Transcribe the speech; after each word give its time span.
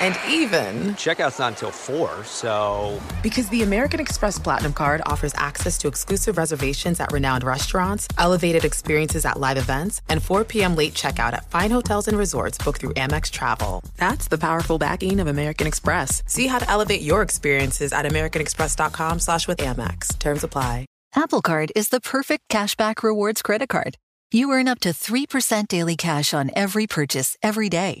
And 0.00 0.16
even, 0.28 0.94
Checkout's 0.94 1.38
not 1.38 1.52
until 1.52 1.70
4, 1.70 2.24
so. 2.24 3.00
because 3.22 3.48
the 3.48 3.62
American 3.62 4.00
Express 4.00 4.38
Platinum 4.38 4.72
card 4.72 5.02
offers 5.06 5.34
access 5.36 5.78
to 5.78 5.88
exclusive 5.88 6.36
reservations 6.36 7.00
at 7.00 7.12
renowned 7.12 7.44
restaurants, 7.44 8.06
elevated 8.18 8.64
experiences 8.64 9.24
at 9.24 9.38
live 9.38 9.56
events, 9.56 10.02
and 10.08 10.22
4 10.22 10.44
p.m. 10.44 10.76
late 10.76 10.94
checkout 10.94 11.32
at 11.32 11.50
fine 11.50 11.70
hotels 11.70 12.08
and 12.08 12.16
resorts 12.18 12.58
booked 12.58 12.80
through 12.80 12.94
Amex 12.94 13.30
Travel. 13.30 13.82
That's 13.96 14.28
the 14.28 14.38
powerful 14.38 14.78
backing 14.78 15.20
of 15.20 15.26
American 15.26 15.66
Express. 15.66 16.22
See 16.26 16.46
how 16.46 16.58
to 16.58 16.70
elevate 16.70 17.02
your 17.02 17.22
experiences 17.22 17.92
at 17.92 18.04
americanexpress.com 18.06 19.18
slash 19.20 19.48
with 19.48 19.58
Amex. 19.58 20.18
Terms 20.18 20.44
apply. 20.44 20.86
Apple 21.16 21.42
Card 21.42 21.70
is 21.76 21.90
the 21.90 22.00
perfect 22.00 22.48
cashback 22.48 23.02
rewards 23.02 23.42
credit 23.42 23.68
card. 23.68 23.96
You 24.32 24.50
earn 24.50 24.66
up 24.66 24.80
to 24.80 24.88
3% 24.90 25.68
daily 25.68 25.96
cash 25.96 26.34
on 26.34 26.50
every 26.56 26.86
purchase 26.88 27.36
every 27.42 27.68
day. 27.68 28.00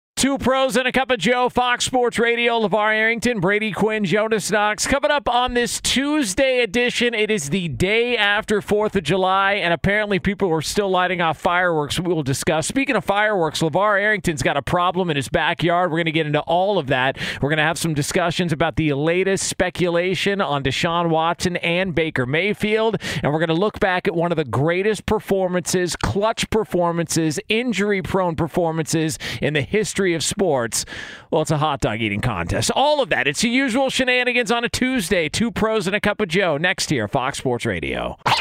Two 0.21 0.37
pros 0.37 0.77
and 0.77 0.87
a 0.87 0.91
cup 0.91 1.09
of 1.09 1.17
Joe, 1.17 1.49
Fox 1.49 1.83
Sports 1.83 2.19
Radio, 2.19 2.59
LeVar 2.59 2.93
Arrington, 2.93 3.39
Brady 3.39 3.71
Quinn, 3.71 4.05
Jonas 4.05 4.51
Knox. 4.51 4.85
Coming 4.85 5.09
up 5.09 5.27
on 5.27 5.55
this 5.55 5.81
Tuesday 5.81 6.59
edition, 6.59 7.15
it 7.15 7.31
is 7.31 7.49
the 7.49 7.69
day 7.69 8.15
after 8.15 8.61
4th 8.61 8.95
of 8.95 9.01
July, 9.01 9.53
and 9.53 9.73
apparently 9.73 10.19
people 10.19 10.53
are 10.53 10.61
still 10.61 10.91
lighting 10.91 11.21
off 11.21 11.39
fireworks. 11.39 11.99
We 11.99 12.13
will 12.13 12.21
discuss. 12.21 12.67
Speaking 12.67 12.95
of 12.95 13.03
fireworks, 13.03 13.63
LeVar 13.63 13.99
Arrington's 13.99 14.43
got 14.43 14.57
a 14.57 14.61
problem 14.61 15.09
in 15.09 15.15
his 15.15 15.27
backyard. 15.27 15.89
We're 15.89 15.97
going 15.97 16.05
to 16.05 16.11
get 16.11 16.27
into 16.27 16.41
all 16.41 16.77
of 16.77 16.85
that. 16.85 17.17
We're 17.41 17.49
going 17.49 17.57
to 17.57 17.63
have 17.63 17.79
some 17.79 17.95
discussions 17.95 18.53
about 18.53 18.75
the 18.75 18.93
latest 18.93 19.47
speculation 19.47 20.39
on 20.39 20.61
Deshaun 20.61 21.09
Watson 21.09 21.57
and 21.57 21.95
Baker 21.95 22.27
Mayfield, 22.27 22.97
and 23.23 23.33
we're 23.33 23.39
going 23.39 23.47
to 23.47 23.55
look 23.55 23.79
back 23.79 24.07
at 24.07 24.13
one 24.13 24.31
of 24.31 24.35
the 24.35 24.45
greatest 24.45 25.07
performances, 25.07 25.95
clutch 25.95 26.47
performances, 26.51 27.39
injury 27.49 28.03
prone 28.03 28.35
performances 28.35 29.17
in 29.41 29.55
the 29.55 29.61
history 29.63 30.10
of 30.13 30.23
sports. 30.23 30.85
Well, 31.29 31.41
it's 31.41 31.51
a 31.51 31.57
hot 31.57 31.81
dog 31.81 32.01
eating 32.01 32.21
contest. 32.21 32.71
All 32.75 33.01
of 33.01 33.09
that. 33.09 33.27
It's 33.27 33.41
the 33.41 33.49
usual 33.49 33.89
shenanigans 33.89 34.51
on 34.51 34.63
a 34.63 34.69
Tuesday. 34.69 35.29
Two 35.29 35.51
pros 35.51 35.87
and 35.87 35.95
a 35.95 36.01
cup 36.01 36.21
of 36.21 36.27
Joe. 36.27 36.57
Next 36.57 36.89
here, 36.89 37.07
Fox 37.07 37.37
Sports 37.37 37.65
Radio. 37.65 38.17
Now 38.25 38.35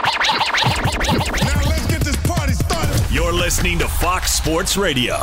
let's 1.66 1.86
get 1.86 2.00
this 2.02 2.16
party 2.26 2.52
started. 2.52 3.14
You're 3.14 3.32
listening 3.32 3.78
to 3.78 3.88
Fox 3.88 4.32
Sports 4.32 4.76
Radio. 4.76 5.16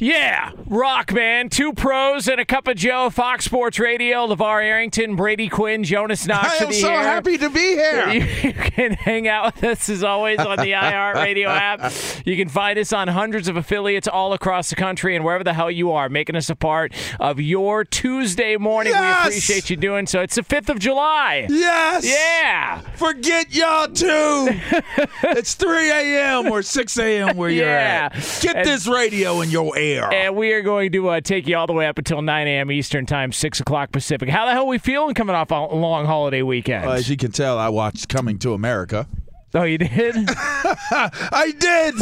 Yeah, 0.00 0.52
rock 0.66 1.12
man. 1.12 1.50
Two 1.50 1.74
pros 1.74 2.26
and 2.26 2.40
a 2.40 2.44
cup 2.46 2.66
of 2.68 2.76
Joe. 2.76 3.10
Fox 3.10 3.44
Sports 3.44 3.78
Radio. 3.78 4.26
LeVar 4.26 4.64
Arrington, 4.64 5.14
Brady 5.14 5.46
Quinn, 5.50 5.84
Jonas 5.84 6.26
Knox. 6.26 6.58
I 6.60 6.64
am 6.64 6.72
so 6.72 6.88
air. 6.90 7.02
happy 7.02 7.36
to 7.36 7.50
be 7.50 7.60
here. 7.60 8.08
You, 8.08 8.20
you 8.44 8.52
can 8.54 8.92
hang 8.94 9.28
out 9.28 9.54
with 9.56 9.64
us 9.64 9.88
as 9.90 10.02
always 10.02 10.38
on 10.40 10.56
the 10.56 10.64
iHeartRadio 10.72 11.46
app. 11.48 11.92
You 12.24 12.34
can 12.36 12.48
find 12.48 12.78
us 12.78 12.94
on 12.94 13.08
hundreds 13.08 13.46
of 13.46 13.56
affiliates 13.58 14.08
all 14.08 14.32
across 14.32 14.70
the 14.70 14.76
country 14.76 15.14
and 15.14 15.22
wherever 15.22 15.44
the 15.44 15.52
hell 15.52 15.70
you 15.70 15.90
are, 15.92 16.08
making 16.08 16.34
us 16.34 16.48
a 16.48 16.56
part 16.56 16.94
of 17.20 17.38
your 17.38 17.84
Tuesday 17.84 18.56
morning. 18.56 18.94
Yes! 18.94 19.26
We 19.26 19.28
appreciate 19.32 19.68
you 19.68 19.76
doing 19.76 20.06
so. 20.06 20.22
It's 20.22 20.36
the 20.36 20.42
5th 20.42 20.70
of 20.70 20.78
July. 20.78 21.46
Yes. 21.50 22.06
Yeah. 22.06 22.80
Forget 22.96 23.54
y'all 23.54 23.86
too. 23.88 24.48
it's 25.24 25.52
3 25.56 25.90
a.m. 25.90 26.50
or 26.50 26.62
6 26.62 26.98
a.m. 26.98 27.36
where 27.36 27.50
you're 27.50 27.66
Yeah. 27.66 28.08
at. 28.14 28.38
Get 28.40 28.56
And- 28.56 28.66
this 28.66 28.86
radio 28.86 29.42
in 29.42 29.50
your 29.50 29.76
ear. 29.76 29.89
And 29.98 30.36
we 30.36 30.52
are 30.52 30.62
going 30.62 30.92
to 30.92 31.08
uh, 31.08 31.20
take 31.20 31.46
you 31.46 31.56
all 31.56 31.66
the 31.66 31.72
way 31.72 31.86
up 31.86 31.98
until 31.98 32.22
9 32.22 32.46
a.m. 32.46 32.70
Eastern 32.70 33.06
Time, 33.06 33.32
6 33.32 33.60
o'clock 33.60 33.92
Pacific. 33.92 34.28
How 34.28 34.46
the 34.46 34.52
hell 34.52 34.62
are 34.62 34.66
we 34.66 34.78
feeling 34.78 35.14
coming 35.14 35.34
off 35.36 35.50
a 35.50 35.74
long 35.74 36.06
holiday 36.06 36.42
weekend? 36.42 36.86
Well, 36.86 36.94
as 36.94 37.08
you 37.08 37.16
can 37.16 37.32
tell, 37.32 37.58
I 37.58 37.68
watched 37.68 38.08
Coming 38.08 38.38
to 38.40 38.54
America. 38.54 39.06
oh, 39.54 39.62
you 39.64 39.78
did? 39.78 39.90
I 40.28 41.52
did. 41.58 41.94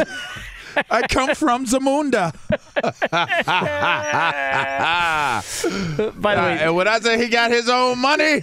I 0.90 1.02
come 1.08 1.34
from 1.34 1.66
Zamunda. 1.66 2.32
By 6.20 6.34
the 6.34 6.40
way, 6.40 6.58
and 6.60 6.76
when 6.76 6.88
I 6.88 6.98
say 7.00 7.18
he 7.18 7.28
got 7.28 7.50
his 7.50 7.68
own 7.68 7.98
money, 7.98 8.42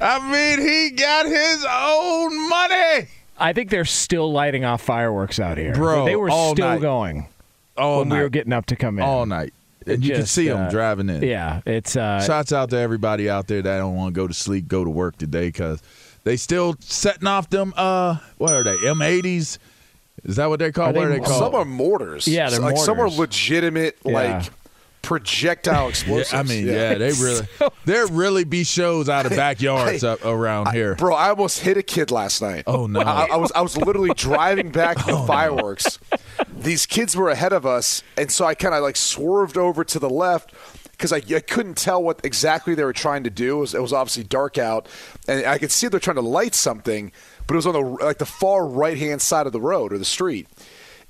I 0.00 0.30
mean 0.32 0.66
he 0.66 0.90
got 0.90 1.26
his 1.26 1.64
own 1.70 2.48
money. 2.48 3.06
I 3.38 3.52
think 3.52 3.70
they're 3.70 3.84
still 3.84 4.30
lighting 4.32 4.64
off 4.64 4.82
fireworks 4.82 5.40
out 5.40 5.58
here. 5.58 5.74
Bro, 5.74 6.04
They 6.04 6.16
were 6.16 6.30
still 6.30 6.54
night. 6.54 6.80
going 6.80 7.26
All 7.76 8.00
when 8.00 8.08
night. 8.08 8.16
we 8.16 8.22
were 8.22 8.28
getting 8.28 8.52
up 8.52 8.66
to 8.66 8.76
come 8.76 8.98
in. 8.98 9.04
all 9.04 9.26
night. 9.26 9.52
And 9.86 10.04
you 10.04 10.14
can 10.14 10.26
see 10.26 10.46
them 10.46 10.66
uh, 10.66 10.70
driving 10.70 11.08
in. 11.08 11.22
Yeah, 11.22 11.60
it's 11.66 11.96
uh, 11.96 12.20
Shouts 12.22 12.52
out 12.52 12.70
to 12.70 12.76
everybody 12.78 13.28
out 13.28 13.48
there 13.48 13.62
that 13.62 13.78
don't 13.78 13.96
want 13.96 14.14
to 14.14 14.20
go 14.20 14.28
to 14.28 14.34
sleep, 14.34 14.68
go 14.68 14.84
to 14.84 14.90
work 14.90 15.16
today 15.18 15.46
because 15.48 15.82
they 16.22 16.36
still 16.36 16.76
setting 16.78 17.26
off 17.26 17.50
them. 17.50 17.74
Uh, 17.76 18.18
what 18.38 18.52
are 18.52 18.62
they? 18.62 18.76
M80s? 18.76 19.58
Is 20.24 20.36
that 20.36 20.46
what 20.46 20.60
they 20.60 20.70
call? 20.70 20.90
Are 20.90 20.92
they 20.92 20.98
what 21.00 21.08
are 21.08 21.10
they 21.14 21.18
called? 21.18 21.38
Some 21.38 21.54
are 21.56 21.64
mortars. 21.64 22.28
Yeah, 22.28 22.48
they're 22.48 22.60
like 22.60 22.76
some 22.76 23.00
are 23.00 23.10
legitimate, 23.10 23.98
Yeah. 24.04 24.12
like 24.12 24.50
projectile 25.02 25.82
Yeah, 25.84 25.88
explosives. 25.88 26.32
I 26.32 26.42
mean, 26.44 26.64
yeah, 26.66 26.94
they 26.94 27.10
really, 27.10 27.46
there 27.84 28.06
really 28.06 28.44
be 28.44 28.62
shows 28.62 29.08
out 29.08 29.26
of 29.26 29.32
backyards 29.36 30.02
Hey, 30.02 30.08
up 30.08 30.24
around 30.24 30.70
here. 30.72 30.94
Bro, 30.94 31.16
I 31.16 31.30
almost 31.30 31.58
hit 31.58 31.76
a 31.76 31.82
kid 31.82 32.12
last 32.12 32.40
night. 32.40 32.64
Oh, 32.68 32.86
no. 32.86 33.00
I, 33.00 33.30
I 33.32 33.36
was 33.36 33.50
I 33.50 33.62
was 33.62 33.76
literally 33.76 34.12
driving 34.14 34.70
back 34.70 34.98
to 34.98 35.06
the 35.06 35.18
fireworks. 35.26 35.98
These 36.62 36.86
kids 36.86 37.16
were 37.16 37.28
ahead 37.28 37.52
of 37.52 37.66
us, 37.66 38.02
and 38.16 38.30
so 38.30 38.44
I 38.44 38.54
kind 38.54 38.74
of 38.74 38.82
like 38.82 38.96
swerved 38.96 39.56
over 39.56 39.84
to 39.84 39.98
the 39.98 40.10
left 40.10 40.54
because 40.92 41.12
I, 41.12 41.16
I 41.34 41.40
couldn't 41.40 41.76
tell 41.76 42.02
what 42.02 42.20
exactly 42.24 42.74
they 42.74 42.84
were 42.84 42.92
trying 42.92 43.24
to 43.24 43.30
do. 43.30 43.58
It 43.58 43.60
was, 43.60 43.74
it 43.74 43.82
was 43.82 43.92
obviously 43.92 44.24
dark 44.24 44.58
out, 44.58 44.86
and 45.26 45.44
I 45.44 45.58
could 45.58 45.72
see 45.72 45.88
they're 45.88 46.00
trying 46.00 46.16
to 46.16 46.22
light 46.22 46.54
something, 46.54 47.10
but 47.46 47.54
it 47.54 47.56
was 47.56 47.66
on 47.66 47.72
the 47.72 48.04
like 48.04 48.18
the 48.18 48.26
far 48.26 48.66
right 48.66 48.96
hand 48.96 49.20
side 49.20 49.46
of 49.46 49.52
the 49.52 49.60
road 49.60 49.92
or 49.92 49.98
the 49.98 50.04
street. 50.04 50.48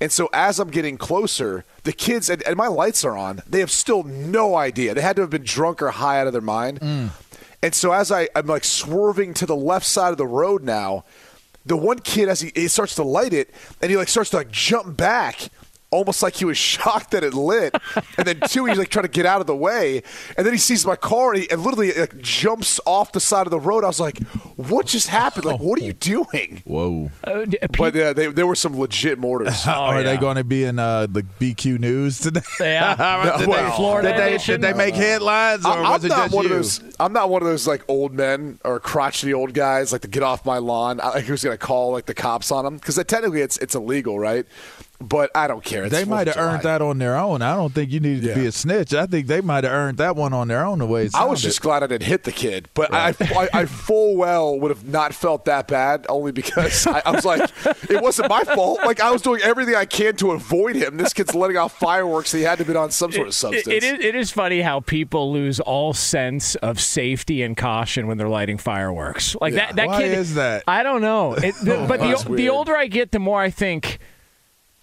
And 0.01 0.11
so 0.11 0.29
as 0.33 0.59
I'm 0.59 0.69
getting 0.69 0.97
closer, 0.97 1.63
the 1.83 1.93
kids 1.93 2.29
and, 2.29 2.43
and 2.43 2.57
my 2.57 2.67
lights 2.67 3.05
are 3.05 3.15
on. 3.15 3.41
They 3.47 3.59
have 3.59 3.71
still 3.71 4.03
no 4.03 4.55
idea. 4.55 4.93
They 4.93 5.01
had 5.01 5.15
to 5.15 5.21
have 5.21 5.29
been 5.29 5.43
drunk 5.43 5.81
or 5.81 5.91
high 5.91 6.19
out 6.19 6.27
of 6.27 6.33
their 6.33 6.41
mind. 6.41 6.81
Mm. 6.81 7.11
And 7.61 7.73
so 7.73 7.93
as 7.93 8.11
I, 8.11 8.27
I'm 8.35 8.47
like 8.47 8.65
swerving 8.65 9.33
to 9.35 9.45
the 9.45 9.55
left 9.55 9.85
side 9.85 10.11
of 10.11 10.17
the 10.17 10.27
road 10.27 10.63
now, 10.63 11.05
the 11.65 11.77
one 11.77 11.99
kid 11.99 12.29
as 12.29 12.41
he, 12.41 12.51
he 12.55 12.67
starts 12.67 12.95
to 12.95 13.03
light 13.03 13.33
it 13.33 13.49
and 13.81 13.89
he 13.89 13.97
like 13.97 14.07
starts 14.07 14.29
to 14.31 14.37
like 14.37 14.51
jump 14.51 14.97
back 14.97 15.49
almost 15.93 16.23
like 16.23 16.35
he 16.35 16.45
was 16.45 16.57
shocked 16.73 17.11
that 17.11 17.23
it 17.23 17.33
lit. 17.33 17.75
And 18.17 18.27
then 18.27 18.39
two, 18.49 18.65
he's 18.65 18.77
like 18.77 18.89
trying 18.89 19.03
to 19.03 19.11
get 19.11 19.25
out 19.25 19.41
of 19.41 19.47
the 19.47 19.55
way, 19.55 20.01
and 20.37 20.45
then 20.45 20.53
he 20.53 20.59
sees 20.59 20.85
my 20.85 20.95
car 20.95 21.33
and, 21.33 21.43
he, 21.43 21.51
and 21.51 21.61
literally 21.61 21.93
like 21.93 22.17
jumps 22.19 22.79
off 22.85 23.11
the 23.11 23.19
side 23.19 23.47
of 23.47 23.51
the 23.51 23.59
road. 23.59 23.83
I 23.83 23.87
was 23.87 23.99
like, 23.99 24.21
"What 24.55 24.87
just 24.87 25.07
happened? 25.07 25.45
Like, 25.45 25.59
what 25.59 25.79
are 25.79 25.83
you 25.83 25.93
doing?" 25.93 26.61
Whoa. 26.65 27.11
Uh, 27.23 27.45
d- 27.45 27.57
But 27.77 27.95
uh, 27.95 28.13
they, 28.13 28.27
there 28.27 28.47
were 28.47 28.55
some 28.55 28.77
legit 28.77 29.19
mortars. 29.19 29.65
Are 29.67 29.97
yeah. 29.97 30.03
they 30.03 30.17
going 30.17 30.37
to 30.37 30.43
be 30.43 30.63
in 30.63 30.79
uh, 30.79 31.07
the 31.07 31.23
BQ 31.39 31.79
News 31.79 32.19
today? 32.19 32.41
Yeah. 32.59 33.37
did, 33.37 33.47
well, 33.47 33.69
they, 33.69 33.75
Florida 33.75 34.09
did, 34.09 34.19
they, 34.19 34.37
did 34.37 34.61
they 34.61 34.73
make 34.73 34.95
headlines, 34.95 35.65
or 35.65 35.71
I'm, 35.71 35.85
I'm 35.85 36.05
it 36.05 36.09
not 36.09 36.17
just 36.25 36.35
one 36.35 36.45
you? 36.45 36.51
of 36.51 36.57
those. 36.57 36.81
I'm 36.99 37.13
not 37.13 37.29
one 37.29 37.41
of 37.41 37.47
those 37.47 37.67
like 37.67 37.83
old 37.87 38.13
men 38.13 38.59
or 38.63 38.79
crotchety 38.79 39.33
old 39.33 39.53
guys 39.53 39.91
like 39.91 40.01
to 40.01 40.07
get 40.07 40.23
off 40.23 40.45
my 40.45 40.57
lawn. 40.57 40.99
I, 41.01 41.09
like 41.09 41.25
who's 41.25 41.43
going 41.43 41.53
to 41.57 41.63
call 41.63 41.91
like 41.91 42.05
the 42.05 42.13
cops 42.13 42.51
on 42.51 42.65
them 42.65 42.77
because 42.77 42.95
technically 43.05 43.41
it's 43.41 43.57
it's 43.57 43.75
illegal, 43.75 44.17
right? 44.19 44.45
But 45.07 45.31
I 45.35 45.47
don't 45.47 45.63
care. 45.63 45.83
It's 45.83 45.91
They 45.93 46.05
might 46.05 46.27
have 46.27 46.37
earned 46.37 46.63
that 46.63 46.81
on 46.81 46.97
their 46.97 47.17
own. 47.17 47.41
I 47.41 47.55
don't 47.55 47.73
think 47.73 47.91
you 47.91 47.99
needed 47.99 48.23
to 48.29 48.35
be 48.35 48.45
a 48.45 48.51
snitch. 48.51 48.93
I 48.93 49.05
think 49.05 49.27
they 49.27 49.41
might 49.41 49.63
have 49.63 49.73
earned 49.73 49.97
that 49.97 50.15
one 50.15 50.33
on 50.33 50.47
their 50.47 50.65
own 50.65 50.79
the 50.79 50.85
way 50.85 51.05
it 51.05 51.15
I 51.15 51.25
was 51.25 51.41
just 51.41 51.61
glad 51.61 51.83
I 51.83 51.87
didn't 51.87 52.07
hit 52.07 52.23
the 52.23 52.31
kid, 52.31 52.69
but 52.73 52.93
I, 52.93 53.13
I, 53.19 53.49
I 53.53 53.65
full 53.65 54.15
well 54.15 54.59
would 54.59 54.71
have 54.71 54.87
not 54.87 55.13
felt 55.13 55.45
that 55.45 55.67
bad 55.67 56.05
only 56.09 56.31
because 56.31 56.87
I, 56.87 57.01
I 57.05 57.11
was 57.11 57.25
like, 57.25 57.49
it 57.89 58.01
wasn't 58.01 58.29
my 58.29 58.43
fault. 58.43 58.79
Like 58.85 59.01
I 59.01 59.11
was 59.11 59.21
doing 59.21 59.41
everything 59.41 59.75
I 59.75 59.85
can 59.85 60.15
to 60.17 60.31
avoid 60.31 60.75
him. 60.75 60.97
This 60.97 61.13
kid's 61.13 61.35
letting 61.35 61.57
off 61.57 61.77
fireworks. 61.77 62.31
He 62.31 62.41
had 62.41 62.57
to 62.59 62.65
be 62.65 62.75
on 62.75 62.91
some 62.91 63.11
sort 63.11 63.27
of 63.27 63.31
It- 63.31 63.35
substance. 63.35 63.67
it, 63.67 63.83
is, 63.83 63.93
it 63.99 64.15
is 64.15 64.31
funny 64.31 64.61
how 64.61 64.79
people 64.79 65.31
lose 65.31 65.59
all 65.59 65.93
sense 65.93 66.55
of 66.55 66.79
safety 66.79 67.41
and 67.43 67.57
caution 67.57 68.07
when 68.07 68.17
they're 68.17 68.29
lighting 68.29 68.57
fireworks. 68.57 69.35
Like 69.41 69.55
that. 69.55 69.75
That 69.75 69.87
Why 69.87 70.01
kid 70.03 70.17
is 70.17 70.35
that? 70.35 70.63
I 70.67 70.83
don't 70.83 71.01
know. 71.01 71.33
It, 71.33 71.55
the, 71.63 71.85
but 71.87 71.99
the, 71.99 72.35
the 72.35 72.49
older 72.49 72.75
I 72.75 72.87
get, 72.87 73.11
the 73.11 73.19
more 73.19 73.41
I 73.41 73.49
think. 73.49 73.99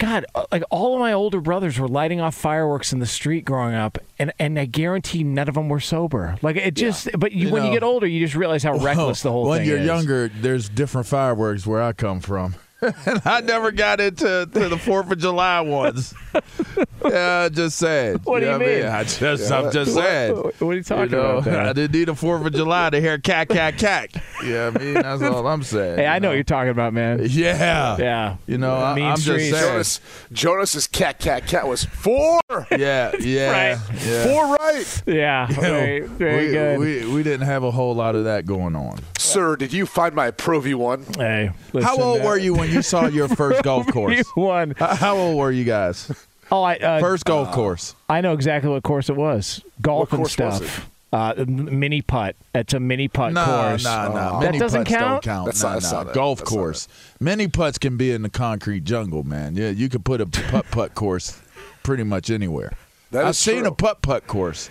God, 0.00 0.24
uh, 0.34 0.46
like 0.50 0.62
all 0.70 0.94
of 0.94 1.00
my 1.00 1.12
older 1.12 1.42
brothers 1.42 1.78
were 1.78 1.86
lighting 1.86 2.22
off 2.22 2.34
fireworks 2.34 2.90
in 2.94 3.00
the 3.00 3.06
street 3.06 3.44
growing 3.44 3.74
up, 3.74 3.98
and, 4.18 4.32
and 4.38 4.58
I 4.58 4.64
guarantee 4.64 5.22
none 5.24 5.46
of 5.46 5.54
them 5.54 5.68
were 5.68 5.78
sober. 5.78 6.38
Like 6.40 6.56
it 6.56 6.74
just, 6.74 7.10
but 7.18 7.32
you, 7.32 7.48
You 7.48 7.52
when 7.52 7.66
you 7.66 7.70
get 7.70 7.82
older, 7.82 8.06
you 8.06 8.18
just 8.18 8.34
realize 8.34 8.62
how 8.62 8.78
reckless 8.78 9.20
the 9.24 9.30
whole 9.30 9.46
when 9.46 9.60
thing 9.60 9.68
you're 9.68 9.82
younger, 9.82 10.28
there's 10.28 10.70
different 10.70 11.06
fireworks 11.06 11.66
where 11.66 11.82
I 11.82 11.92
come 11.92 12.20
from. 12.20 12.54
and 13.06 13.20
I 13.24 13.40
never 13.42 13.70
got 13.72 14.00
into 14.00 14.48
to 14.52 14.68
the 14.68 14.78
Fourth 14.78 15.10
of 15.10 15.18
July 15.18 15.60
ones. 15.60 16.14
yeah, 17.04 17.48
just 17.50 17.78
saying. 17.78 18.20
What 18.24 18.40
do 18.40 18.46
you 18.46 18.52
know 18.52 18.58
mean? 18.58 18.84
I, 18.84 19.00
I 19.00 19.04
just, 19.04 19.50
I'm 19.52 19.70
just 19.70 19.94
saying. 19.94 20.34
What 20.34 20.62
are 20.62 20.74
you 20.74 20.82
talking 20.82 21.10
you 21.10 21.16
know, 21.16 21.38
about? 21.38 21.44
there? 21.44 21.60
I 21.60 21.72
didn't 21.72 21.92
need 21.94 22.08
a 22.08 22.14
Fourth 22.14 22.44
of 22.46 22.52
July 22.54 22.90
to 22.90 23.00
hear 23.00 23.18
cack, 23.18 23.48
cack, 23.50 23.76
cack. 23.78 24.10
Yeah, 24.44 24.70
I 24.74 24.78
mean 24.78 24.94
that's 24.94 25.22
all 25.22 25.46
I'm 25.46 25.62
saying. 25.62 25.98
Hey, 25.98 26.06
I 26.06 26.14
you 26.14 26.20
know 26.20 26.28
what 26.28 26.34
you're 26.34 26.44
talking 26.44 26.70
about, 26.70 26.94
man. 26.94 27.20
Yeah, 27.28 27.96
Yeah, 27.98 28.36
You 28.46 28.58
know, 28.58 28.74
I, 28.74 28.92
I'm 28.98 29.16
streets. 29.16 29.48
just 29.50 29.60
saying. 29.60 29.72
Jonas 29.72 30.00
Jonas's 30.32 30.86
cat 30.86 31.18
cat 31.18 31.46
cat 31.46 31.66
was 31.68 31.84
four. 31.84 32.40
Yeah, 32.70 33.12
yeah, 33.20 33.74
Right. 33.76 33.78
yeah. 34.06 34.24
Four 34.24 34.56
right. 34.56 35.02
Yeah, 35.06 35.46
very, 35.48 36.00
very 36.00 36.46
we, 36.46 36.52
good. 36.52 36.78
We, 36.78 37.14
we 37.14 37.22
didn't 37.22 37.46
have 37.46 37.62
a 37.64 37.70
whole 37.70 37.94
lot 37.94 38.14
of 38.14 38.24
that 38.24 38.46
going 38.46 38.74
on. 38.76 38.98
Sir, 39.32 39.56
did 39.56 39.72
you 39.72 39.86
find 39.86 40.14
my 40.14 40.30
Pro 40.30 40.60
V 40.60 40.74
one? 40.74 41.04
hey, 41.16 41.50
How 41.82 41.96
old 41.98 42.20
uh, 42.20 42.24
were 42.24 42.38
you 42.38 42.54
when 42.54 42.70
you 42.70 42.82
saw 42.82 43.06
your 43.06 43.28
first 43.40 43.62
golf 43.62 43.86
course? 43.88 44.16
you 44.16 44.24
won. 44.42 44.74
How- 44.76 44.94
How 44.94 45.16
old 45.16 45.36
were 45.38 45.50
you 45.50 45.64
guys? 45.64 46.10
Oh, 46.52 46.62
I 46.64 46.74
uh, 46.78 46.98
First 46.98 47.26
golf 47.26 47.52
course. 47.52 47.94
I 48.08 48.22
know 48.22 48.32
exactly 48.32 48.70
what 48.72 48.82
course 48.82 49.08
it 49.08 49.14
was. 49.14 49.62
Golf 49.80 50.10
What 50.10 50.18
and 50.18 50.18
course 50.26 50.36
was 50.36 50.56
stuff. 50.56 50.90
Uh, 51.12 51.44
mini 51.46 52.02
putt. 52.02 52.34
It's 52.52 52.74
a 52.74 52.80
mini 52.80 53.06
putt 53.06 53.34
Nah, 53.34 53.44
course. 53.68 53.84
nah, 53.84 54.08
nah. 54.08 54.40
That 54.40 54.46
Mini 54.46 54.58
doesn't 54.58 54.80
putts 54.80 54.90
count? 54.90 55.22
don't 55.22 55.32
count. 55.32 55.46
That's 55.46 55.62
nah, 55.62 55.68
not- 55.68 55.74
that's 55.82 55.92
nah. 55.92 56.02
not. 56.02 56.12
Golf 56.14 56.38
That's 56.40 56.50
not 56.50 56.56
course. 56.58 56.88
Mini 57.20 57.46
putts 57.46 57.78
can 57.78 57.96
be 57.96 58.10
in 58.10 58.22
the 58.22 58.28
concrete 58.28 58.82
jungle, 58.82 59.22
man. 59.22 59.54
Yeah, 59.54 59.68
you 59.70 59.88
could 59.88 60.04
put 60.04 60.20
a 60.20 60.26
putt 60.26 60.66
putt 60.72 60.96
course 60.96 61.40
pretty 61.84 62.02
much 62.02 62.30
anywhere. 62.30 62.72
That 63.12 63.26
I've 63.26 63.30
is 63.30 63.38
seen 63.38 63.60
true. 63.60 63.68
a 63.68 63.72
putt 63.72 64.02
putt 64.02 64.26
course. 64.26 64.70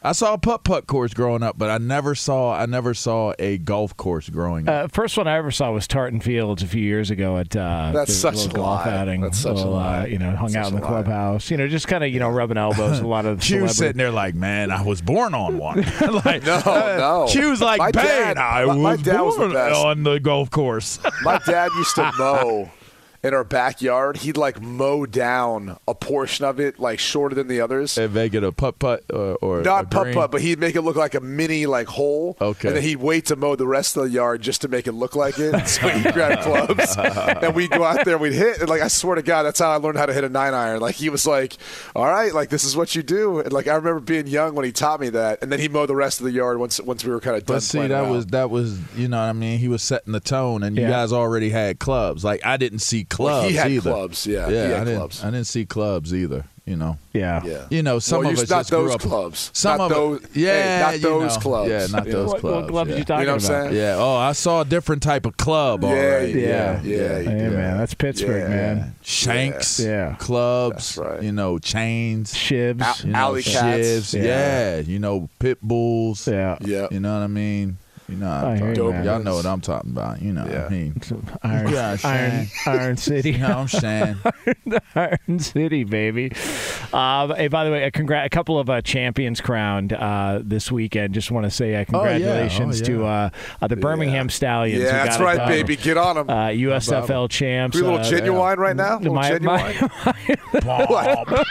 I 0.00 0.12
saw 0.12 0.34
a 0.34 0.38
putt 0.38 0.62
putt 0.62 0.86
course 0.86 1.12
growing 1.12 1.42
up, 1.42 1.58
but 1.58 1.70
I 1.70 1.78
never 1.78 2.14
saw 2.14 2.54
I 2.54 2.66
never 2.66 2.94
saw 2.94 3.34
a 3.36 3.58
golf 3.58 3.96
course 3.96 4.28
growing 4.28 4.68
up. 4.68 4.84
Uh, 4.84 4.88
first 4.88 5.18
one 5.18 5.26
I 5.26 5.36
ever 5.36 5.50
saw 5.50 5.72
was 5.72 5.88
Tartan 5.88 6.20
Fields 6.20 6.62
a 6.62 6.68
few 6.68 6.80
years 6.82 7.10
ago 7.10 7.36
at 7.36 7.56
uh, 7.56 7.90
That's 7.92 8.12
the 8.12 8.32
such 8.32 8.46
a 8.46 8.54
golf 8.54 8.86
lie. 8.86 8.92
outing. 8.96 9.22
That's 9.22 9.38
such 9.38 9.54
a 9.54 9.56
Little, 9.56 9.72
lie. 9.72 10.02
Uh, 10.02 10.06
you 10.06 10.18
know, 10.20 10.30
hung 10.36 10.50
Such 10.50 10.58
out 10.60 10.68
in 10.68 10.76
the 10.76 10.82
lie. 10.82 10.86
clubhouse. 10.88 11.50
You 11.50 11.56
know, 11.56 11.66
just 11.66 11.88
kind 11.88 12.04
of 12.04 12.10
you 12.10 12.20
know 12.20 12.28
rubbing 12.30 12.58
elbows. 12.58 13.00
A 13.00 13.06
lot 13.08 13.26
of 13.26 13.40
Q 13.42 13.62
celebra- 13.64 13.70
sitting 13.70 13.96
there 13.96 14.12
like, 14.12 14.36
man, 14.36 14.70
I 14.70 14.82
was 14.82 15.02
born 15.02 15.34
on 15.34 15.58
one. 15.58 15.78
like, 16.24 16.44
No, 16.44 16.60
no. 16.64 17.26
Q's 17.28 17.60
like, 17.60 17.80
My 17.80 17.90
man, 17.92 18.36
dad- 18.36 18.38
I 18.38 18.64
my- 18.66 18.74
was 18.76 18.76
my 18.82 18.96
dad 18.96 19.20
was 19.22 19.34
the 19.34 19.40
born 19.40 19.52
best. 19.52 19.84
on 19.84 20.02
the 20.04 20.20
golf 20.20 20.48
course. 20.50 21.00
My 21.22 21.38
dad 21.44 21.70
used 21.76 21.96
to 21.96 22.12
mow 22.16 22.70
in 23.22 23.34
our 23.34 23.44
backyard. 23.44 24.18
He'd 24.18 24.36
like 24.36 24.60
mow 24.60 25.06
down 25.06 25.78
a 25.88 25.94
portion 25.94 26.44
of 26.44 26.60
it, 26.60 26.78
like 26.78 26.98
shorter 26.98 27.34
than 27.34 27.48
the 27.48 27.60
others. 27.60 27.98
and 27.98 28.14
make 28.14 28.34
it 28.34 28.44
a 28.44 28.52
putt 28.52 28.78
putt 28.78 29.04
uh, 29.12 29.34
or, 29.34 29.58
or 29.58 29.62
Not 29.62 29.84
a 29.84 29.88
putt 29.88 30.14
putt, 30.14 30.30
but 30.30 30.40
he'd 30.40 30.58
make 30.58 30.76
it 30.76 30.82
look 30.82 30.96
like 30.96 31.14
a 31.14 31.20
mini 31.20 31.66
like 31.66 31.88
hole. 31.88 32.36
Okay. 32.40 32.68
And 32.68 32.76
then 32.76 32.82
he'd 32.82 32.96
wait 32.96 33.26
to 33.26 33.36
mow 33.36 33.56
the 33.56 33.66
rest 33.66 33.96
of 33.96 34.04
the 34.04 34.10
yard 34.10 34.40
just 34.40 34.60
to 34.62 34.68
make 34.68 34.86
it 34.86 34.92
look 34.92 35.16
like 35.16 35.38
it. 35.38 35.68
So 35.68 35.88
he'd 35.88 36.12
grab 36.14 36.40
clubs 36.42 36.96
and 36.96 37.54
we'd 37.54 37.70
go 37.70 37.84
out 37.84 38.04
there 38.04 38.14
and 38.14 38.22
we'd 38.22 38.32
hit. 38.32 38.60
And 38.60 38.68
like 38.68 38.82
I 38.82 38.88
swear 38.88 39.16
to 39.16 39.22
God, 39.22 39.42
that's 39.42 39.58
how 39.58 39.70
I 39.70 39.76
learned 39.76 39.98
how 39.98 40.06
to 40.06 40.12
hit 40.14 40.24
a 40.24 40.28
nine 40.28 40.54
iron. 40.54 40.80
Like 40.80 40.94
he 40.94 41.08
was 41.08 41.26
like, 41.26 41.56
All 41.96 42.06
right, 42.06 42.32
like 42.32 42.50
this 42.50 42.64
is 42.64 42.76
what 42.76 42.94
you 42.94 43.02
do. 43.02 43.40
And 43.40 43.52
like 43.52 43.66
I 43.66 43.74
remember 43.74 44.00
being 44.00 44.26
young 44.26 44.54
when 44.54 44.64
he 44.64 44.72
taught 44.72 45.00
me 45.00 45.10
that. 45.10 45.42
And 45.42 45.50
then 45.50 45.58
he 45.58 45.68
mowed 45.68 45.88
the 45.88 45.96
rest 45.96 46.20
of 46.20 46.24
the 46.24 46.32
yard 46.32 46.58
once 46.58 46.80
once 46.80 47.04
we 47.04 47.10
were 47.10 47.20
kind 47.20 47.36
of 47.36 47.44
done. 47.46 47.56
But 47.56 47.62
see, 47.62 47.80
that 47.80 47.90
around. 47.90 48.10
was 48.10 48.26
that 48.26 48.50
was 48.50 48.78
you 48.96 49.08
know 49.08 49.18
what 49.18 49.24
I 49.28 49.32
mean. 49.32 49.58
He 49.58 49.68
was 49.68 49.82
setting 49.82 50.12
the 50.12 50.20
tone, 50.20 50.62
and 50.62 50.76
you 50.76 50.86
guys 50.86 51.12
already 51.12 51.50
had 51.50 51.78
clubs. 51.78 52.24
Like 52.24 52.44
I 52.46 52.56
didn't 52.56 52.80
see 52.80 53.04
Well, 53.18 53.40
clubs 53.40 53.50
he 53.50 53.56
had 53.56 53.70
either. 53.70 53.90
clubs, 53.90 54.26
yeah, 54.26 54.48
he 54.48 54.54
yeah. 54.54 54.62
had 54.62 54.72
I 54.72 54.78
didn't. 54.84 54.96
clubs. 54.98 55.24
I 55.24 55.30
didn't 55.30 55.46
see 55.46 55.66
clubs 55.66 56.14
either. 56.14 56.44
You 56.66 56.76
know. 56.76 56.98
Yeah. 57.14 57.42
Yeah. 57.46 57.66
You 57.70 57.82
know, 57.82 57.98
some 57.98 58.18
Well, 58.24 58.28
of 58.30 58.38
us 58.40 58.50
not 58.50 58.58
just 58.58 58.70
grew 58.70 58.92
up- 58.92 59.00
clubs. 59.00 59.50
Some 59.54 59.78
Not 59.78 59.90
of 59.90 59.96
those- 59.96 60.20
yeah, 60.34 60.52
hey, 60.52 60.82
not 60.82 60.94
you 60.96 61.00
those 61.00 61.34
know. 61.36 61.40
clubs. 61.40 61.70
Yeah, 61.70 61.86
not 61.90 62.04
those 62.04 62.28
What, 62.28 62.40
clubs. 62.42 62.62
what 62.64 62.68
clubs 62.70 62.90
yeah. 62.90 62.96
you 62.98 63.04
talking 63.04 63.20
You 63.20 63.26
know 63.26 63.32
what 63.36 63.44
about? 63.46 63.64
saying? 63.64 63.74
Yeah. 63.76 63.94
Oh, 63.96 64.16
I 64.16 64.32
saw 64.32 64.60
a 64.60 64.64
different 64.66 65.02
type 65.02 65.24
of 65.24 65.38
club. 65.38 65.82
all 65.82 65.90
Yeah, 65.96 66.16
right. 66.16 66.28
you 66.28 66.40
Yeah. 66.42 66.80
did. 66.82 66.84
Yeah, 66.84 67.18
you 67.20 67.50
man, 67.52 67.78
that's 67.78 67.94
Pittsburgh, 67.94 68.50
Yeah. 68.50 68.54
man. 68.74 68.94
Shanks. 69.02 69.80
Yeah. 69.80 70.16
Clubs. 70.18 70.94
That's 70.94 70.98
right. 70.98 71.22
You 71.22 71.32
know, 71.32 71.58
chains. 71.58 72.34
Shivs. 72.34 72.82
Al- 72.82 72.94
You 73.02 73.12
know, 73.12 73.18
Alley 73.18 73.42
cats. 73.44 73.54
shivs. 73.56 74.14
Yeah. 74.14 74.22
Yeah. 74.76 74.78
You 74.80 74.98
know, 74.98 75.30
pit 75.38 75.56
bulls. 75.62 76.28
yeah. 76.28 76.58
Yeah. 76.60 76.88
You 76.90 77.00
know 77.00 77.14
what 77.14 77.22
I 77.24 77.28
mean? 77.28 77.78
You 78.08 78.16
know, 78.16 78.26
I 78.30 78.52
I'm 78.52 78.56
hear 78.56 78.68
you, 78.70 78.74
talking- 78.74 78.90
man. 78.92 79.04
y'all 79.04 79.22
know 79.22 79.34
what 79.34 79.44
I'm 79.44 79.60
talking 79.60 79.90
about. 79.90 80.22
You 80.22 80.32
know 80.32 80.42
what 80.44 80.52
Yeah. 80.52 80.64
I 80.64 80.68
mean? 80.70 81.00
Iron, 81.42 81.68
Yeah, 81.72 81.96
Iron, 82.04 82.46
Shane. 82.46 82.48
Iron 82.66 82.96
City. 82.96 83.32
You 83.32 83.38
know 83.38 83.48
what 83.48 83.56
I'm 83.58 83.68
saying? 83.68 84.16
Iron 84.94 85.38
City, 85.40 85.84
baby. 85.84 86.32
Um, 86.94 87.34
hey, 87.34 87.48
by 87.48 87.64
the 87.64 87.70
way, 87.70 87.84
a, 87.84 87.90
congr- 87.90 88.24
a 88.24 88.30
couple 88.30 88.58
of 88.58 88.70
uh, 88.70 88.80
champions 88.80 89.42
crowned 89.42 89.92
uh, 89.92 90.40
this 90.42 90.72
weekend. 90.72 91.12
Just 91.12 91.30
want 91.30 91.44
to 91.44 91.50
say 91.50 91.74
uh, 91.74 91.78
Oh, 91.78 91.80
yeah. 91.80 91.84
congratulations 91.84 92.80
Oh, 92.80 92.84
to 92.86 93.04
uh, 93.06 93.30
uh, 93.60 93.66
the 93.66 93.76
Birmingham 93.76 94.30
Stallions. 94.30 94.82
Yeah, 94.82 94.90
who 94.90 94.96
that's 95.04 95.16
got 95.18 95.20
it 95.20 95.24
right, 95.26 95.36
done. 95.36 95.48
baby. 95.48 95.76
Get 95.76 95.96
on 95.98 96.16
them. 96.16 96.30
Uh, 96.30 96.46
USFL 96.48 97.28
champs. 97.28 97.76
we 97.76 97.82
a 97.82 97.84
little 97.84 98.00
uh, 98.00 98.04
Ginuwine 98.04 98.56
right 98.56 98.74
now? 98.76 98.96
A 98.96 99.00
little 99.00 99.14
my- 99.14 99.30
Ginuwine? 99.32 100.64
Bob. 100.64 101.46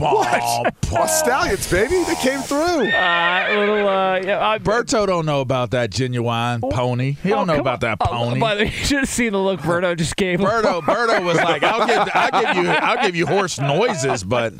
Bob. 0.00 0.74
Oh, 0.92 1.06
Stallions, 1.06 1.70
baby. 1.70 2.02
They 2.04 2.14
came 2.16 2.40
through. 2.40 2.88
Uh, 2.88 3.46
little, 3.50 3.88
uh, 3.88 4.16
yeah, 4.24 4.38
uh, 4.38 4.58
Berto 4.58 5.06
don't 5.06 5.26
know 5.26 5.42
about 5.42 5.65
that 5.70 5.90
Ginuwine 5.90 6.60
pony. 6.70 7.12
He 7.22 7.32
oh, 7.32 7.36
don't 7.36 7.46
know 7.46 7.52
come 7.54 7.60
about 7.60 7.80
that 7.80 7.98
pony. 8.00 8.36
Oh, 8.36 8.40
by 8.40 8.54
the 8.54 8.64
way, 8.64 8.70
you 8.70 8.84
should 8.84 8.98
have 9.00 9.08
seen 9.08 9.32
the 9.32 9.38
look 9.38 9.60
Berto 9.60 9.96
just 9.96 10.16
gave. 10.16 10.40
him. 10.40 10.46
Berto, 10.46 10.80
Berto 10.82 11.24
was 11.24 11.36
like, 11.36 11.62
"I'll 11.62 11.86
give, 11.86 12.08
I'll 12.14 12.54
give 12.54 12.64
you, 12.64 12.70
I'll 12.72 13.06
give 13.06 13.16
you 13.16 13.26
horse 13.26 13.58
noises, 13.58 14.24
but 14.24 14.54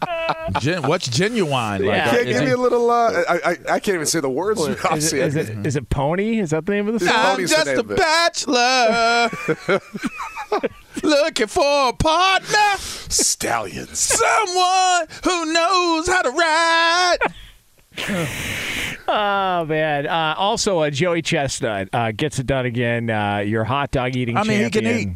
gen, 0.61 0.83
what's 0.83 1.09
Ginuwine? 1.09 1.85
Yeah. 1.85 2.07
uh, 2.07 2.11
Can't 2.11 2.27
give 2.27 2.37
it- 2.43 2.45
me 2.47 2.51
a 2.53 2.57
little. 2.57 2.91
Uh, 2.91 3.23
I, 3.29 3.35
I 3.35 3.51
I 3.75 3.81
can't 3.81 3.95
even 3.95 4.07
say 4.07 4.21
the 4.21 4.31
words. 4.31 4.61
Is 4.67 4.85
Obviously, 4.85 5.21
it, 5.21 5.27
is, 5.29 5.37
it, 5.37 5.67
is 5.67 5.77
it 5.77 5.89
Pony? 5.91 6.39
Is 6.41 6.51
that 6.51 6.67
the 6.67 6.73
name 6.73 6.89
of 6.89 6.95
the 6.99 7.01
song? 7.07 7.15
I'm 7.17 7.37
Pony's 7.37 7.51
the 7.51 7.57
just 7.57 7.67
name 7.67 7.79
a 7.79 7.83
bachelor 7.83 9.31
looking 11.03 11.47
for 11.47 11.89
a 11.91 11.93
partner, 11.93 12.77
Stallions. 12.79 13.99
someone 13.99 15.07
who 15.25 15.53
knows 15.53 16.07
how 16.09 16.23
to 16.23 16.31
ride." 16.31 17.19
Oh 19.09 19.65
man! 19.67 20.07
Uh, 20.09 20.35
also, 20.37 20.81
uh, 20.81 20.91
Joey 20.91 21.23
Chestnut 21.23 21.89
uh, 21.93 22.11
gets 22.11 22.41
it 22.41 22.47
done 22.47 22.67
again. 22.67 23.09
Uh, 23.09 23.39
your 23.39 23.63
hot 23.63 23.93
dog 23.93 24.17
eating. 24.17 24.37
I 24.37 24.43
mean, 24.43 24.65
he 24.65 24.71
can 24.71 24.85
eat. 24.85 25.09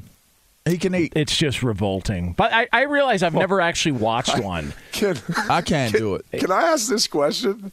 He 0.65 0.79
can 0.79 0.95
eat. 0.95 1.13
It's 1.17 1.37
just 1.37 1.63
revolting. 1.63 2.35
But 2.35 2.53
I, 2.53 2.69
I 2.73 2.83
realize 2.83 3.23
I've 3.23 3.35
never 3.35 3.61
actually 3.61 3.93
watched 3.93 4.39
one. 4.39 4.75
Can, 4.93 5.17
I 5.49 5.63
can't 5.63 5.93
do 5.95 6.17
it. 6.17 6.27
can 6.33 6.53
I 6.53 6.65
ask 6.65 6.89
this 6.91 7.07
question? 7.07 7.73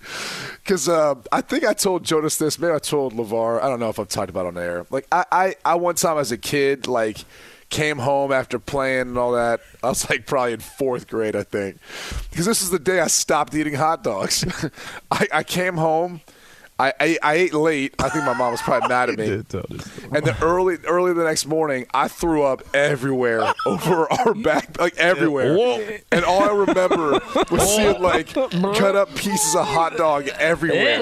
Because 0.63 0.87
uh, 0.87 1.15
I 1.31 1.41
think 1.41 1.65
I 1.65 1.73
told 1.73 2.05
Jonas 2.05 2.37
this. 2.37 2.57
Maybe 2.57 2.73
I 2.73 2.79
told 2.79 3.13
Levar. 3.13 3.61
I 3.61 3.67
don't 3.67 3.81
know 3.81 3.89
if 3.89 3.99
I've 3.99 4.07
talked 4.07 4.29
about 4.29 4.45
it 4.45 4.55
on 4.55 4.57
air. 4.57 4.85
Like 4.89 5.05
I, 5.11 5.25
I, 5.31 5.55
I 5.65 5.75
one 5.75 5.95
time 5.95 6.17
as 6.17 6.31
a 6.31 6.37
kid, 6.37 6.87
like 6.87 7.25
came 7.69 7.99
home 7.99 8.31
after 8.31 8.59
playing 8.59 9.01
and 9.01 9.17
all 9.17 9.33
that. 9.33 9.59
I 9.83 9.89
was 9.89 10.09
like 10.09 10.25
probably 10.25 10.53
in 10.53 10.59
fourth 10.59 11.07
grade, 11.07 11.35
I 11.35 11.43
think, 11.43 11.77
because 12.29 12.45
this 12.45 12.61
is 12.61 12.69
the 12.69 12.79
day 12.79 12.99
I 12.99 13.07
stopped 13.07 13.53
eating 13.53 13.73
hot 13.73 14.03
dogs. 14.03 14.45
I, 15.11 15.27
I 15.33 15.43
came 15.43 15.75
home. 15.75 16.21
I, 16.79 16.93
I 16.99 17.17
I 17.23 17.33
ate 17.35 17.53
late. 17.53 17.95
I 17.99 18.09
think 18.09 18.25
my 18.25 18.33
mom 18.33 18.51
was 18.51 18.61
probably 18.61 18.89
mad 18.89 19.09
at 19.09 19.17
me. 19.19 19.25
Did 19.25 19.49
tell. 19.49 19.65
And 20.11 20.25
the 20.25 20.35
early 20.41 20.77
early 20.85 21.13
the 21.13 21.23
next 21.23 21.45
morning, 21.47 21.85
I 21.93 22.07
threw 22.07 22.43
up 22.43 22.63
everywhere 22.75 23.41
over 23.65 24.11
our 24.11 24.33
back, 24.35 24.79
like 24.79 24.95
everywhere. 24.97 25.99
And 26.11 26.23
all 26.25 26.43
I 26.43 26.53
remember 26.53 27.11
was 27.51 27.75
seeing 27.75 28.01
like 28.01 28.27
cut 28.33 28.95
up 28.95 29.13
pieces 29.15 29.55
of 29.55 29.65
hot 29.65 29.97
dog 29.97 30.27
everywhere. 30.39 30.99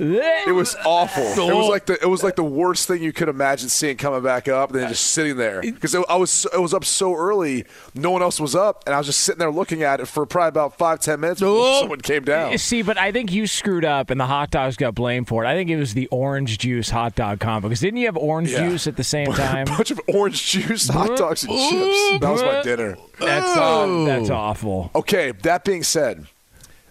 It 0.00 0.54
was 0.54 0.74
awful. 0.84 1.22
It 1.22 1.54
was 1.54 1.68
like 1.68 1.86
the 1.86 1.98
it 2.02 2.06
was 2.08 2.22
like 2.22 2.36
the 2.36 2.44
worst 2.44 2.88
thing 2.88 3.02
you 3.02 3.12
could 3.12 3.28
imagine 3.28 3.68
seeing 3.68 3.96
coming 3.96 4.22
back 4.22 4.48
up, 4.48 4.70
and 4.70 4.80
then 4.80 4.88
just 4.88 5.08
sitting 5.08 5.36
there 5.36 5.60
because 5.60 5.94
I 5.94 6.16
was 6.16 6.30
so- 6.30 6.48
I 6.54 6.58
was 6.58 6.74
up 6.74 6.84
so 6.84 7.14
early, 7.14 7.64
no 7.94 8.10
one 8.10 8.22
else 8.22 8.40
was 8.40 8.54
up, 8.54 8.82
and 8.86 8.94
I 8.94 8.98
was 8.98 9.06
just 9.06 9.20
sitting 9.20 9.38
there 9.38 9.50
looking 9.50 9.82
at 9.82 10.00
it 10.00 10.06
for 10.06 10.26
probably 10.26 10.48
about 10.48 10.78
five 10.78 11.00
ten 11.00 11.20
minutes 11.20 11.40
before 11.40 11.80
someone 11.80 12.00
came 12.00 12.24
down. 12.24 12.56
See, 12.58 12.82
but 12.82 12.98
I 12.98 13.12
think 13.12 13.32
you 13.32 13.46
screwed 13.46 13.84
up, 13.84 14.10
and 14.10 14.18
the 14.20 14.26
hot 14.26 14.50
dogs 14.50 14.76
got 14.76 14.94
blamed 15.02 15.26
for 15.28 15.44
it. 15.44 15.48
I 15.48 15.54
think 15.54 15.68
it 15.68 15.76
was 15.76 15.94
the 15.94 16.06
orange 16.08 16.58
juice 16.58 16.90
hot 16.90 17.14
dog 17.16 17.40
combo. 17.40 17.68
Because 17.68 17.80
didn't 17.80 17.98
you 17.98 18.06
have 18.06 18.16
orange 18.16 18.52
Yeah. 18.52 18.68
juice 18.68 18.86
at 18.86 18.96
the 18.96 19.02
same 19.04 19.32
time? 19.44 19.66
A 19.66 19.70
bunch 19.70 19.90
of 19.90 20.00
orange 20.06 20.50
juice, 20.50 20.88
hot 20.88 21.16
dogs, 21.16 21.42
and 21.44 21.52
chips. 21.52 22.20
That 22.20 22.30
was 22.30 22.42
my 22.42 22.62
dinner. 22.62 22.96
That's 23.18 23.56
uh, 23.56 24.04
that's 24.06 24.30
awful. 24.30 24.90
Okay, 24.94 25.32
that 25.42 25.64
being 25.64 25.82
said, 25.82 26.26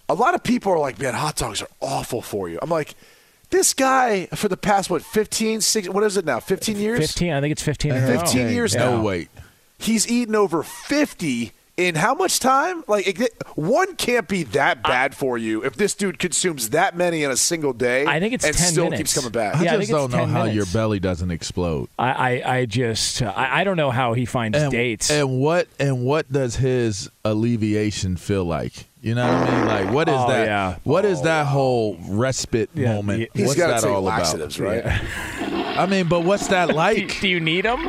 a 0.10 0.14
lot 0.14 0.36
of 0.36 0.44
people 0.44 0.72
are 0.74 0.80
like, 0.80 1.00
man, 1.00 1.14
hot 1.14 1.38
dogs 1.38 1.62
are 1.62 1.70
awful 1.80 2.22
for 2.22 2.50
you. 2.50 2.60
I'm 2.62 2.70
like, 2.70 2.96
this 3.50 3.74
guy 3.74 4.26
for 4.28 4.48
the 4.50 4.58
past, 4.58 4.90
what, 4.90 5.02
15, 5.04 5.62
16, 5.62 5.94
what 5.94 6.04
is 6.04 6.18
it 6.18 6.26
now, 6.26 6.40
15 6.40 6.78
years? 6.78 7.00
Fifteen. 7.00 7.34
I 7.34 7.40
think 7.42 7.52
it's 7.54 7.64
fifteen. 7.64 7.94
in 7.94 8.04
a 8.04 8.08
15 8.20 8.50
years 8.50 8.76
no 8.76 8.98
now. 8.98 9.02
wait. 9.02 9.30
He's 9.78 10.08
eaten 10.12 10.36
over 10.36 10.64
50 10.64 11.52
in 11.88 11.96
how 11.96 12.14
much 12.14 12.40
time? 12.40 12.84
Like, 12.88 13.32
one 13.56 13.96
can't 13.96 14.28
be 14.28 14.44
that 14.44 14.84
bad 14.84 15.16
for 15.16 15.38
you 15.38 15.64
if 15.64 15.76
this 15.76 15.94
dude 15.96 16.20
consumes 16.20 16.70
that 16.72 16.96
many 16.96 17.24
in 17.24 17.32
a 17.32 17.38
single 17.38 17.74
day 17.74 18.06
I 18.06 18.20
think 18.20 18.34
it's 18.34 18.46
and 18.46 18.56
10 18.56 18.72
still 18.72 18.84
minutes. 18.86 19.00
keeps 19.00 19.14
coming 19.16 19.32
back. 19.32 19.56
I 19.56 19.64
Yeah, 19.64 19.64
just 19.64 19.72
think 19.72 19.82
it's 19.84 19.92
don't 19.92 20.12
know 20.12 20.18
10 20.26 20.30
how 20.30 20.44
your 20.46 20.66
belly 20.68 21.00
doesn't 21.00 21.32
explode. 21.32 21.90
I, 22.00 22.12
I, 22.42 22.58
I 22.58 22.66
just 22.66 23.22
uh, 23.22 23.34
I, 23.36 23.62
I 23.62 23.64
don't 23.64 23.78
know 23.78 23.92
how 23.92 24.14
he 24.14 24.26
finds 24.26 24.58
And, 24.58 24.72
dates. 24.72 25.10
and 25.12 25.40
what 25.40 25.68
and 25.80 26.04
what 26.04 26.32
does 26.32 26.56
his 26.58 27.10
alleviation 27.26 28.18
feel 28.18 28.46
like? 28.46 28.86
You 29.02 29.16
know 29.16 29.28
what 29.28 29.50
I 29.50 29.56
mean? 29.58 29.68
Like 29.68 29.92
what 29.94 30.08
is 30.10 30.16
Oh, 30.18 30.28
that? 30.30 30.46
yeah. 30.46 30.76
What 30.84 31.06
is 31.06 31.24
that 31.24 31.48
whole 31.48 31.98
respite 32.08 32.70
Yeah, 32.76 32.94
moment? 32.94 33.30
he- 33.34 33.40
He's 33.42 33.48
what's 33.48 33.60
that 33.60 33.82
take 33.82 33.90
all 33.92 34.08
about? 34.08 34.60
right? 34.60 34.86
I 35.78 35.86
mean, 35.88 36.08
but 36.08 36.22
what's 36.22 36.48
that 36.50 36.70
like? 36.76 37.20
do 37.20 37.28
you 37.28 37.40
need 37.40 37.66
them 37.66 37.80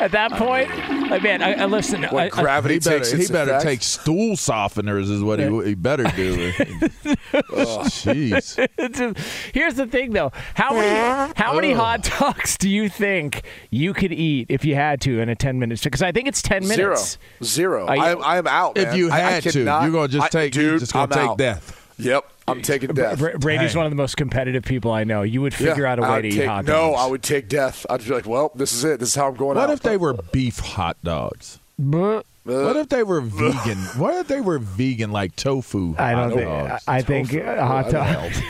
at 0.00 0.12
that 0.12 0.32
point? 0.32 0.68
Like, 1.10 1.22
man, 1.22 1.42
I, 1.42 1.54
I 1.54 1.64
listen. 1.66 2.02
When 2.02 2.24
I, 2.24 2.26
I, 2.26 2.28
gravity 2.28 2.74
he 2.74 2.80
better, 2.80 2.98
takes 3.04 3.28
he 3.28 3.32
better 3.32 3.50
effect. 3.52 3.64
take 3.64 3.82
stool 3.82 4.34
softeners, 4.34 5.10
is 5.10 5.22
what 5.22 5.38
he, 5.38 5.46
he 5.64 5.74
better 5.74 6.04
do. 6.16 6.52
Jeez. 7.32 8.68
It's 8.78 9.00
a- 9.00 9.14
here's 9.52 9.74
the 9.74 9.86
thing, 9.86 10.12
though. 10.12 10.32
How 10.54 10.72
many 10.74 11.32
how 11.36 11.54
many 11.54 11.72
hot 11.72 12.02
dogs 12.18 12.56
do 12.58 12.68
you 12.68 12.88
think 12.88 13.42
you 13.70 13.92
could 13.94 14.12
eat 14.12 14.46
if 14.48 14.64
you 14.64 14.74
had 14.74 15.00
to 15.02 15.20
in 15.20 15.28
a 15.28 15.34
ten 15.34 15.58
minutes? 15.58 15.82
Because 15.84 16.02
I 16.02 16.12
think 16.12 16.28
it's 16.28 16.42
ten 16.42 16.66
minutes. 16.66 17.18
Zero. 17.44 17.86
Are 17.86 17.96
you- 17.96 18.02
I, 18.02 18.12
I 18.12 18.38
am 18.38 18.46
out. 18.46 18.76
If 18.78 18.88
man. 18.88 18.96
you 18.96 19.10
I- 19.10 19.16
I 19.16 19.20
had 19.20 19.42
to, 19.44 19.58
you're 19.60 19.64
gonna 19.90 20.08
just 20.08 20.34
I- 20.34 20.41
take. 20.44 20.54
you're 20.56 20.70
dude, 20.72 20.80
just 20.80 20.92
gonna 20.92 21.04
I'm 21.04 21.10
take 21.10 21.30
out. 21.30 21.38
death. 21.38 21.78
Yep, 21.98 22.24
I'm 22.48 22.62
taking 22.62 22.92
death. 22.94 23.18
Bra- 23.18 23.36
Brady's 23.38 23.72
Dang. 23.72 23.78
one 23.78 23.86
of 23.86 23.92
the 23.92 23.96
most 23.96 24.16
competitive 24.16 24.64
people 24.64 24.90
I 24.92 25.04
know. 25.04 25.22
You 25.22 25.42
would 25.42 25.54
figure 25.54 25.84
Yeah, 25.84 25.92
out 25.92 25.98
a 25.98 26.02
way 26.02 26.08
I'd 26.08 26.22
to 26.22 26.28
eat 26.28 26.36
take- 26.36 26.48
hot 26.48 26.64
No. 26.64 26.94
I 26.94 27.06
would 27.06 27.22
take 27.22 27.48
death. 27.48 27.86
I'd 27.88 28.02
be 28.04 28.10
like, 28.10 28.26
well, 28.26 28.50
this 28.54 28.72
is 28.72 28.82
it. 28.84 28.98
This 28.98 29.10
is 29.10 29.14
how 29.14 29.28
I'm 29.28 29.34
going 29.36 29.56
What 29.56 29.68
out. 29.70 29.74
if 29.74 29.80
they 29.80 29.96
were 29.96 30.14
beef 30.14 30.58
hot 30.58 30.96
dogs? 31.04 31.58
Bleh. 31.80 32.22
What 32.44 32.76
if 32.76 32.88
they 32.88 33.04
were 33.04 33.20
vegan? 33.20 33.78
What 33.96 34.14
if 34.16 34.26
they 34.26 34.40
were 34.40 34.58
vegan, 34.58 35.12
like 35.12 35.36
tofu? 35.36 35.94
I 35.96 36.12
don't 36.12 36.30
hot 36.30 36.32
think. 36.38 36.48
dogs? 36.50 36.84
I, 36.88 36.96
I 36.96 37.02
think 37.02 37.32
hot 37.44 37.90
dogs. 37.90 38.42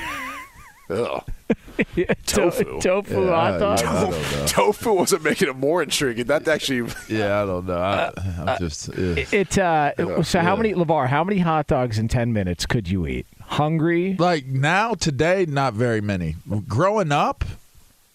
Ugh. 1.79 2.17
tofu. 2.26 2.81
tofu 2.81 3.25
Yeah, 3.25 3.31
hot 3.31 3.52
I- 3.55 3.59
dogs. 3.59 3.83
I 3.83 4.00
don't. 4.11 4.49
Tofu 4.49 4.93
wasn't 4.93 5.23
making 5.25 5.49
it 5.49 5.57
more 5.57 5.83
intriguing. 5.83 6.26
That 6.26 6.47
actually, 6.49 6.91
Yeah, 7.09 7.43
I 7.43 7.47
don't 7.47 7.67
know. 7.67 7.79
I, 7.79 8.12
I'm 8.47 8.59
just. 8.59 8.88
ugh. 8.91 9.19
It. 9.33 9.59
Uh, 9.59 10.23
so 10.23 10.41
how 10.41 10.57
many, 10.57 10.75
Levar? 10.75 11.09
How 11.09 11.25
many 11.25 11.38
hot 11.38 11.67
dogs 11.67 11.99
in 11.99 12.09
ten 12.09 12.33
minutes 12.33 12.67
could 12.67 12.88
you 12.88 13.07
eat? 13.07 13.26
Hungry? 13.43 14.17
like 14.19 14.47
now 14.47 14.95
today, 14.95 15.45
not 15.47 15.75
very 15.75 16.00
many. 16.00 16.37
Growing 16.69 17.12
up, 17.12 17.45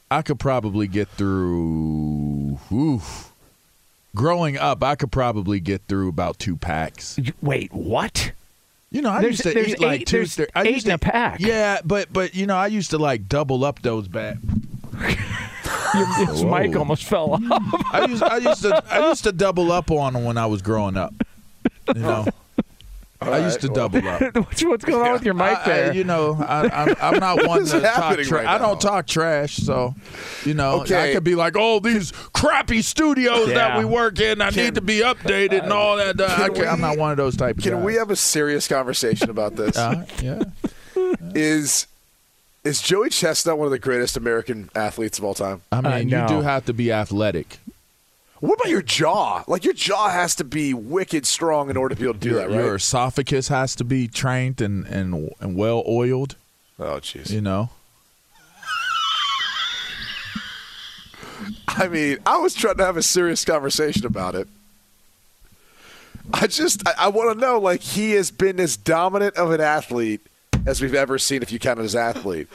I 0.09 0.21
could 0.23 0.39
probably 0.39 0.87
get 0.87 1.07
through. 1.09 2.59
Oof. 2.71 3.31
Growing 4.15 4.57
up, 4.57 4.83
I 4.83 4.95
could 4.95 5.11
probably 5.11 5.59
get 5.59 5.83
through 5.87 6.09
about 6.09 6.39
two 6.39 6.55
packs. 6.57 7.19
Wait, 7.41 7.71
what? 7.71 8.31
You 8.89 9.01
know, 9.01 9.09
I 9.09 9.19
There's- 9.21 9.33
used 9.33 9.43
to 9.43 9.53
there's 9.53 9.67
eat 9.69 9.79
like 9.81 10.01
eight- 10.01 10.07
two. 10.07 10.17
there's 10.17 10.35
three- 10.35 10.47
I 10.55 10.63
eight 10.63 10.73
used 10.75 10.85
in 10.87 10.91
to, 10.91 10.95
a 10.95 11.11
pack. 11.11 11.39
Yeah, 11.41 11.79
but 11.83 12.11
but 12.13 12.33
you 12.35 12.45
know, 12.47 12.55
I 12.55 12.67
used 12.67 12.91
to 12.91 12.97
like 12.97 13.27
double 13.27 13.65
up 13.65 13.81
those 13.81 14.07
back. 14.07 14.37
Your, 15.93 16.05
his 16.27 16.43
Whoa. 16.43 16.57
mic 16.59 16.75
almost 16.75 17.03
fell 17.05 17.31
off. 17.33 17.41
I 17.93 18.05
used 18.07 18.23
I 18.23 18.37
used 18.37 18.61
to 18.63 18.83
I 18.89 19.07
used 19.09 19.23
to 19.25 19.31
double 19.31 19.71
up 19.71 19.89
on 19.91 20.13
them 20.13 20.23
when 20.25 20.37
I 20.37 20.45
was 20.45 20.61
growing 20.61 20.95
up. 20.97 21.13
You 21.95 22.01
know, 22.01 22.25
I 23.19 23.39
used 23.39 23.61
to 23.61 23.67
double 23.69 24.07
up. 24.07 24.21
what's, 24.35 24.63
what's 24.63 24.85
going 24.85 25.05
on 25.05 25.13
with 25.13 25.23
your 25.23 25.33
mic 25.33 25.57
I- 25.67 25.87
I- 25.87 25.91
you 25.91 26.03
know, 26.03 26.35
I, 26.39 26.67
I'm, 26.69 26.95
I'm 27.01 27.19
not 27.19 27.47
one 27.47 27.65
to 27.65 27.71
talk. 27.81 27.83
happening 27.95 28.25
Tra- 28.25 28.37
right 28.39 28.47
I 28.47 28.57
don't 28.59 28.79
talk 28.79 29.07
trash, 29.07 29.55
so 29.57 29.95
you 30.45 30.53
know, 30.53 30.81
Okay. 30.81 31.09
I 31.11 31.13
could 31.13 31.23
be 31.23 31.33
like, 31.35 31.55
"Oh, 31.57 31.79
these 31.79 32.11
crappy 32.11 32.81
studios 32.83 33.47
that 33.49 33.77
we 33.79 33.85
work 33.85 34.19
in, 34.19 34.39
I 34.41 34.51
Can- 34.51 34.65
need 34.65 34.75
to 34.75 34.81
be 34.81 34.99
updated 34.99 35.63
and 35.63 35.73
all 35.73 35.97
that." 35.97 36.21
I 36.21 36.47
Can 36.49 36.55
can't- 36.55 36.67
I'm 36.67 36.81
not 36.81 36.97
one 36.97 37.11
of 37.11 37.17
those 37.17 37.35
type 37.35 37.57
can 37.59 37.73
guys. 37.73 37.83
we 37.83 37.95
have 37.95 38.11
a 38.11 38.15
serious 38.15 38.67
conversation 38.67 39.29
about 39.29 39.55
this? 39.55 39.75
Uh, 39.87 40.05
yeah. 40.21 40.43
Is 41.35 41.87
is 42.63 42.81
Joey 42.81 43.09
Chestnut 43.09 43.57
one 43.57 43.65
of 43.65 43.71
the 43.71 43.79
greatest 43.79 44.17
American 44.17 44.69
athletes 44.75 45.17
of 45.17 45.23
all 45.23 45.33
time? 45.33 45.61
I 45.71 45.81
mean, 45.81 46.13
Uh, 46.13 46.21
you 46.23 46.27
do 46.27 46.41
have 46.41 46.65
to 46.65 46.73
be 46.73 46.91
athletic. 46.91 47.59
What 48.39 48.59
about 48.59 48.69
your 48.69 48.81
jaw? 48.83 49.43
Like 49.47 49.63
your 49.63 49.73
jaw 49.73 50.09
has 50.09 50.35
to 50.35 50.43
be 50.43 50.73
wicked 50.73 51.25
strong 51.25 51.69
in 51.69 51.77
order 51.77 51.95
to 51.95 51.99
be 51.99 52.05
able 52.05 52.13
to 52.15 52.19
do 52.19 52.29
your, 52.29 52.39
that, 52.39 52.49
right? 52.49 52.63
your 52.63 52.75
esophagus 52.75 53.47
has 53.47 53.75
to 53.75 53.83
be 53.83 54.07
trained 54.07 54.61
and 54.61 54.85
and, 54.87 55.31
and 55.39 55.55
well 55.55 55.83
oiled. 55.87 56.35
oh, 56.79 56.99
jeez. 56.99 57.31
You 57.31 57.41
know. 57.41 57.69
I 61.67 61.87
mean, 61.87 62.17
I 62.25 62.37
was 62.37 62.55
trying 62.55 62.77
to 62.77 62.85
have 62.85 62.97
a 62.97 63.03
serious 63.03 63.45
conversation 63.45 64.05
about 64.05 64.33
it. 64.35 64.47
I 66.33 66.47
just, 66.47 66.87
I, 66.87 66.93
I 66.99 67.07
want 67.09 67.33
to 67.33 67.39
know, 67.39 67.59
like, 67.59 67.81
he 67.81 68.11
has 68.11 68.31
been 68.31 68.59
as 68.59 68.75
dominant 68.75 69.35
of 69.35 69.51
an 69.51 69.61
athlete 69.61 70.21
as 70.65 70.81
we've 70.81 70.95
ever 70.95 71.17
seen, 71.19 71.41
if 71.43 71.51
you 71.51 71.59
count 71.59 71.79
it 71.79 71.83
as 71.83 71.95
athlete. 71.95 72.47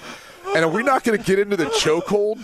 And 0.54 0.64
are 0.64 0.68
we 0.68 0.82
not 0.82 1.04
going 1.04 1.18
to 1.18 1.24
get 1.24 1.38
into 1.38 1.56
the 1.56 1.66
chokehold 1.66 2.38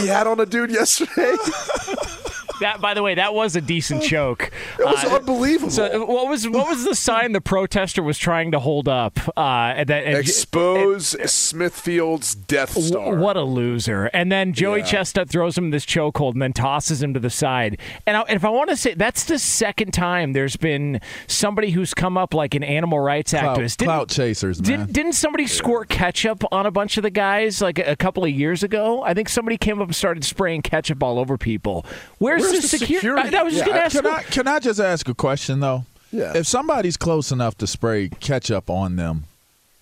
he 0.00 0.08
had 0.08 0.26
on 0.26 0.40
a 0.40 0.46
dude 0.46 0.70
yesterday? 0.70 1.36
that, 2.60 2.80
by 2.80 2.94
the 2.94 3.02
way, 3.02 3.14
that 3.14 3.34
was 3.34 3.56
a 3.56 3.60
decent 3.60 4.02
choke. 4.02 4.50
It 4.78 4.84
was 4.84 5.04
Uh, 5.04 5.16
unbelievable. 5.16 5.70
So 5.70 6.04
what 6.06 6.28
was 6.28 6.48
what 6.48 6.68
was 6.68 6.84
the 6.84 6.94
sign 6.94 7.32
the 7.32 7.40
protester 7.40 8.02
was 8.02 8.18
trying 8.18 8.52
to 8.52 8.58
hold 8.58 8.88
up? 8.88 9.18
Uh, 9.36 9.74
and 9.76 9.88
that 9.88 10.04
and- 10.04 10.16
Expose 10.18 11.16
Smithfield's 11.30 12.34
Death 12.34 12.70
Star. 12.80 13.04
W- 13.06 13.20
What 13.22 13.36
a 13.36 13.42
loser! 13.42 14.06
And 14.12 14.30
then 14.30 14.52
Joey 14.52 14.80
Yeah. 14.80 14.84
Chestnut 14.86 15.28
throws 15.28 15.56
him 15.56 15.70
this 15.70 15.84
chokehold 15.86 16.32
and 16.32 16.42
then 16.42 16.52
tosses 16.52 17.02
him 17.02 17.14
to 17.14 17.20
the 17.20 17.30
side. 17.30 17.78
And 18.06 18.16
I, 18.16 18.24
if 18.28 18.44
I 18.44 18.48
want 18.50 18.70
to 18.70 18.76
say, 18.76 18.94
that's 18.94 19.24
the 19.24 19.38
second 19.38 19.92
time 19.92 20.32
there's 20.32 20.56
been 20.56 21.00
somebody 21.26 21.70
who's 21.70 21.94
come 21.94 22.16
up 22.16 22.34
like 22.34 22.54
an 22.54 22.62
animal 22.62 23.00
rights 23.00 23.32
Clout, 23.32 23.58
activist. 23.58 23.76
Didn't- 23.78 23.88
clout 23.88 24.08
chasers, 24.10 24.60
man. 24.60 24.70
Didn't, 24.70 24.92
didn't 24.92 25.12
somebody 25.14 25.46
squirt 25.46 25.88
ketchup 25.88 26.44
on 26.52 26.66
a 26.66 26.70
bunch 26.70 26.96
of 26.96 27.02
the 27.02 27.10
guys 27.10 27.60
like 27.60 27.78
a, 27.78 27.92
a 27.92 27.96
couple 27.96 28.24
of 28.24 28.30
years 28.30 28.62
ago? 28.62 29.02
I 29.02 29.14
think 29.14 29.28
somebody 29.28 29.56
came 29.56 29.80
up 29.80 29.88
and 29.88 29.96
started 29.96 30.24
spraying 30.24 30.62
ketchup 30.62 31.02
all 31.02 31.18
over 31.18 31.36
people. 31.38 31.84
Where's, 32.18 32.45
Where's 32.52 32.70
the, 32.70 32.78
the 32.78 32.84
secu- 32.84 32.88
security? 32.94 33.36
I, 33.36 33.40
I 33.40 33.42
was 33.42 33.54
just 33.54 33.66
Yeah, 33.66 33.72
going 33.72 33.78
to 33.78 33.84
ask. 33.84 33.96
Can 33.96 34.04
you- 34.04 34.10
I 34.10 34.22
can 34.22 34.48
I 34.48 34.58
just 34.58 34.80
ask 34.80 35.08
a 35.08 35.14
question 35.14 35.60
though? 35.60 35.84
Yeah. 36.12 36.32
If 36.36 36.46
somebody's 36.46 36.96
close 36.96 37.32
enough 37.32 37.56
to 37.58 37.66
spray 37.66 38.08
ketchup 38.08 38.70
on 38.70 38.96
them, 38.96 39.24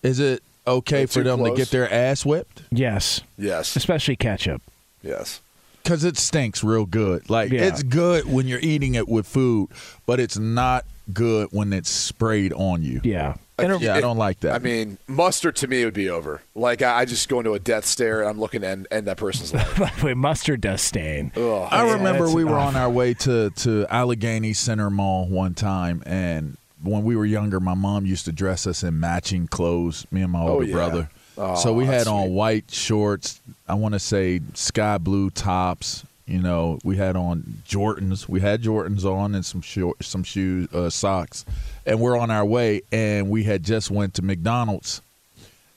is 0.02 0.18
it 0.20 0.42
okay 0.66 0.98
They're 1.00 1.06
for 1.06 1.14
too 1.14 1.24
them 1.24 1.44
to 1.44 1.54
get 1.54 1.68
their 1.70 1.92
ass 1.92 2.24
whipped? 2.24 2.62
yes, 2.70 3.20
Yes. 3.38 3.76
especially 3.76 4.16
ketchup. 4.16 4.62
Yes. 5.02 5.40
Because 5.82 6.02
it 6.02 6.16
stinks 6.16 6.64
real 6.64 6.86
good. 6.86 7.28
Like 7.28 7.50
Yeah. 7.52 7.64
it's 7.64 7.82
good 7.82 8.24
when 8.24 8.48
you're 8.48 8.58
eating 8.60 8.94
it 8.94 9.06
with 9.06 9.26
food, 9.26 9.68
but 10.06 10.18
it's 10.18 10.38
not 10.38 10.86
good 11.12 11.48
when 11.52 11.74
it's 11.74 11.90
sprayed 11.90 12.54
on 12.54 12.82
you. 12.82 13.02
Yeah. 13.04 13.34
Uh, 13.56 13.78
yeah, 13.78 13.94
I 13.94 14.00
don't 14.00 14.16
like 14.16 14.40
that. 14.40 14.54
I 14.54 14.58
mean, 14.58 14.98
mustard 15.06 15.56
to 15.56 15.68
me 15.68 15.84
would 15.84 15.94
be 15.94 16.10
over. 16.10 16.42
Like, 16.54 16.82
I, 16.82 17.00
I 17.00 17.04
just 17.04 17.28
go 17.28 17.38
into 17.38 17.52
a 17.54 17.58
death 17.58 17.84
stare 17.86 18.20
and 18.20 18.28
I'm 18.28 18.40
looking 18.40 18.62
to 18.62 18.68
end, 18.68 18.88
end 18.90 19.06
that 19.06 19.16
person's 19.16 19.54
life. 19.54 19.78
By 19.78 19.92
the 19.96 20.06
way, 20.06 20.14
mustard 20.14 20.60
does 20.60 20.82
stain. 20.82 21.30
Ugh. 21.36 21.68
I 21.70 21.86
Yeah, 21.86 21.92
remember 21.94 22.28
we 22.30 22.44
were 22.44 22.58
on 22.58 22.74
our 22.76 22.90
way 22.90 23.14
to 23.14 23.50
to 23.50 23.86
Allegheny 23.90 24.52
Center 24.54 24.90
Mall 24.90 25.28
one 25.28 25.54
time, 25.54 26.02
and 26.04 26.56
when 26.82 27.04
we 27.04 27.16
were 27.16 27.26
younger, 27.26 27.60
my 27.60 27.74
mom 27.74 28.06
used 28.06 28.24
to 28.26 28.32
dress 28.32 28.66
us 28.66 28.82
in 28.82 28.98
matching 28.98 29.46
clothes. 29.46 30.06
Me 30.10 30.22
and 30.22 30.32
my 30.32 30.42
oh, 30.42 30.48
older 30.48 30.66
yeah. 30.66 30.72
brother. 30.72 31.10
Oh, 31.36 31.54
so 31.56 31.72
we 31.72 31.84
had 31.86 32.00
that's 32.00 32.08
on 32.08 32.26
sweet. 32.26 32.34
white 32.34 32.70
shorts. 32.70 33.40
I 33.68 33.74
want 33.74 33.94
to 33.94 33.98
say 33.98 34.40
sky 34.54 34.98
blue 34.98 35.30
tops. 35.30 36.04
You 36.26 36.40
know, 36.40 36.78
we 36.82 36.96
had 36.96 37.16
on 37.16 37.62
Jordans. 37.68 38.28
We 38.28 38.40
had 38.40 38.62
Jordans 38.62 39.04
on 39.04 39.34
and 39.34 39.44
some 39.44 39.60
short, 39.60 40.02
some 40.02 40.22
shoes, 40.22 40.72
uh, 40.72 40.88
socks, 40.88 41.44
and 41.84 42.00
we're 42.00 42.16
on 42.16 42.30
our 42.30 42.46
way. 42.46 42.80
And 42.90 43.28
we 43.28 43.44
had 43.44 43.62
just 43.62 43.90
went 43.90 44.14
to 44.14 44.22
McDonald's, 44.22 45.02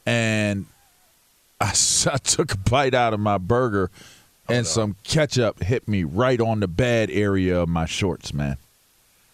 and 0.05 0.65
I 1.59 1.71
took 2.23 2.53
a 2.53 2.57
bite 2.57 2.93
out 2.93 3.13
of 3.13 3.19
my 3.19 3.37
burger, 3.37 3.91
and 4.47 4.65
some 4.65 4.95
ketchup 5.03 5.61
hit 5.61 5.85
me 5.87 6.05
right 6.05 6.39
on 6.39 6.61
the 6.61 6.67
bad 6.67 7.09
area 7.11 7.59
of 7.59 7.67
my 7.67 7.85
shorts, 7.85 8.33
man. 8.33 8.55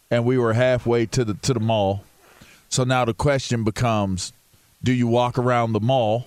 And 0.09 0.25
we 0.25 0.39
were 0.39 0.53
halfway 0.53 1.05
to 1.07 1.23
the 1.23 1.35
to 1.35 1.53
the 1.53 1.59
mall. 1.59 2.03
So 2.69 2.83
now 2.83 3.05
the 3.05 3.13
question 3.13 3.63
becomes, 3.63 4.33
do 4.83 4.91
you 4.91 5.05
walk 5.05 5.37
around 5.37 5.73
the 5.73 5.79
mall 5.79 6.25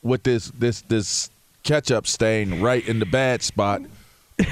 with 0.00 0.22
this 0.22 0.52
this 0.52 0.82
this 0.82 1.28
ketchup 1.64 2.06
stain 2.06 2.60
right 2.60 2.86
in 2.86 3.00
the 3.00 3.06
bad 3.06 3.42
spot? 3.42 3.82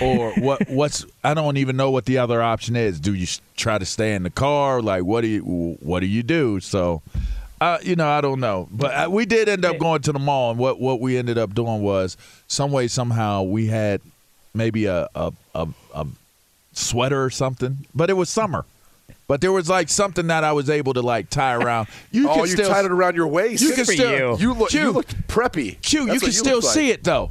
Or 0.00 0.33
what 0.38 0.69
what's 0.69 1.05
I 1.23 1.35
don't 1.35 1.57
even 1.57 1.76
know 1.76 1.91
what 1.91 2.05
the 2.05 2.19
other 2.19 2.43
option 2.43 2.76
is. 2.76 3.00
Do 3.00 3.14
you 3.14 3.26
try 3.57 3.79
to 3.79 3.87
stay 3.87 4.14
in 4.14 4.23
the 4.23 4.31
car? 4.31 4.83
Like 4.83 5.05
what 5.05 5.23
do 5.23 5.29
you 5.29 5.76
what 5.81 6.00
do 6.00 6.07
you 6.07 6.23
do? 6.23 6.61
So 6.61 7.03
uh, 7.61 7.79
you 7.83 7.97
know, 7.97 8.09
I 8.09 8.21
don't 8.21 8.41
know, 8.41 8.69
but 8.71 8.93
uh, 8.93 9.09
we 9.11 9.25
did 9.25 9.49
end 9.49 9.64
up 9.64 9.79
going 9.79 10.03
to 10.03 10.12
the 10.12 10.19
mall, 10.19 10.50
and 10.50 10.59
what, 10.59 10.81
what 10.81 11.00
we 11.00 11.17
ended 11.17 11.38
up 11.38 11.55
doing 11.55 11.81
was 11.81 12.17
some 12.47 12.73
way 12.73 12.88
somehow 12.88 13.43
we 13.43 13.69
had 13.69 14.03
maybe 14.53 14.87
a 14.87 15.09
a, 15.14 15.33
a 15.55 15.69
a 15.95 16.07
sweater 16.73 17.25
or 17.25 17.31
something, 17.31 17.87
but 17.95 18.11
it 18.11 18.14
was 18.14 18.29
summer. 18.29 18.64
But 19.26 19.41
there 19.41 19.53
was 19.53 19.69
like 19.71 19.88
something 19.88 20.26
that 20.26 20.45
I 20.45 20.53
was 20.53 20.69
able 20.69 20.95
to 20.95 21.00
like 21.00 21.31
tie 21.31 21.55
around. 21.62 21.88
You 22.11 22.29
oh, 22.29 22.35
can 22.35 22.43
you 22.43 22.49
still 22.49 22.69
tied 22.69 22.85
it 22.85 22.91
around 22.91 23.17
your 23.17 23.29
waist. 23.29 23.62
You 23.62 23.73
can 23.73 23.85
still 23.85 24.38
You 24.38 24.53
look. 24.53 24.71
Q, 24.71 24.81
You 24.81 24.91
look 24.91 25.07
preppy. 25.29 25.81
Q, 25.81 26.12
you 26.12 26.21
can 26.21 26.33
still 26.33 26.61
like. 26.61 26.64
see 26.75 26.91
it 26.91 27.05
though. 27.05 27.31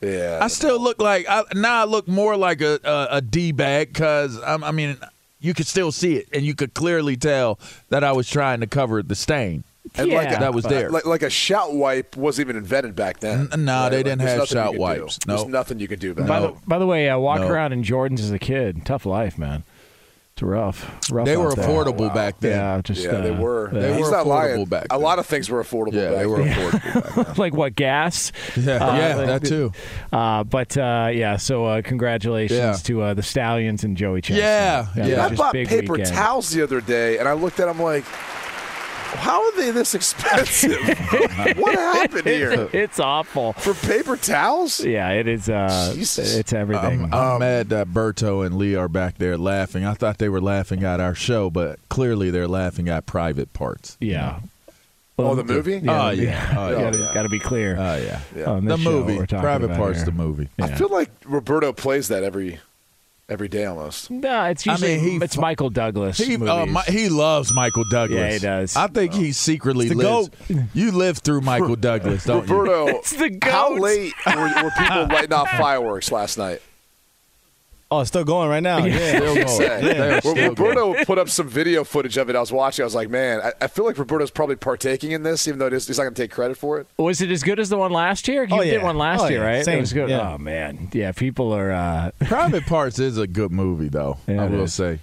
Yeah. 0.00 0.38
I 0.42 0.48
still 0.48 0.80
look 0.80 1.00
like 1.00 1.26
I, 1.28 1.42
now. 1.54 1.82
I 1.82 1.84
look 1.84 2.06
more 2.06 2.36
like 2.36 2.60
a 2.60 2.78
a, 2.84 3.16
a 3.16 3.20
d 3.20 3.52
bag 3.52 3.92
because 3.92 4.40
I 4.42 4.70
mean 4.70 4.96
you 5.40 5.54
could 5.54 5.66
still 5.66 5.92
see 5.92 6.16
it, 6.16 6.28
and 6.32 6.44
you 6.44 6.54
could 6.54 6.74
clearly 6.74 7.16
tell 7.16 7.58
that 7.88 8.02
I 8.04 8.12
was 8.12 8.28
trying 8.28 8.60
to 8.60 8.66
cover 8.66 9.02
the 9.02 9.14
stain. 9.14 9.64
And 9.94 10.10
like 10.10 10.28
a, 10.28 10.40
that 10.40 10.52
was 10.52 10.64
there. 10.64 10.90
Like, 10.90 11.06
like 11.06 11.22
a 11.22 11.30
shout 11.30 11.72
wipe 11.72 12.16
wasn't 12.16 12.46
even 12.48 12.56
invented 12.56 12.96
back 12.96 13.20
then. 13.20 13.48
N- 13.52 13.64
nah, 13.64 13.88
they 13.88 14.02
didn't 14.02 14.18
there's 14.18 14.30
have 14.30 14.38
nothing 14.40 14.56
you 14.56 14.62
shout 14.64 14.76
wipes. 14.76 15.18
Do. 15.18 15.28
There's 15.28 15.44
No. 15.44 15.48
nothing 15.50 15.78
you 15.78 15.86
could 15.88 16.00
do 16.00 16.12
back 16.12 16.26
By 16.26 16.40
then. 16.40 16.54
the, 16.54 16.60
by 16.66 16.78
the 16.78 16.86
way, 16.86 17.08
uh, 17.08 17.18
walk 17.18 17.40
No. 17.40 17.48
around 17.48 17.72
in 17.72 17.82
Jordans 17.84 18.18
as 18.18 18.32
a 18.32 18.38
kid, 18.38 18.84
tough 18.84 19.06
life, 19.06 19.38
man. 19.38 19.62
It's 20.36 20.42
rough. 20.42 21.10
rough 21.10 21.24
They 21.24 21.38
were 21.38 21.54
there. 21.54 21.64
affordable 21.66 22.12
back 22.14 22.40
then. 22.40 22.58
Yeah, 22.58 22.80
just 22.84 23.02
yeah, 23.02 23.12
they 23.22 23.30
uh, 23.30 23.40
were. 23.40 23.68
uh, 23.70 23.72
They 23.72 23.94
He's 23.96 24.04
were 24.04 24.10
not 24.10 24.26
affordable 24.26 24.28
lying. 24.28 24.64
back 24.66 24.86
A 24.90 24.98
lot 24.98 25.18
of 25.18 25.24
things 25.24 25.48
were 25.48 25.64
affordable 25.64 25.94
Yeah, 25.94 26.10
back 26.10 26.18
they 26.18 26.26
were 26.26 26.44
then. 26.44 26.52
affordable. 26.72 27.16
back 27.16 27.26
then. 27.28 27.34
like 27.38 27.54
what 27.54 27.74
gas? 27.74 28.32
Yeah, 28.54 28.74
Uh, 28.74 28.96
yeah, 28.98 29.14
like- 29.14 29.26
that 29.28 29.44
too. 29.48 29.72
Uh, 30.12 30.44
but 30.44 30.76
uh, 30.76 31.08
yeah, 31.10 31.38
so 31.38 31.64
uh, 31.64 31.80
congratulations 31.80 32.58
Yeah. 32.60 32.74
to 32.74 33.00
uh, 33.00 33.14
the 33.14 33.22
Stallions 33.22 33.82
and 33.82 33.96
Joey 33.96 34.20
Chestnut. 34.20 34.44
Yeah, 34.44 35.06
yeah. 35.06 35.24
I 35.24 35.34
bought 35.34 35.54
paper 35.54 35.94
weekend. 35.94 36.10
towels 36.14 36.50
the 36.50 36.62
other 36.62 36.82
day, 36.82 37.16
and 37.16 37.26
I 37.26 37.32
looked 37.32 37.58
at 37.58 37.64
them 37.68 37.80
like, 37.80 38.04
how 39.16 39.42
are 39.44 39.56
they 39.56 39.70
this 39.70 39.94
expensive? 39.94 40.72
what 41.58 41.74
happened 41.74 42.26
here? 42.26 42.68
it's 42.72 43.00
awful. 43.00 43.52
For 43.54 43.74
paper 43.74 44.16
towels? 44.16 44.84
Yeah, 44.84 45.10
it 45.10 45.26
is. 45.26 45.48
Uh, 45.48 45.92
Jesus. 45.94 46.34
it's 46.36 46.52
everything. 46.52 47.04
I'm, 47.04 47.14
I'm 47.14 47.40
mad 47.40 47.68
that 47.70 47.88
Berto 47.88 48.44
and 48.46 48.56
Lee 48.56 48.74
are 48.74 48.88
back 48.88 49.18
there 49.18 49.36
laughing. 49.36 49.84
I 49.84 49.94
thought 49.94 50.18
they 50.18 50.28
were 50.28 50.40
laughing 50.40 50.84
at 50.84 51.00
our 51.00 51.14
show, 51.14 51.50
but 51.50 51.78
clearly 51.88 52.30
they're 52.30 52.48
laughing 52.48 52.88
at 52.88 53.06
private 53.06 53.52
parts. 53.52 53.96
yeah. 54.00 54.40
Oh, 55.18 55.34
the 55.34 55.44
movie? 55.44 55.76
Oh, 55.88 56.10
yeah. 56.10 56.54
Oh, 56.58 56.68
yeah. 56.68 56.90
Gotta, 56.90 57.10
gotta 57.14 57.28
be 57.30 57.38
clear. 57.38 57.74
Oh 57.78 57.96
yeah, 57.96 58.20
Yeah. 58.36 58.60
the 58.62 58.76
movie, 58.76 59.16
private 59.26 59.70
parts, 59.74 60.00
here. 60.00 60.04
the 60.04 60.12
movie. 60.12 60.50
I 60.60 60.68
feel 60.68 60.90
like 60.90 61.08
Roberto 61.24 61.72
plays 61.72 62.08
that 62.08 62.22
every 62.22 62.58
every 63.28 63.48
day 63.48 63.64
almost. 63.64 64.10
No, 64.10 64.44
it's 64.44 64.66
I 64.66 64.72
usually 64.72 64.96
mean, 64.96 65.18
he 65.20 65.24
it's 65.24 65.36
Michael 65.36 65.70
Douglas. 65.70 66.18
He 66.18 66.36
movies. 66.36 66.48
uh, 66.50 66.66
mi- 66.66 66.80
he 66.88 67.08
loves 67.08 67.52
Michael 67.52 67.84
Douglas. 67.90 68.18
Yeah, 68.18 68.32
he 68.32 68.38
does. 68.38 68.76
I 68.76 68.86
think 68.88 69.12
he 69.14 69.32
secretly 69.32 69.86
It's 69.86 69.96
the 69.96 70.08
lives. 70.08 70.30
You 70.74 70.92
live 70.92 71.18
through 71.18 71.40
Michael 71.42 71.76
Douglas, 71.76 72.24
don't 72.24 72.48
you? 72.48 72.56
Roberto, 72.56 73.02
how 73.42 73.74
late 73.76 74.12
were, 74.26 74.34
were 74.62 74.70
people 74.78 75.06
lighting 75.10 75.32
off 75.32 75.50
fireworks 75.50 76.12
last 76.12 76.38
night? 76.38 76.60
Oh, 77.88 78.00
it's 78.00 78.08
still 78.08 78.24
going 78.24 78.48
right 78.48 78.62
now. 78.62 78.78
Yeah. 78.84 79.16
Still 79.18 79.34
going. 79.36 79.48
Say. 79.48 80.20
Well. 80.24 80.48
Roberto 80.48 81.04
put 81.04 81.18
up 81.18 81.28
some 81.28 81.48
video 81.48 81.84
footage 81.84 82.16
of 82.16 82.28
it. 82.28 82.34
I 82.36 82.40
was 82.40 82.50
watching. 82.50 82.82
I 82.82 82.86
was 82.86 82.94
like, 82.96 83.08
man, 83.10 83.40
I, 83.40 83.52
I 83.60 83.66
feel 83.68 83.84
like 83.84 83.96
Roberto's 83.96 84.30
probably 84.32 84.56
partaking 84.56 85.12
in 85.12 85.22
this, 85.22 85.46
even 85.46 85.60
though 85.60 85.66
it 85.68 85.72
is, 85.72 85.86
he's 85.86 85.96
not 85.98 86.04
going 86.04 86.14
to 86.14 86.20
take 86.22 86.32
credit 86.32 86.56
for 86.56 86.80
it. 86.80 86.88
Was 86.98 87.20
it 87.20 87.30
as 87.30 87.42
good 87.44 87.60
as 87.60 87.68
the 87.68 87.76
one 87.76 87.92
last 87.92 88.26
year? 88.26 88.42
You 88.44 88.56
Oh, 88.56 88.62
did 88.64 88.72
yeah. 88.74 88.82
one 88.82 88.98
last 88.98 89.20
Oh, 89.22 89.28
year, 89.28 89.38
yeah. 89.40 89.46
right? 89.56 89.64
Same. 89.64 89.78
It 89.78 89.82
was 89.82 89.92
good. 89.92 90.08
Yeah. 90.10 90.32
Oh 90.34 90.38
man, 90.38 90.88
yeah. 90.92 91.12
People 91.12 91.52
are. 91.52 91.70
Uh, 91.70 92.10
Private 92.26 92.66
Parts 92.66 92.98
is 92.98 93.18
a 93.18 93.26
good 93.28 93.52
movie, 93.52 93.88
though. 93.88 94.18
Yeah, 94.26 94.42
I 94.42 94.46
will 94.48 94.64
is. 94.64 94.74
say, 94.74 94.98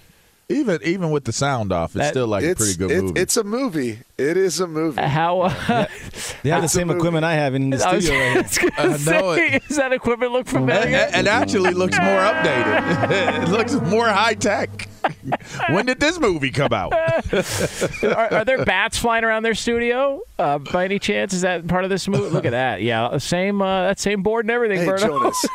even 0.50 0.78
even 0.82 1.10
with 1.10 1.24
the 1.24 1.32
sound 1.32 1.72
off, 1.72 1.90
it's 1.92 2.00
That- 2.04 2.10
still 2.10 2.26
like 2.26 2.44
it's 2.44 2.60
a 2.60 2.64
pretty 2.64 2.78
good 2.78 2.90
it's, 2.90 3.02
movie. 3.02 3.20
it's 3.20 3.36
a 3.38 3.44
movie. 3.44 3.98
It 4.16 4.36
is 4.36 4.60
a 4.60 4.66
movie. 4.68 5.02
how? 5.02 5.40
Uh, 5.40 5.86
They 6.44 6.50
have 6.50 6.62
the 6.62 6.68
same 6.68 6.88
equipment 6.90 7.24
I 7.24 7.34
have 7.34 7.54
in 7.56 7.70
the 7.70 7.84
I 7.84 7.94
was, 7.94 8.04
studio 8.04 8.20
right 8.20 8.46
here. 8.48 8.70
I 8.78 8.86
was 8.88 9.04
gonna 9.04 9.34
say, 9.34 9.48
it. 9.56 9.66
does 9.66 9.76
that 9.76 9.92
equipment 9.92 10.30
look 10.32 10.46
it, 10.46 10.50
familiar? 10.50 10.96
it- 10.98 11.14
it 11.14 11.26
actually 11.26 11.72
looks 11.72 11.96
more 11.98 12.20
updated. 12.20 13.10
it 13.42 13.48
looks 13.48 13.72
more 13.90 14.06
high 14.08 14.34
tech. 14.34 14.88
when 15.70 15.86
did 15.86 15.98
this 16.00 16.18
movie 16.20 16.50
come 16.50 16.72
out? 16.72 16.92
are, 16.94 18.32
are 18.34 18.44
there 18.44 18.64
bats 18.64 18.96
flying 18.98 19.24
around 19.24 19.42
their 19.42 19.54
studio 19.54 20.20
uh, 20.38 20.58
by 20.58 20.84
any 20.84 20.98
chance? 20.98 21.32
Is 21.32 21.40
that 21.42 21.66
part 21.66 21.82
of 21.84 21.90
this 21.90 22.06
movie? 22.06 22.30
Look 22.30 22.44
at 22.44 22.50
that. 22.52 22.82
Yeah, 22.82 23.18
same 23.18 23.60
uh, 23.62 23.88
that 23.88 23.98
same 23.98 24.22
board 24.22 24.44
and 24.44 24.50
everything. 24.52 24.78
Hey, 24.78 24.86
Berto. 24.86 25.08
Jonas. 25.08 25.46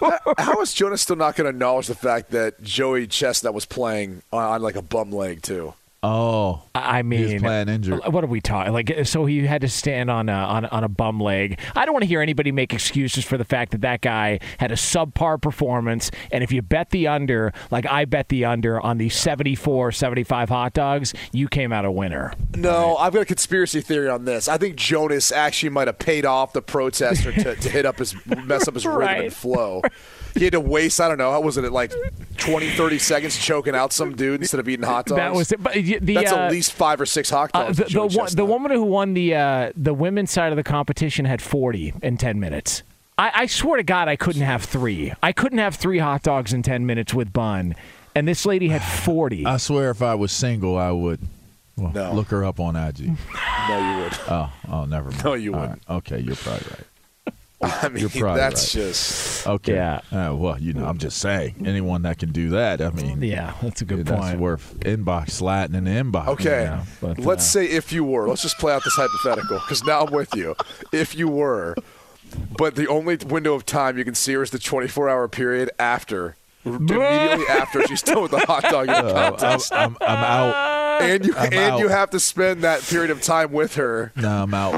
how- 0.00 0.34
how 0.38 0.60
is 0.62 0.74
Jonas 0.74 1.00
still 1.02 1.16
not 1.16 1.36
going 1.36 1.44
to 1.44 1.50
acknowledge 1.50 1.86
the 1.86 1.94
fact 1.94 2.30
that 2.32 2.60
Joey 2.62 3.06
Chestnut 3.06 3.54
was 3.54 3.66
playing 3.66 4.22
on, 4.32 4.42
on 4.54 4.62
like 4.62 4.74
a 4.76 4.82
bum 4.82 5.12
leg 5.12 5.42
too? 5.42 5.74
Oh, 6.02 6.62
I 6.74 7.02
mean, 7.02 7.26
he 7.28 7.34
was 7.34 7.42
playing 7.42 7.68
injured. 7.68 8.00
Uh, 8.02 8.10
what 8.10 8.24
are 8.24 8.26
we 8.26 8.40
talking? 8.40 8.72
Like, 8.72 8.90
so 9.04 9.26
he 9.26 9.46
had 9.46 9.60
to 9.60 9.68
stand 9.68 10.10
on 10.10 10.30
a, 10.30 10.32
on, 10.32 10.64
a- 10.64 10.68
on 10.68 10.82
a 10.82 10.88
bum 10.88 11.20
leg. 11.20 11.60
I 11.76 11.84
don't 11.84 11.92
want 11.92 12.04
to 12.04 12.08
hear 12.08 12.22
anybody 12.22 12.52
make 12.52 12.72
excuses 12.72 13.22
for 13.26 13.36
the 13.36 13.44
fact 13.44 13.72
that 13.72 13.82
that 13.82 14.00
guy 14.00 14.40
had 14.58 14.72
a 14.72 14.76
subpar 14.76 15.42
performance. 15.42 16.10
And 16.32 16.42
if 16.42 16.52
you 16.52 16.62
bet 16.62 16.88
the 16.88 17.06
under, 17.06 17.52
like 17.70 17.84
I 17.84 18.06
bet 18.06 18.30
the 18.30 18.46
under 18.46 18.80
on 18.80 18.96
the 18.96 19.10
74, 19.10 19.92
75 19.92 20.48
hot 20.48 20.72
dogs, 20.72 21.12
you 21.32 21.48
came 21.48 21.70
out 21.70 21.84
a 21.84 21.90
winner. 21.92 22.32
No, 22.56 22.96
I've 22.96 23.12
got 23.12 23.20
a 23.20 23.26
conspiracy 23.26 23.82
theory 23.82 24.08
on 24.08 24.24
this. 24.24 24.48
I 24.48 24.56
think 24.56 24.76
Jonas 24.76 25.30
actually 25.30 25.68
might 25.68 25.86
have 25.86 25.98
paid 25.98 26.24
off 26.24 26.54
the 26.54 26.62
protester 26.62 27.30
to, 27.30 27.56
to 27.56 27.68
hit 27.68 27.84
up 27.84 27.98
his 27.98 28.14
mess 28.24 28.66
up 28.66 28.72
his 28.72 28.86
rhythm 28.86 29.00
Right. 29.00 29.24
and 29.24 29.32
flow. 29.34 29.82
He 30.34 30.44
had 30.44 30.52
to 30.52 30.60
waste, 30.60 31.00
I 31.00 31.08
don't 31.08 31.18
know, 31.18 31.30
how 31.30 31.40
was 31.40 31.56
it, 31.56 31.70
like 31.72 31.92
20, 32.38 32.70
30 32.70 32.98
seconds 32.98 33.38
choking 33.38 33.74
out 33.74 33.92
some 33.92 34.14
dude 34.14 34.40
instead 34.40 34.60
of 34.60 34.68
eating 34.68 34.84
hot 34.86 35.06
dogs? 35.06 35.16
That 35.18 35.34
was 35.34 35.52
it. 35.52 35.62
But 35.62 35.74
the, 35.74 35.98
That's 35.98 36.32
uh, 36.32 36.38
at 36.38 36.50
least 36.52 36.72
five 36.72 37.00
or 37.00 37.06
six 37.06 37.30
hot 37.30 37.50
Uh, 37.54 37.64
dogs. 37.64 37.76
the, 37.78 37.84
the, 37.84 38.06
one, 38.18 38.28
the 38.34 38.44
woman 38.44 38.70
who 38.72 38.82
won 38.82 39.14
the 39.14 39.34
uh, 39.34 39.72
the 39.76 39.92
women's 39.94 40.30
side 40.30 40.52
of 40.52 40.56
the 40.56 40.62
competition 40.62 41.24
had 41.24 41.42
40 41.42 41.94
in 42.02 42.16
10 42.16 42.38
minutes. 42.40 42.82
I, 43.18 43.32
I 43.34 43.46
swear 43.46 43.76
to 43.76 43.82
God, 43.82 44.08
I 44.08 44.16
couldn't 44.16 44.42
have 44.42 44.64
three. 44.64 45.12
I 45.22 45.32
couldn't 45.32 45.58
have 45.58 45.74
three 45.74 45.98
hot 45.98 46.22
dogs 46.22 46.52
in 46.52 46.62
10 46.62 46.86
minutes 46.86 47.12
with 47.12 47.32
bun. 47.32 47.74
And 48.14 48.26
this 48.26 48.46
lady 48.46 48.68
had 48.68 48.82
40. 49.04 49.44
I 49.46 49.56
swear, 49.58 49.90
if 49.90 50.00
I 50.00 50.14
was 50.14 50.32
single, 50.32 50.78
I 50.78 50.90
would. 50.90 51.20
Well, 51.76 51.92
No. 51.92 52.12
look 52.12 52.28
her 52.28 52.44
up 52.44 52.60
on 52.60 52.76
IG. 52.76 53.12
No, 53.68 53.78
you 53.78 54.02
would. 54.02 54.12
Oh, 54.28 54.52
oh, 54.68 54.84
never 54.86 55.10
mind. 55.10 55.24
No, 55.24 55.34
you 55.34 55.52
wouldn't. 55.52 55.82
right. 55.88 55.96
Okay, 55.98 56.18
you're 56.18 56.34
probably 56.34 56.66
right. 56.70 56.86
I 57.62 57.88
mean, 57.90 58.00
You're 58.00 58.08
probably 58.10 58.40
that's 58.40 58.74
right. 58.74 58.82
just. 58.84 59.46
Okay. 59.46 59.74
Yeah. 59.74 60.00
Uh, 60.10 60.34
well, 60.34 60.58
you 60.58 60.72
know, 60.72 60.86
I'm 60.86 60.96
just 60.96 61.18
saying, 61.18 61.62
anyone 61.66 62.02
that 62.02 62.18
can 62.18 62.32
do 62.32 62.50
that, 62.50 62.80
I 62.80 62.90
mean, 62.90 63.20
yeah, 63.22 63.52
that's 63.60 63.82
a 63.82 63.84
good 63.84 64.06
that's 64.06 64.28
point. 64.28 64.40
worth 64.40 64.80
inbox 64.80 65.30
slating 65.30 65.74
in 65.74 65.84
the 65.84 65.90
inbox. 65.90 66.28
Okay, 66.28 66.62
Yeah, 66.62 66.84
but, 67.02 67.18
let's 67.18 67.44
uh, 67.44 67.60
say 67.60 67.66
if 67.66 67.92
you 67.92 68.02
were. 68.02 68.28
Let's 68.28 68.42
just 68.42 68.58
play 68.58 68.72
out 68.72 68.82
this 68.82 68.94
hypothetical 68.96 69.58
because 69.58 69.84
now 69.84 70.02
I'm 70.06 70.12
with 70.12 70.34
you. 70.34 70.56
If 70.90 71.14
you 71.14 71.28
were, 71.28 71.74
but 72.56 72.76
the 72.76 72.86
only 72.88 73.16
window 73.16 73.52
of 73.54 73.66
time 73.66 73.98
you 73.98 74.04
can 74.04 74.14
see 74.14 74.32
her 74.32 74.42
is 74.42 74.50
the 74.50 74.58
24 74.58 75.10
hour 75.10 75.28
period 75.28 75.70
after, 75.78 76.36
immediately 76.64 77.46
after 77.48 77.86
she's 77.86 78.02
done 78.02 78.22
with 78.22 78.30
the 78.32 78.38
hot 78.40 78.62
dog 78.64 78.84
eating 78.90 78.94
Uh, 78.94 79.12
I'm, 79.14 79.30
contest, 79.32 79.72
I'm, 79.72 79.96
I'm 80.00 80.18
out. 80.18 81.02
and 81.02 81.24
you 81.26 81.34
I'm 81.36 81.44
and 81.46 81.54
out. 81.54 81.78
you 81.80 81.88
have 81.88 82.10
to 82.10 82.20
spend 82.20 82.62
that 82.62 82.82
period 82.82 83.10
of 83.10 83.22
time 83.22 83.52
with 83.52 83.76
her. 83.76 84.12
No, 84.16 84.42
I'm 84.42 84.54
out. 84.54 84.72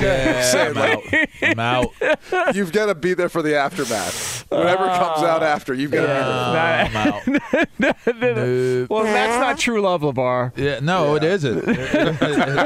Yeah, 0.00 0.42
saying, 0.42 0.76
I'm 0.76 1.58
out. 1.58 1.90
I'm 2.02 2.20
out. 2.38 2.54
You've 2.56 2.72
got 2.72 2.86
to 2.86 2.94
be 2.94 3.14
there 3.14 3.28
for 3.30 3.40
the 3.42 3.56
aftermath. 3.56 4.44
Whatever 4.50 4.86
comes 4.86 5.22
out 5.22 5.42
after, 5.42 5.72
you've 5.74 5.90
got 5.90 6.02
to 6.02 6.08
Yeah. 6.08 6.84
be 6.86 6.92
there. 6.92 7.02
I'm 7.02 7.12
out. 7.12 7.66
Nope. 7.78 8.90
well, 8.90 9.04
that's 9.04 9.38
not 9.40 9.58
true 9.58 9.80
love, 9.82 10.00
LeVar. 10.02 10.52
Yeah, 10.56 10.80
no, 10.80 11.14
it 11.16 11.24
isn't. 11.24 11.58
It- 11.68 11.78
it- 11.78 12.16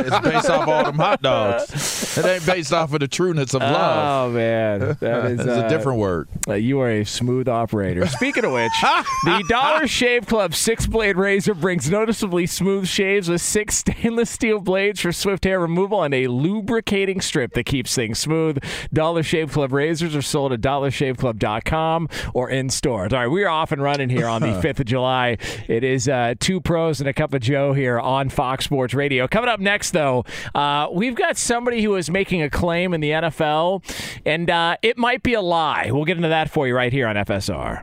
it's 0.06 0.18
based 0.20 0.48
off 0.50 0.68
all 0.68 0.84
them 0.84 0.96
hot 0.96 1.22
dogs. 1.22 2.16
It 2.18 2.24
ain't 2.24 2.46
based 2.46 2.72
off 2.72 2.92
of 2.92 3.00
the 3.00 3.08
trueness 3.08 3.54
of 3.54 3.60
love. 3.62 4.30
Oh, 4.30 4.34
man. 4.34 4.96
That 5.00 5.24
is 5.26 5.40
It's 5.40 5.48
uh, 5.48 5.64
a 5.66 5.68
different 5.68 5.98
word. 5.98 6.28
Uh, 6.48 6.54
you 6.54 6.80
are 6.80 6.90
a 6.90 7.04
smooth 7.04 7.48
operator. 7.48 8.06
Speaking 8.06 8.39
of 8.44 8.52
which, 8.52 8.72
the 9.24 9.44
Dollar 9.48 9.86
Shave 9.86 10.26
Club 10.26 10.54
six 10.54 10.86
blade 10.86 11.16
razor 11.16 11.54
brings 11.54 11.90
noticeably 11.90 12.46
smooth 12.46 12.86
shaves 12.86 13.28
with 13.28 13.40
six 13.40 13.76
stainless 13.78 14.30
steel 14.30 14.60
blades 14.60 15.00
for 15.00 15.12
swift 15.12 15.44
hair 15.44 15.60
removal 15.60 16.02
and 16.02 16.14
a 16.14 16.26
lubricating 16.28 17.20
strip 17.20 17.52
that 17.54 17.64
keeps 17.64 17.94
things 17.94 18.18
smooth. 18.18 18.58
Dollar 18.92 19.22
Shave 19.22 19.52
Club 19.52 19.72
razors 19.72 20.14
are 20.14 20.22
sold 20.22 20.52
at 20.52 20.60
dollarshaveclub.com 20.60 22.08
or 22.34 22.50
in 22.50 22.70
stores. 22.70 23.12
All 23.12 23.20
right, 23.20 23.28
we 23.28 23.44
are 23.44 23.48
off 23.48 23.72
and 23.72 23.82
running 23.82 24.08
here 24.08 24.26
on 24.26 24.42
the 24.42 24.48
5th 24.62 24.80
of 24.80 24.86
July. 24.86 25.36
It 25.68 25.84
is 25.84 26.08
uh, 26.08 26.34
two 26.38 26.60
pros 26.60 27.00
and 27.00 27.08
a 27.08 27.12
cup 27.12 27.34
of 27.34 27.40
Joe 27.40 27.72
here 27.72 27.98
on 27.98 28.28
Fox 28.28 28.64
Sports 28.64 28.94
Radio. 28.94 29.26
Coming 29.28 29.48
up 29.50 29.60
next, 29.60 29.90
though, 29.92 30.24
uh, 30.54 30.88
we've 30.92 31.14
got 31.14 31.36
somebody 31.36 31.82
who 31.82 31.96
is 31.96 32.10
making 32.10 32.42
a 32.42 32.50
claim 32.50 32.94
in 32.94 33.00
the 33.00 33.10
NFL, 33.10 33.82
and 34.24 34.50
uh, 34.50 34.76
it 34.82 34.98
might 34.98 35.22
be 35.22 35.34
a 35.34 35.40
lie. 35.40 35.90
We'll 35.90 36.04
get 36.04 36.16
into 36.16 36.28
that 36.28 36.50
for 36.50 36.66
you 36.66 36.74
right 36.74 36.92
here 36.92 37.06
on 37.06 37.16
FSR. 37.16 37.82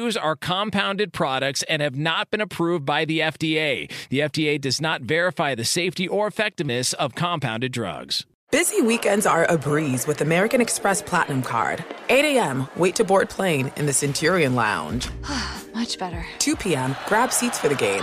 Chews 0.00 0.16
are 0.16 0.34
compounded 0.34 1.12
products 1.12 1.62
and 1.64 1.82
have 1.82 1.94
not 1.94 2.30
been 2.30 2.40
approved 2.40 2.86
by 2.86 3.04
the 3.04 3.18
FDA. 3.18 3.92
The 4.08 4.20
FDA 4.20 4.58
does 4.58 4.80
not 4.80 5.02
verify 5.02 5.54
the 5.54 5.62
safety 5.62 6.08
or 6.08 6.26
effectiveness 6.26 6.94
of 6.94 7.14
compounded 7.14 7.70
drugs. 7.70 8.24
Busy 8.50 8.80
weekends 8.80 9.26
are 9.26 9.44
a 9.44 9.58
breeze 9.58 10.06
with 10.06 10.22
American 10.22 10.62
Express 10.62 11.02
Platinum 11.02 11.42
Card. 11.42 11.84
8 12.08 12.24
a.m., 12.24 12.66
wait 12.76 12.94
to 12.96 13.04
board 13.04 13.28
plane 13.28 13.70
in 13.76 13.84
the 13.84 13.92
Centurion 13.92 14.54
Lounge. 14.54 15.10
Much 15.74 15.98
better. 15.98 16.24
2 16.38 16.56
p.m., 16.56 16.96
grab 17.06 17.30
seats 17.30 17.58
for 17.58 17.68
the 17.68 17.74
game. 17.74 18.02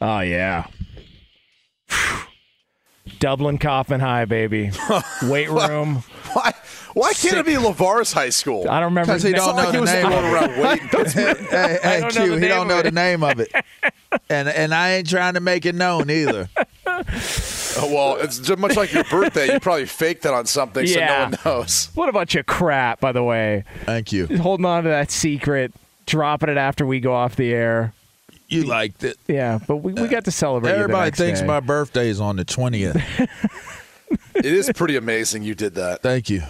Oh 0.00 0.20
yeah. 0.20 0.66
Dublin 3.20 3.58
Coffman 3.58 4.00
High, 4.00 4.26
baby. 4.26 4.70
Weight 5.24 5.50
room. 5.50 6.04
Why? 6.32 6.52
Why 6.94 7.12
can't 7.14 7.36
it 7.38 7.46
be 7.46 7.58
Lavar's 7.58 8.12
high 8.12 8.30
school? 8.30 8.68
I 8.68 8.80
don't 8.80 8.90
remember. 8.90 9.12
Because 9.12 9.22
he 9.22 9.32
don't 9.32 9.56
name. 9.56 9.72
know 9.72 9.84
the 9.84 9.92
name 9.92 10.08
going 10.08 10.24
of 10.24 10.32
around 10.32 10.50
it. 10.50 10.94
waiting. 10.94 11.46
hey, 11.46 11.78
hey, 11.82 12.00
don't 12.00 12.14
know 12.14 12.24
Q, 12.24 12.36
he 12.36 12.48
don't 12.48 12.68
know 12.68 12.82
the 12.82 12.90
name 12.90 13.22
of 13.22 13.40
it, 13.40 13.52
and 14.30 14.48
and 14.48 14.74
I 14.74 14.94
ain't 14.94 15.08
trying 15.08 15.34
to 15.34 15.40
make 15.40 15.66
it 15.66 15.74
known 15.74 16.10
either. 16.10 16.48
Oh, 17.80 17.94
well, 17.94 18.16
it's 18.16 18.40
just 18.40 18.58
much 18.58 18.74
like 18.74 18.92
your 18.92 19.04
birthday. 19.04 19.52
You 19.52 19.60
probably 19.60 19.86
faked 19.86 20.24
it 20.24 20.32
on 20.34 20.46
something 20.46 20.84
so 20.84 20.98
no 20.98 21.18
one 21.20 21.36
knows. 21.44 21.90
What 21.94 22.08
a 22.08 22.12
bunch 22.12 22.34
of 22.34 22.44
crap, 22.46 22.98
by 22.98 23.12
the 23.12 23.22
way. 23.22 23.62
Thank 23.84 24.10
you. 24.10 24.26
Holding 24.38 24.66
on 24.66 24.82
to 24.82 24.88
that 24.88 25.12
secret, 25.12 25.72
dropping 26.06 26.48
it 26.48 26.56
after 26.56 26.84
we 26.84 26.98
go 26.98 27.14
off 27.14 27.36
the 27.36 27.52
air. 27.54 27.92
You 28.48 28.64
liked 28.64 29.04
it. 29.04 29.16
Yeah, 29.28 29.58
but 29.66 29.76
we, 29.76 29.92
we 29.92 30.08
got 30.08 30.24
to 30.24 30.30
celebrate. 30.30 30.70
you 30.70 30.76
the 30.76 30.82
Everybody 30.84 31.06
next 31.08 31.18
thinks 31.18 31.40
day. 31.40 31.46
my 31.46 31.60
birthday 31.60 32.08
is 32.08 32.20
on 32.20 32.36
the 32.36 32.44
twentieth. 32.44 32.96
It 34.34 34.46
is 34.46 34.70
pretty 34.74 34.96
amazing 34.96 35.42
you 35.42 35.54
did 35.54 35.74
that. 35.74 36.00
Thank 36.00 36.30
you. 36.30 36.42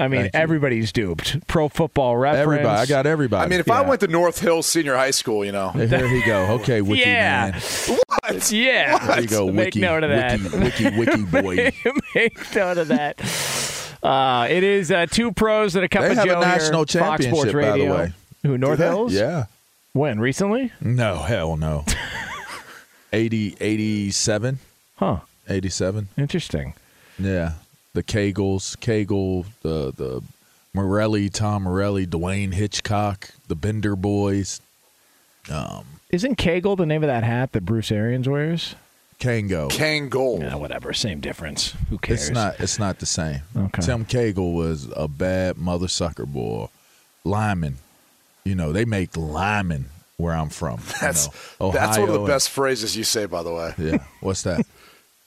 I 0.00 0.08
mean, 0.08 0.22
Thank 0.22 0.34
you. 0.34 0.40
everybody's 0.40 0.90
duped. 0.92 1.46
Pro 1.46 1.68
Football 1.68 2.16
Reference. 2.16 2.42
Everybody, 2.42 2.80
I 2.80 2.86
got 2.86 3.06
everybody. 3.06 3.44
I 3.44 3.48
mean, 3.48 3.60
if 3.60 3.70
I 3.70 3.82
went 3.82 4.00
to 4.00 4.08
North 4.08 4.40
Hills 4.40 4.66
Senior 4.66 4.96
High 4.96 5.12
School, 5.12 5.44
you 5.44 5.52
know, 5.52 5.70
there 5.74 6.06
you 6.06 6.24
go. 6.26 6.46
Okay, 6.60 6.80
wiki 6.80 7.02
Yeah. 7.02 7.50
man. 7.52 7.60
what? 7.60 8.50
Yeah. 8.50 9.06
There 9.06 9.20
you 9.20 9.28
go. 9.28 9.44
Wiki. 9.44 9.56
Make 9.56 9.64
Wiki, 9.66 9.80
note 9.80 10.02
of 10.04 10.10
that. 10.10 10.40
wiki, 10.40 10.84
wiki, 10.98 11.22
wiki 11.22 11.22
boy. 11.42 11.72
Make 12.16 12.54
note 12.56 12.78
of 12.78 12.88
that. 12.88 13.20
Uh, 14.02 14.48
it 14.50 14.64
is 14.64 14.90
uh, 14.90 15.06
two 15.06 15.30
pros 15.32 15.76
and 15.76 15.84
a 15.84 15.88
cup 15.88 16.02
They 16.02 16.10
of 16.10 16.16
have 16.16 16.24
a 16.24 16.28
Joe 16.28 16.40
here, 16.40 16.48
national 16.48 16.86
Fox 16.86 17.24
Sports 17.26 17.52
championship, 17.52 17.52
by 17.52 17.60
the 17.60 17.72
Radio. 17.78 17.94
way. 17.96 18.12
Who 18.42 18.58
North? 18.58 18.78
Hills? 18.80 19.12
Yeah. 19.12 19.44
When 19.94 20.18
recently? 20.20 20.72
No, 20.80 21.18
hell 21.18 21.56
no. 21.56 21.84
80, 23.12 23.56
87, 23.60 24.58
Huh. 24.96 25.20
87. 25.48 26.08
Interesting. 26.18 26.74
Yeah, 27.18 27.52
the 27.92 28.02
Kegels, 28.02 28.78
Kegel, 28.80 29.46
the 29.62 29.92
the 29.96 30.22
Morelli, 30.74 31.28
Tom 31.28 31.62
Morelli, 31.62 32.06
Dwayne 32.08 32.52
Hitchcock, 32.54 33.30
the 33.46 33.54
Bender 33.54 33.94
Boys, 33.94 34.60
um, 35.48 35.84
Isn't 36.10 36.34
Kegel 36.36 36.74
the 36.74 36.86
name 36.86 37.04
of 37.04 37.06
that 37.06 37.22
hat 37.22 37.52
that 37.52 37.64
Bruce 37.64 37.92
Arians 37.92 38.28
wears? 38.28 38.74
Kango. 39.20 39.70
Kangol. 39.70 40.40
Yeah, 40.40 40.56
whatever. 40.56 40.92
Same 40.92 41.20
difference. 41.20 41.72
Who 41.88 41.98
cares? 41.98 42.22
It's 42.22 42.30
not. 42.30 42.58
It's 42.58 42.78
not 42.80 42.98
the 42.98 43.06
same. 43.06 43.42
Okay. 43.56 43.80
Tim 43.82 44.04
Cagle 44.04 44.52
was 44.54 44.88
a 44.96 45.06
bad 45.06 45.56
mother 45.56 45.86
sucker 45.86 46.26
boy, 46.26 46.66
lineman. 47.22 47.76
You 48.44 48.54
know 48.54 48.72
they 48.72 48.84
make 48.84 49.16
linemen 49.16 49.86
where 50.16 50.34
I'm 50.34 50.48
from. 50.50 50.80
you 50.80 50.94
That's 51.00 51.28
know, 51.60 51.72
that's 51.72 51.98
one 51.98 52.08
of 52.08 52.14
Ohio 52.14 52.26
the 52.26 52.32
best 52.32 52.50
phrases 52.50 52.96
you 52.96 53.04
say, 53.04 53.26
by 53.26 53.42
the 53.42 53.52
way. 53.52 53.74
yeah. 53.78 54.04
What's 54.20 54.42
that? 54.42 54.64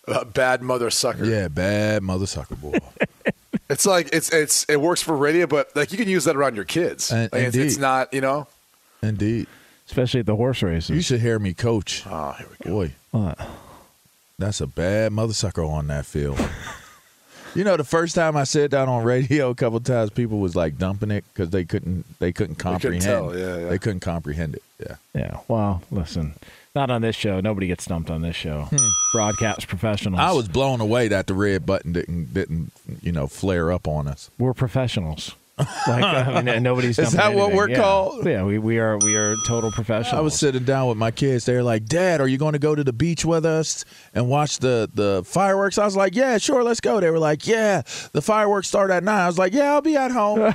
Uh, 0.10 0.24
bad 0.24 0.62
mother 0.62 0.90
sucker. 0.90 1.26
yeah, 1.26 1.50
bad 1.50 2.02
mother 2.02 2.26
sucker 2.26 2.56
boy. 2.56 2.78
It's 3.70 3.86
like 3.86 4.08
it's 4.14 4.30
it's 4.32 4.64
it 4.70 4.80
works 4.80 5.02
for 5.02 5.18
radio, 5.18 5.46
but 5.48 5.76
like 5.76 5.92
you 5.92 5.98
can 5.98 6.08
use 6.08 6.24
that 6.24 6.38
around 6.38 6.56
your 6.56 6.64
kids. 6.64 7.12
And- 7.12 7.30
Like, 7.34 7.42
it's, 7.44 7.58
it's 7.58 7.78
not, 7.78 8.14
you 8.14 8.22
know. 8.22 8.48
Indeed. 9.04 9.48
Especially 9.86 10.22
at 10.22 10.26
the 10.26 10.38
horse 10.38 10.64
races. 10.64 10.92
You 10.96 11.02
should 11.02 11.20
hear 11.20 11.38
me 11.40 11.54
coach. 11.54 12.04
Oh, 12.10 12.32
here 12.38 12.48
we 12.50 12.56
go. 12.66 12.72
Boy, 12.72 12.92
What? 13.12 13.38
that's 14.40 14.62
a 14.62 14.68
bad 14.68 15.12
mother 15.12 15.34
sucker 15.34 15.64
on 15.66 15.88
that 15.88 16.06
field. 16.06 16.40
you 17.58 17.64
know, 17.64 17.76
the 17.76 17.84
first 17.84 18.14
time 18.14 18.38
I 18.38 18.44
said 18.44 18.72
that 18.72 18.88
on 18.88 19.04
radio, 19.04 19.50
a 19.50 19.56
couple 19.56 19.80
times, 19.80 20.12
people 20.12 20.40
was 20.40 20.56
like 20.56 20.78
dumping 20.78 21.10
it 21.10 21.26
because 21.34 21.50
they 21.50 21.66
couldn't 21.66 22.06
they 22.20 22.32
couldn't 22.32 22.56
couldn't 22.56 22.74
comprehend. 22.74 23.02
tell, 23.02 23.38
yeah, 23.38 23.58
yeah. 23.58 23.70
They 23.70 23.80
couldn't 23.80 24.02
comprehend 24.02 24.56
it. 24.56 24.64
Yeah. 24.80 24.96
Yeah. 25.16 25.38
Well, 25.48 25.82
listen. 25.90 26.36
Not 26.76 26.92
on 26.92 27.02
this 27.02 27.16
show. 27.16 27.42
Nobody 27.42 27.66
gets 27.66 27.84
stumped 27.84 28.12
on 28.12 28.22
this 28.22 28.36
show. 28.36 28.70
Broadcast 29.12 29.68
professionals. 29.68 30.20
Hmm. 30.20 30.28
I 30.28 30.32
was 30.34 30.48
blown 30.48 30.80
away 30.80 31.08
that 31.08 31.26
the 31.26 31.34
red 31.34 31.66
button 31.66 31.94
didn't 31.94 32.34
didn't 32.36 32.72
you 33.02 33.12
know 33.12 33.26
flare 33.26 33.72
up 33.72 33.88
on 33.88 34.08
us. 34.08 34.30
We're 34.38 34.54
professionals. 34.54 35.36
Like 35.58 35.68
I 36.04 36.42
mean, 36.44 36.62
nobody's. 36.64 37.00
Is 37.00 37.14
that 37.14 37.34
what 37.34 37.40
anything. 37.46 37.58
we're 37.58 37.70
Yeah. 37.70 37.78
called? 37.78 38.26
Yeah, 38.26 38.44
we, 38.44 38.60
we 38.60 38.78
are 38.80 38.98
we 39.00 39.16
are 39.16 39.36
total 39.48 39.72
professionals. 39.72 40.14
I 40.14 40.22
was 40.22 40.38
sitting 40.38 40.64
down 40.64 40.88
with 40.88 40.98
my 40.98 41.10
kids. 41.12 41.46
They're 41.46 41.64
like, 41.64 41.86
"Dad, 41.86 42.22
are 42.22 42.28
you 42.28 42.38
going 42.38 42.54
to 42.54 42.60
go 42.60 42.76
to 42.76 42.84
the 42.84 42.94
beach 42.94 43.26
with 43.26 43.46
us 43.46 43.84
and 44.14 44.30
watch 44.30 44.60
the 44.60 44.90
the 44.94 45.24
fireworks?" 45.26 45.78
I 45.80 45.86
was 45.86 45.96
like, 45.96 46.16
"Yeah, 46.16 46.38
sure, 46.38 46.64
let's 46.64 46.80
go." 46.80 47.00
They 47.00 47.10
were 47.10 47.18
like, 47.20 47.48
"Yeah, 47.48 47.82
the 48.12 48.22
fireworks 48.22 48.68
start 48.68 48.92
at 48.92 49.04
9. 49.04 49.14
I 49.20 49.26
was 49.26 49.40
like, 49.40 49.54
"Yeah, 49.54 49.74
I'll 49.74 49.82
be 49.82 49.96
at 49.96 50.12
home." 50.12 50.40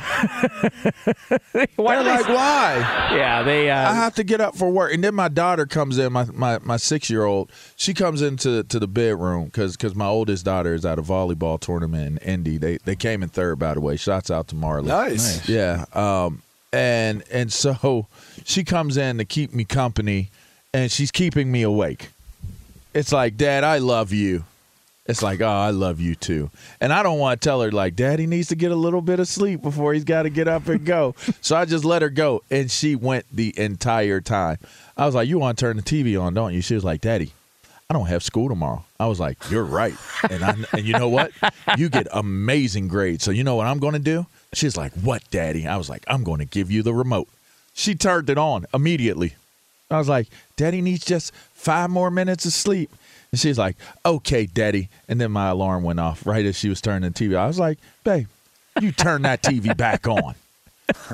Why 1.76 1.96
They're 1.96 2.04
they- 2.04 2.10
like, 2.10 2.28
"Why?" 2.28 2.76
yeah, 3.16 3.42
they. 3.42 3.70
Uh, 3.70 3.90
I 3.90 3.94
have 3.94 4.14
to 4.16 4.24
get 4.24 4.40
up 4.40 4.54
for 4.56 4.70
work, 4.70 4.92
and 4.92 5.02
then 5.02 5.14
my 5.14 5.28
daughter 5.28 5.66
comes 5.66 5.98
in. 5.98 6.12
My 6.12 6.24
my, 6.32 6.58
my 6.62 6.76
six 6.76 7.10
year 7.10 7.24
old, 7.24 7.50
she 7.76 7.92
comes 7.94 8.22
into 8.22 8.62
to 8.64 8.78
the 8.78 8.88
bedroom 8.88 9.46
because 9.46 9.76
because 9.76 9.94
my 9.94 10.06
oldest 10.06 10.44
daughter 10.44 10.74
is 10.74 10.84
at 10.84 10.98
a 10.98 11.02
volleyball 11.02 11.58
tournament 11.58 12.18
in 12.22 12.28
Indy. 12.28 12.58
They 12.58 12.78
they 12.84 12.94
came 12.96 13.22
in 13.22 13.28
third, 13.28 13.58
by 13.58 13.74
the 13.74 13.80
way. 13.80 13.96
Shots 13.96 14.30
out 14.30 14.48
to 14.48 14.54
Marley. 14.54 14.91
Nice. 14.92 15.48
Yeah. 15.48 15.84
Um. 15.92 16.42
And 16.72 17.22
and 17.30 17.52
so 17.52 18.06
she 18.44 18.64
comes 18.64 18.96
in 18.96 19.18
to 19.18 19.24
keep 19.24 19.52
me 19.52 19.64
company, 19.64 20.30
and 20.72 20.90
she's 20.90 21.10
keeping 21.10 21.50
me 21.52 21.62
awake. 21.62 22.08
It's 22.94 23.12
like, 23.12 23.36
Dad, 23.36 23.64
I 23.64 23.78
love 23.78 24.12
you. 24.12 24.44
It's 25.06 25.22
like, 25.22 25.40
oh, 25.40 25.46
I 25.48 25.70
love 25.70 26.00
you 26.00 26.14
too. 26.14 26.50
And 26.80 26.92
I 26.92 27.02
don't 27.02 27.18
want 27.18 27.40
to 27.40 27.48
tell 27.48 27.60
her 27.62 27.72
like, 27.72 27.96
Daddy 27.96 28.26
needs 28.26 28.48
to 28.48 28.54
get 28.54 28.70
a 28.70 28.76
little 28.76 29.00
bit 29.00 29.18
of 29.18 29.26
sleep 29.26 29.60
before 29.60 29.94
he's 29.94 30.04
got 30.04 30.22
to 30.22 30.30
get 30.30 30.46
up 30.46 30.68
and 30.68 30.84
go. 30.84 31.14
so 31.40 31.56
I 31.56 31.64
just 31.64 31.84
let 31.84 32.02
her 32.02 32.10
go, 32.10 32.42
and 32.50 32.70
she 32.70 32.94
went 32.94 33.26
the 33.32 33.52
entire 33.58 34.20
time. 34.20 34.58
I 34.96 35.06
was 35.06 35.14
like, 35.14 35.28
you 35.28 35.38
want 35.38 35.58
to 35.58 35.64
turn 35.64 35.76
the 35.76 35.82
TV 35.82 36.20
on, 36.20 36.34
don't 36.34 36.54
you? 36.54 36.60
She 36.62 36.74
was 36.74 36.84
like, 36.84 37.00
Daddy, 37.00 37.32
I 37.90 37.94
don't 37.94 38.06
have 38.06 38.22
school 38.22 38.48
tomorrow. 38.48 38.84
I 39.00 39.06
was 39.06 39.18
like, 39.18 39.38
you're 39.50 39.64
right. 39.64 39.94
And 40.30 40.44
I, 40.44 40.56
and 40.72 40.84
you 40.84 40.92
know 40.92 41.08
what? 41.08 41.32
You 41.76 41.88
get 41.88 42.06
amazing 42.12 42.88
grades. 42.88 43.24
So 43.24 43.32
you 43.32 43.42
know 43.42 43.56
what 43.56 43.66
I'm 43.66 43.80
going 43.80 43.94
to 43.94 43.98
do? 43.98 44.26
She's 44.54 44.76
like, 44.76 44.92
what, 44.92 45.22
Daddy? 45.30 45.66
I 45.66 45.76
was 45.76 45.88
like, 45.88 46.04
I'm 46.06 46.24
going 46.24 46.38
to 46.40 46.44
give 46.44 46.70
you 46.70 46.82
the 46.82 46.92
remote. 46.92 47.28
She 47.74 47.94
turned 47.94 48.28
it 48.28 48.38
on 48.38 48.66
immediately. 48.74 49.34
I 49.90 49.98
was 49.98 50.08
like, 50.08 50.28
Daddy 50.56 50.80
needs 50.80 51.04
just 51.04 51.34
five 51.34 51.90
more 51.90 52.10
minutes 52.10 52.44
of 52.44 52.52
sleep. 52.52 52.90
And 53.30 53.40
she's 53.40 53.58
like, 53.58 53.76
okay, 54.04 54.46
Daddy. 54.46 54.88
And 55.08 55.20
then 55.20 55.32
my 55.32 55.48
alarm 55.48 55.82
went 55.82 56.00
off 56.00 56.26
right 56.26 56.44
as 56.44 56.56
she 56.56 56.68
was 56.68 56.80
turning 56.80 57.10
the 57.10 57.18
TV. 57.18 57.36
I 57.36 57.46
was 57.46 57.58
like, 57.58 57.78
babe, 58.04 58.26
you 58.80 58.92
turn 58.92 59.22
that 59.22 59.42
TV 59.42 59.74
back 59.76 60.06
on 60.06 60.34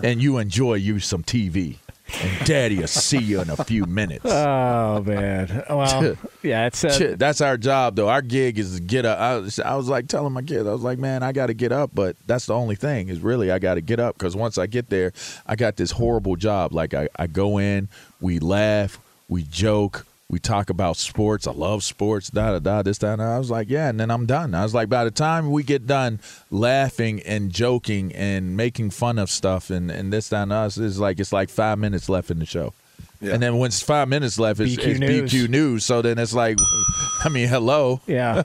and 0.02 0.20
you 0.20 0.38
enjoy 0.38 0.74
you 0.74 0.98
some 0.98 1.22
TV. 1.22 1.76
And 2.20 2.46
Daddy 2.46 2.78
will 2.78 2.86
see 2.86 3.18
you 3.18 3.40
in 3.40 3.50
a 3.50 3.64
few 3.64 3.84
minutes. 3.84 4.24
oh 4.24 5.02
man. 5.02 5.64
Well, 5.68 6.16
yeah, 6.42 6.66
it's. 6.66 6.82
Uh, 6.84 7.14
that's 7.18 7.40
our 7.40 7.56
job, 7.56 7.96
though. 7.96 8.08
Our 8.08 8.22
gig 8.22 8.58
is 8.58 8.76
to 8.76 8.82
get 8.82 9.04
up. 9.04 9.18
I 9.18 9.36
was, 9.36 9.60
I 9.60 9.74
was 9.74 9.88
like 9.88 10.08
telling 10.08 10.32
my 10.32 10.42
kids, 10.42 10.66
I 10.66 10.72
was 10.72 10.82
like, 10.82 10.98
man, 10.98 11.22
I 11.22 11.32
got 11.32 11.46
to 11.46 11.54
get 11.54 11.72
up, 11.72 11.90
but 11.94 12.16
that's 12.26 12.46
the 12.46 12.54
only 12.54 12.76
thing 12.76 13.08
is 13.08 13.20
really 13.20 13.50
I 13.50 13.58
got 13.58 13.74
to 13.74 13.80
get 13.80 14.00
up 14.00 14.16
because 14.16 14.34
once 14.34 14.58
I 14.58 14.66
get 14.66 14.88
there, 14.88 15.12
I 15.46 15.56
got 15.56 15.76
this 15.76 15.90
horrible 15.90 16.36
job. 16.36 16.72
Like 16.72 16.94
I, 16.94 17.08
I 17.16 17.26
go 17.26 17.58
in, 17.58 17.88
we 18.20 18.38
laugh, 18.38 18.98
we 19.28 19.42
joke, 19.42 20.06
we 20.30 20.38
talk 20.38 20.68
about 20.68 20.96
sports. 20.98 21.46
I 21.46 21.52
love 21.52 21.82
sports, 21.82 22.28
da 22.28 22.52
da 22.52 22.58
da, 22.58 22.82
this, 22.82 22.98
that. 22.98 23.14
And 23.14 23.22
I 23.22 23.38
was 23.38 23.50
like, 23.50 23.70
yeah, 23.70 23.88
and 23.88 23.98
then 23.98 24.10
I'm 24.10 24.26
done. 24.26 24.54
I 24.54 24.62
was 24.62 24.74
like, 24.74 24.90
by 24.90 25.04
the 25.04 25.10
time 25.10 25.50
we 25.50 25.62
get 25.62 25.86
done 25.86 26.20
laughing 26.50 27.20
and 27.22 27.50
joking 27.50 28.12
and 28.14 28.54
making 28.56 28.90
fun 28.90 29.18
of 29.18 29.30
stuff 29.30 29.70
and, 29.70 29.90
and 29.90 30.12
this, 30.12 30.28
that, 30.28 30.42
and 30.42 30.52
us, 30.52 30.76
it's 30.76 30.98
like 30.98 31.18
it's 31.18 31.32
like 31.32 31.48
five 31.48 31.78
minutes 31.78 32.08
left 32.10 32.30
in 32.30 32.40
the 32.40 32.46
show. 32.46 32.74
Yeah. 33.20 33.32
And 33.34 33.42
then 33.42 33.56
when 33.58 33.68
it's 33.68 33.82
five 33.82 34.08
minutes 34.08 34.38
left, 34.38 34.60
it's, 34.60 34.76
BQ 34.76 34.86
it's 34.86 35.00
News. 35.00 35.32
BQ 35.32 35.48
News. 35.48 35.84
So 35.84 36.02
then 36.02 36.18
it's 36.18 36.34
like, 36.34 36.56
I 37.24 37.30
mean, 37.30 37.48
hello, 37.48 38.00
yeah. 38.06 38.42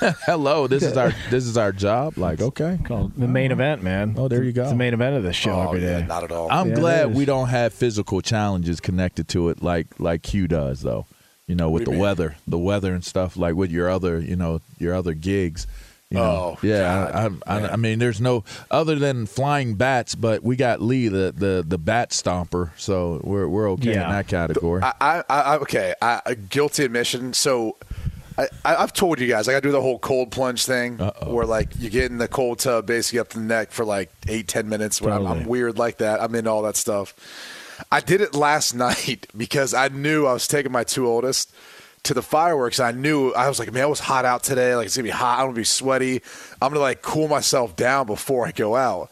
hello. 0.26 0.66
This 0.66 0.82
is 0.82 0.96
our 0.96 1.12
this 1.30 1.46
is 1.46 1.56
our 1.56 1.70
job. 1.70 2.18
Like, 2.18 2.40
okay, 2.40 2.78
Called 2.84 3.14
the 3.16 3.28
main 3.28 3.52
event, 3.52 3.82
man. 3.84 4.16
Oh, 4.18 4.26
there 4.26 4.42
you 4.42 4.52
go. 4.52 4.62
It's 4.62 4.72
the 4.72 4.76
main 4.76 4.94
event 4.94 5.14
of 5.16 5.22
the 5.22 5.32
show 5.32 5.52
Oh, 5.52 5.68
every 5.68 5.82
yeah, 5.82 6.00
not 6.06 6.24
at 6.24 6.32
all. 6.32 6.48
I'm 6.50 6.70
Yeah, 6.70 6.74
glad 6.74 7.14
we 7.14 7.24
don't 7.24 7.48
have 7.48 7.72
physical 7.72 8.20
challenges 8.20 8.80
connected 8.80 9.28
to 9.28 9.48
it 9.50 9.62
like 9.62 9.86
like 10.00 10.22
Q 10.22 10.48
does, 10.48 10.82
though. 10.82 11.06
You 11.50 11.56
know, 11.56 11.68
with 11.68 11.80
What 11.80 11.84
the 11.86 11.90
mean? 11.92 12.00
weather, 12.00 12.36
the 12.46 12.58
weather 12.58 12.94
and 12.94 13.04
stuff, 13.04 13.36
like 13.36 13.56
with 13.56 13.72
your 13.72 13.90
other, 13.90 14.20
you 14.20 14.36
know, 14.36 14.60
your 14.78 14.94
other 14.94 15.14
gigs. 15.14 15.66
You 16.08 16.18
know, 16.18 16.22
Oh, 16.22 16.58
yeah. 16.62 17.10
God. 17.12 17.40
I, 17.46 17.54
I, 17.54 17.60
I, 17.60 17.72
I 17.72 17.76
mean, 17.76 17.98
there's 17.98 18.20
no 18.20 18.44
other 18.70 18.94
than 18.96 19.26
flying 19.26 19.74
bats, 19.74 20.14
but 20.14 20.44
we 20.44 20.54
got 20.54 20.80
Lee, 20.80 21.08
the 21.08 21.32
the 21.36 21.64
the 21.66 21.76
bat 21.78 22.10
stomper, 22.10 22.70
so 22.76 23.20
we're 23.24 23.48
we're 23.48 23.68
okay 23.72 23.94
Yeah. 23.94 24.04
in 24.04 24.10
that 24.10 24.28
category. 24.28 24.80
I, 24.82 24.92
I, 25.00 25.22
I 25.28 25.56
okay. 25.58 25.94
I, 26.00 26.20
a 26.26 26.34
guilty 26.36 26.84
admission. 26.84 27.32
So, 27.32 27.76
I, 28.38 28.46
I, 28.64 28.76
I've 28.76 28.92
told 28.92 29.18
you 29.20 29.26
guys 29.26 29.48
I 29.48 29.52
got 29.52 29.62
to 29.62 29.68
do 29.68 29.72
the 29.72 29.82
whole 29.82 29.98
cold 29.98 30.30
plunge 30.30 30.64
thing, 30.66 31.00
Uh-oh. 31.00 31.32
where 31.32 31.46
like 31.46 31.68
you 31.80 31.90
get 31.90 32.10
in 32.12 32.18
the 32.18 32.28
cold 32.28 32.58
tub, 32.60 32.86
basically 32.86 33.18
up 33.18 33.28
to 33.30 33.38
the 33.38 33.44
neck 33.44 33.70
for 33.72 33.84
like 33.84 34.10
eight, 34.28 34.46
ten 34.48 34.68
minutes. 34.68 35.00
When 35.02 35.12
I'm, 35.12 35.26
I'm 35.26 35.46
weird 35.46 35.78
like 35.78 35.98
that, 35.98 36.20
I'm 36.22 36.32
into 36.34 36.50
all 36.50 36.62
that 36.62 36.76
stuff. 36.76 37.14
I 37.90 38.00
did 38.00 38.20
it 38.20 38.34
last 38.34 38.74
night 38.74 39.26
because 39.36 39.74
I 39.74 39.88
knew 39.88 40.26
I 40.26 40.32
was 40.32 40.46
taking 40.46 40.72
my 40.72 40.84
two 40.84 41.06
oldest 41.06 41.52
to 42.04 42.14
the 42.14 42.22
fireworks. 42.22 42.80
I 42.80 42.92
knew 42.92 43.32
I 43.32 43.48
was 43.48 43.58
like, 43.58 43.72
man, 43.72 43.84
it 43.84 43.88
was 43.88 44.00
hot 44.00 44.24
out 44.24 44.42
today. 44.42 44.74
Like 44.74 44.86
it's 44.86 44.96
gonna 44.96 45.04
be 45.04 45.10
hot. 45.10 45.38
I'm 45.38 45.46
gonna 45.46 45.56
be 45.56 45.64
sweaty. 45.64 46.22
I'm 46.60 46.70
gonna 46.70 46.80
like 46.80 47.02
cool 47.02 47.28
myself 47.28 47.76
down 47.76 48.06
before 48.06 48.46
I 48.46 48.52
go 48.52 48.76
out. 48.76 49.10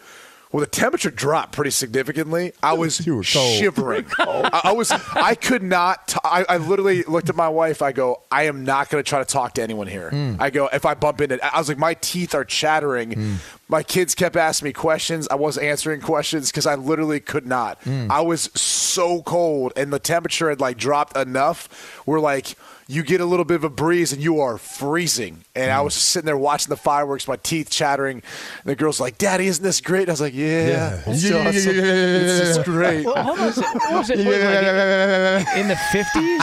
Well, 0.50 0.60
the 0.62 0.66
temperature 0.66 1.10
dropped 1.10 1.52
pretty 1.52 1.70
significantly. 1.70 2.52
I 2.62 2.72
was 2.72 3.06
You 3.06 3.16
were 3.16 3.22
cold. 3.22 3.58
shivering. 3.58 4.06
I, 4.18 4.60
I 4.64 4.72
was. 4.72 4.90
I 4.90 5.34
could 5.34 5.62
not. 5.62 6.08
T- 6.08 6.16
I, 6.24 6.46
I 6.48 6.56
literally 6.56 7.02
looked 7.02 7.28
at 7.28 7.36
my 7.36 7.48
wife. 7.50 7.82
I 7.82 7.92
go. 7.92 8.22
I 8.30 8.44
am 8.44 8.64
not 8.64 8.88
going 8.88 9.02
to 9.04 9.06
try 9.08 9.18
to 9.18 9.26
talk 9.26 9.54
to 9.54 9.62
anyone 9.62 9.86
here. 9.88 10.08
Hmm. 10.10 10.36
I 10.40 10.48
go. 10.48 10.68
If 10.72 10.86
I 10.86 10.94
bump 10.94 11.20
into, 11.20 11.38
I 11.54 11.58
was 11.58 11.68
like, 11.68 11.76
my 11.78 11.94
teeth 11.94 12.34
are 12.34 12.44
chattering. 12.46 13.12
Hmm. 13.12 13.34
My 13.68 13.82
kids 13.82 14.14
kept 14.14 14.36
asking 14.36 14.68
me 14.68 14.72
questions. 14.72 15.28
I 15.30 15.34
wasn't 15.34 15.66
answering 15.66 16.00
questions 16.00 16.50
because 16.50 16.64
I 16.66 16.76
literally 16.76 17.20
could 17.20 17.46
not. 17.46 17.78
Hmm. 17.82 18.06
I 18.10 18.22
was 18.22 18.44
so 18.58 19.22
cold, 19.24 19.74
and 19.76 19.92
the 19.92 19.98
temperature 19.98 20.48
had 20.48 20.60
like 20.60 20.78
dropped 20.78 21.14
enough. 21.14 22.02
We're 22.06 22.20
like 22.20 22.56
you 22.90 23.02
get 23.02 23.20
a 23.20 23.24
little 23.26 23.44
bit 23.44 23.54
of 23.56 23.64
a 23.64 23.68
breeze 23.68 24.12
and 24.14 24.22
you 24.22 24.40
are 24.40 24.56
freezing. 24.56 25.44
And 25.54 25.70
I 25.70 25.82
was 25.82 25.92
just 25.94 26.08
sitting 26.08 26.24
there 26.26 26.38
watching 26.38 26.70
the 26.70 26.76
fireworks, 26.76 27.28
my 27.28 27.36
teeth 27.36 27.68
chattering. 27.70 28.16
And 28.62 28.64
the 28.64 28.74
girl's 28.74 28.98
like, 28.98 29.18
"Daddy, 29.18 29.46
isn't 29.46 29.62
this 29.62 29.80
great?" 29.82 30.02
And 30.02 30.10
I 30.10 30.12
was 30.14 30.20
like, 30.22 30.34
"Yeah, 30.34 30.68
Yeah. 30.68 31.02
it's 31.06 31.24
awesome. 31.30 31.74
It's 31.84 32.54
just 32.56 32.64
great." 32.64 33.04
Well, 33.04 33.22
hold 33.22 33.38
on 33.40 33.48
a 33.48 33.52
second. 33.52 33.80
What 33.80 33.92
was 33.92 34.10
it? 34.10 34.18
What, 34.18 35.46
like, 35.46 35.56
in 35.58 35.68
the 35.68 35.76
fifties? 35.92 36.42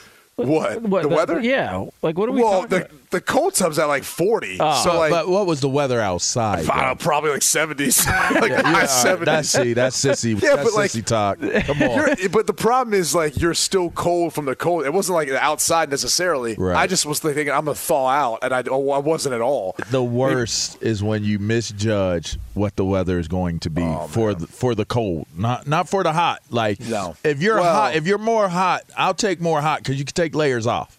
What? 0.36 0.82
What, 0.82 1.02
the, 1.02 1.08
weather? 1.08 1.40
Yeah. 1.40 1.86
Like, 2.02 2.18
what 2.18 2.28
are 2.28 2.32
we 2.32 2.42
Well, 2.42 2.62
talking 2.62 2.68
the 2.70 2.84
about? 2.86 3.10
the 3.10 3.20
cold 3.20 3.54
tub's 3.54 3.78
at 3.78 3.86
like 3.86 4.02
40. 4.02 4.58
Oh. 4.60 4.82
so 4.82 4.90
But, 4.90 4.98
like 4.98 5.10
but 5.12 5.28
what 5.28 5.46
was 5.46 5.60
the 5.60 5.68
weather 5.68 6.00
outside? 6.00 6.68
I 6.68 6.88
know, 6.88 6.94
probably 6.96 7.30
like 7.30 7.40
70s. 7.42 8.04
like 8.40 8.50
Yeah, 8.50 8.62
high 8.62 8.68
all 8.68 8.72
right, 8.74 8.88
70s. 8.88 9.24
That's 9.24 9.48
see, 9.48 9.72
that's 9.74 10.04
sissy. 10.04 10.34
Yeah, 10.42 10.56
that's 10.56 10.70
but, 10.72 10.74
like, 10.76 10.90
sissy 10.90 11.04
talk. 11.04 11.38
Come 11.66 11.82
on. 11.82 12.16
But 12.32 12.46
the 12.48 12.52
problem 12.54 12.94
is 12.94 13.14
like 13.14 13.40
you're 13.40 13.54
still 13.54 13.90
cold 13.90 14.32
from 14.32 14.46
the 14.46 14.56
cold. 14.56 14.84
It 14.86 14.92
wasn't 14.92 15.14
like 15.14 15.28
outside 15.30 15.90
necessarily. 15.90 16.54
Right. 16.56 16.76
I 16.76 16.86
just 16.88 17.06
was 17.06 17.20
thinking 17.20 17.50
I'm 17.50 17.66
gonna 17.66 17.74
thaw 17.76 18.08
out, 18.08 18.40
and 18.42 18.52
I, 18.52 18.64
oh, 18.70 18.90
I 18.90 18.98
wasn't 18.98 19.34
at 19.36 19.40
all. 19.40 19.76
The 19.90 20.02
worst 20.02 20.82
is 20.82 21.02
when 21.02 21.22
you 21.22 21.38
misjudge 21.38 22.38
what 22.54 22.76
the 22.76 22.84
weather 22.84 23.18
is 23.18 23.28
going 23.28 23.58
to 23.60 23.70
be 23.70 23.82
Oh, 23.82 24.06
for 24.08 24.32
the, 24.34 24.46
for 24.46 24.74
the 24.74 24.84
cold, 24.84 25.26
not 25.36 25.66
not 25.66 25.88
for 25.88 26.02
the 26.02 26.12
hot. 26.12 26.40
Like 26.50 26.80
No. 26.80 27.16
if 27.24 27.40
you're 27.42 27.56
Well- 27.60 27.74
hot, 27.74 27.96
if 27.96 28.06
you're 28.06 28.18
more 28.18 28.48
hot, 28.48 28.82
I'll 28.96 29.14
take 29.14 29.40
more 29.40 29.60
hot 29.60 29.78
because 29.80 29.96
you 29.98 30.04
can 30.04 30.14
take 30.14 30.23
layers 30.32 30.66
off. 30.66 30.96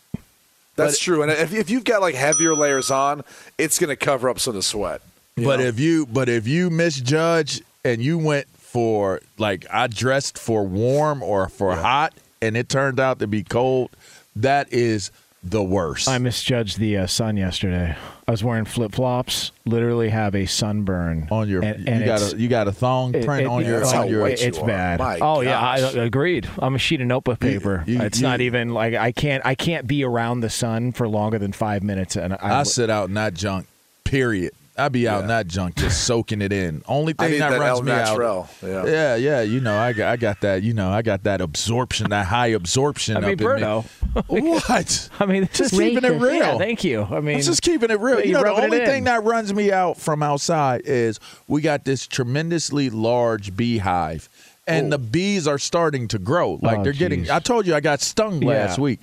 That's 0.75 0.95
But- 0.95 1.01
true. 1.01 1.21
And 1.21 1.31
if, 1.31 1.53
if 1.53 1.69
you've 1.69 1.85
got 1.85 2.01
like 2.01 2.15
heavier 2.15 2.53
layers 2.53 2.91
on, 2.91 3.23
it's 3.57 3.79
gonna 3.79 3.95
cover 3.95 4.27
up 4.29 4.39
some 4.39 4.51
of 4.51 4.55
the 4.55 4.61
sweat. 4.63 5.01
But 5.37 5.59
know? 5.59 5.65
if 5.65 5.79
you 5.79 6.05
but 6.05 6.27
if 6.29 6.47
you 6.47 6.69
misjudge 6.69 7.61
and 7.83 8.01
you 8.01 8.17
went 8.17 8.47
for 8.57 9.21
like 9.37 9.65
I 9.71 9.87
dressed 9.87 10.37
for 10.37 10.63
warm 10.63 11.23
or 11.23 11.47
for 11.47 11.75
hot 11.75 12.13
and 12.41 12.57
it 12.57 12.67
turned 12.67 12.99
out 12.99 13.19
to 13.19 13.27
be 13.27 13.43
cold, 13.43 13.91
that 14.35 14.71
is 14.73 15.11
the 15.45 15.63
worst. 15.63 16.07
I 16.07 16.17
misjudged 16.17 16.79
the 16.79 16.97
uh, 16.97 17.07
sun 17.07 17.37
yesterday. 17.37 17.95
I 18.27 18.31
was 18.31 18.43
wearing 18.43 18.65
flip 18.65 18.93
flops. 18.93 19.51
Literally 19.65 20.09
have 20.09 20.33
a 20.33 20.47
sunburn 20.47 21.27
on 21.31 21.47
your 21.47 21.63
and, 21.63 21.87
you 21.87 22.05
got 22.05 22.33
a 22.33 22.37
you 22.37 22.47
got 22.47 22.67
a 22.67 22.71
thong 22.71 23.13
it- 23.13 23.25
print 23.25 23.43
it- 23.43 23.47
on 23.47 23.63
your 23.63 23.79
that's 23.81 23.93
on 23.93 24.09
your 24.09 24.21
white 24.21 24.41
you 24.41 24.47
it's 24.47 24.59
bad. 24.59 24.99
My 24.99 25.19
oh 25.19 25.41
yeah, 25.41 25.59
I 25.59 25.77
agreed. 25.77 26.49
I'm 26.57 26.73
a 26.75 26.79
sheet 26.79 27.01
of 27.01 27.07
notebook 27.07 27.39
paper. 27.39 27.83
you- 27.85 28.01
it's 28.01 28.19
you- 28.19 28.27
not 28.27 28.41
even 28.41 28.69
like 28.69 28.95
I 28.95 29.11
can't 29.11 29.45
I 29.45 29.53
can't 29.53 29.85
be 29.85 30.03
around 30.03 30.39
the 30.39 30.49
sun 30.49 30.91
for 30.91 31.07
longer 31.07 31.37
than 31.37 31.51
five 31.51 31.83
minutes. 31.83 32.15
And 32.15 32.33
I, 32.33 32.59
I 32.59 32.63
sit 32.63 32.89
out 32.89 33.07
in 33.09 33.13
that 33.13 33.35
junk. 33.35 33.67
Period. 34.03 34.53
I 34.77 34.89
be 34.89 35.07
out 35.07 35.21
in 35.21 35.27
that 35.27 35.47
junk 35.47 35.75
just 35.75 36.03
soaking 36.07 36.41
it 36.41 36.51
in. 36.51 36.83
Only 36.87 37.13
I 37.17 37.23
thing 37.23 37.31
need 37.33 37.41
that, 37.41 37.51
that 37.51 37.59
runs 37.59 37.79
El 37.79 37.83
me 37.83 37.91
Naturel. 37.93 38.49
out. 38.63 38.67
Yeah. 38.67 38.85
yeah, 38.85 39.15
yeah. 39.15 39.41
You 39.41 39.61
know, 39.61 39.77
I 39.77 39.93
got, 39.93 40.11
I 40.11 40.15
got 40.17 40.41
that. 40.41 40.63
You 40.63 40.73
know, 40.73 40.89
I 40.89 41.01
got 41.01 41.23
that 41.23 41.39
absorption, 41.39 42.09
that 42.09 42.25
high 42.27 42.47
absorption. 42.47 43.15
I 43.15 43.21
mean, 43.21 43.25
up 43.25 43.31
in 43.31 43.37
Bruno. 43.45 43.81
me. 43.81 44.41
What? 44.51 45.09
I 45.19 45.25
mean, 45.25 45.47
Just 45.53 45.73
is 45.73 45.79
keeping 45.79 46.03
it 46.03 46.19
real. 46.21 46.35
Yeah, 46.35 46.57
thank 46.57 46.83
you. 46.83 47.03
I 47.03 47.19
mean, 47.21 47.37
I'm 47.37 47.41
just 47.41 47.61
keeping 47.61 47.89
it 47.91 47.99
real. 47.99 48.19
You 48.19 48.27
you 48.27 48.31
know, 48.33 48.43
the 48.43 48.51
only 48.63 48.85
thing 48.85 49.05
that 49.05 49.23
runs 49.23 49.53
me 49.53 49.71
out 49.71 49.97
from 49.97 50.21
outside 50.23 50.81
is 50.85 51.19
we 51.47 51.61
got 51.61 51.83
this 51.85 52.05
tremendously 52.07 52.89
large 52.89 53.55
beehive, 53.55 54.27
and 54.67 54.91
the 54.91 54.97
bees 54.97 55.47
are 55.47 55.57
starting 55.59 56.07
to 56.09 56.19
grow. 56.19 56.59
Like 56.61 56.79
Oh, 56.79 56.83
they're 56.83 56.93
getting. 56.93 57.29
I 57.29 57.39
told 57.39 57.65
you 57.67 57.75
I 57.75 57.79
got 57.81 58.01
stung 58.01 58.39
last 58.41 58.77
Yeah. 58.77 58.83
week, 58.83 58.99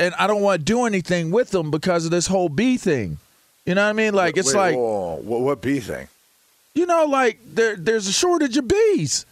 and 0.00 0.14
I 0.14 0.26
don't 0.26 0.42
want 0.42 0.60
to 0.60 0.64
do 0.64 0.84
anything 0.84 1.30
with 1.30 1.50
them 1.50 1.70
because 1.70 2.04
of 2.04 2.10
this 2.10 2.26
whole 2.28 2.48
bee 2.48 2.76
thing. 2.76 3.18
You 3.66 3.74
know 3.74 3.82
what 3.82 3.90
I 3.90 3.92
mean? 3.92 4.14
Like 4.14 4.36
it's 4.36 4.54
Wait, 4.54 4.60
like 4.60 4.76
whoa, 4.76 5.16
what, 5.22 5.40
what 5.40 5.60
bee 5.60 5.80
thing? 5.80 6.08
you 6.74 6.86
know, 6.86 7.04
like 7.06 7.38
there 7.44 7.76
there's 7.76 8.06
a 8.06 8.12
shortage 8.12 8.56
of 8.56 8.68
bees. 8.68 9.26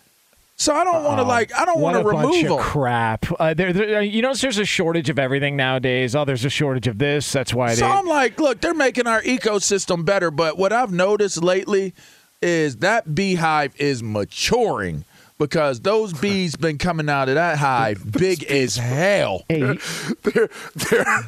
So 0.57 0.75
I 0.75 0.85
don't 0.85 1.03
want 1.05 1.19
to 1.19 1.25
like 1.25 1.53
I 1.55 1.65
don't 1.65 1.81
want 1.81 1.97
a 1.97 2.01
to 2.01 2.05
bunch 2.05 2.19
remove 2.27 2.51
of 2.51 2.59
them. 2.59 2.67
crap. 2.67 3.27
Uh, 3.41 3.55
there, 3.55 3.73
there, 3.73 4.03
you 4.03 4.23
know, 4.23 4.35
there's 4.35 4.59
a 4.59 4.65
shortage 4.65 5.11
of 5.11 5.19
everything 5.19 5.57
nowadays. 5.57 6.15
Oh, 6.15 6.25
there's 6.25 6.45
a 6.45 6.51
shortage 6.51 6.87
of 6.87 6.99
this. 6.99 7.31
That's 7.33 7.53
why 7.53 7.69
it 7.69 7.73
is 7.73 7.79
So 7.81 7.87
they. 7.87 7.93
I'm 7.93 8.07
like, 8.07 8.39
look, 8.39 8.61
they're 8.61 8.73
making 8.75 9.07
our 9.07 9.21
ecosystem 9.23 10.05
better, 10.05 10.31
but 10.31 10.57
what 10.57 10.73
I've 10.73 10.93
noticed 10.93 11.43
lately 11.43 11.93
is 12.41 12.77
that 12.77 13.15
beehive 13.15 13.75
is 13.81 14.03
maturing 14.03 15.05
because 15.39 15.81
those 15.81 16.13
bees 16.21 16.57
been 16.57 16.79
coming 16.79 17.09
out 17.09 17.29
of 17.29 17.35
that 17.35 17.59
hive 17.59 18.11
big 18.13 18.45
as 18.45 18.77
hell. 18.77 19.45
Hey, 19.49 19.61
They're 19.61 19.75
they're 20.23 20.49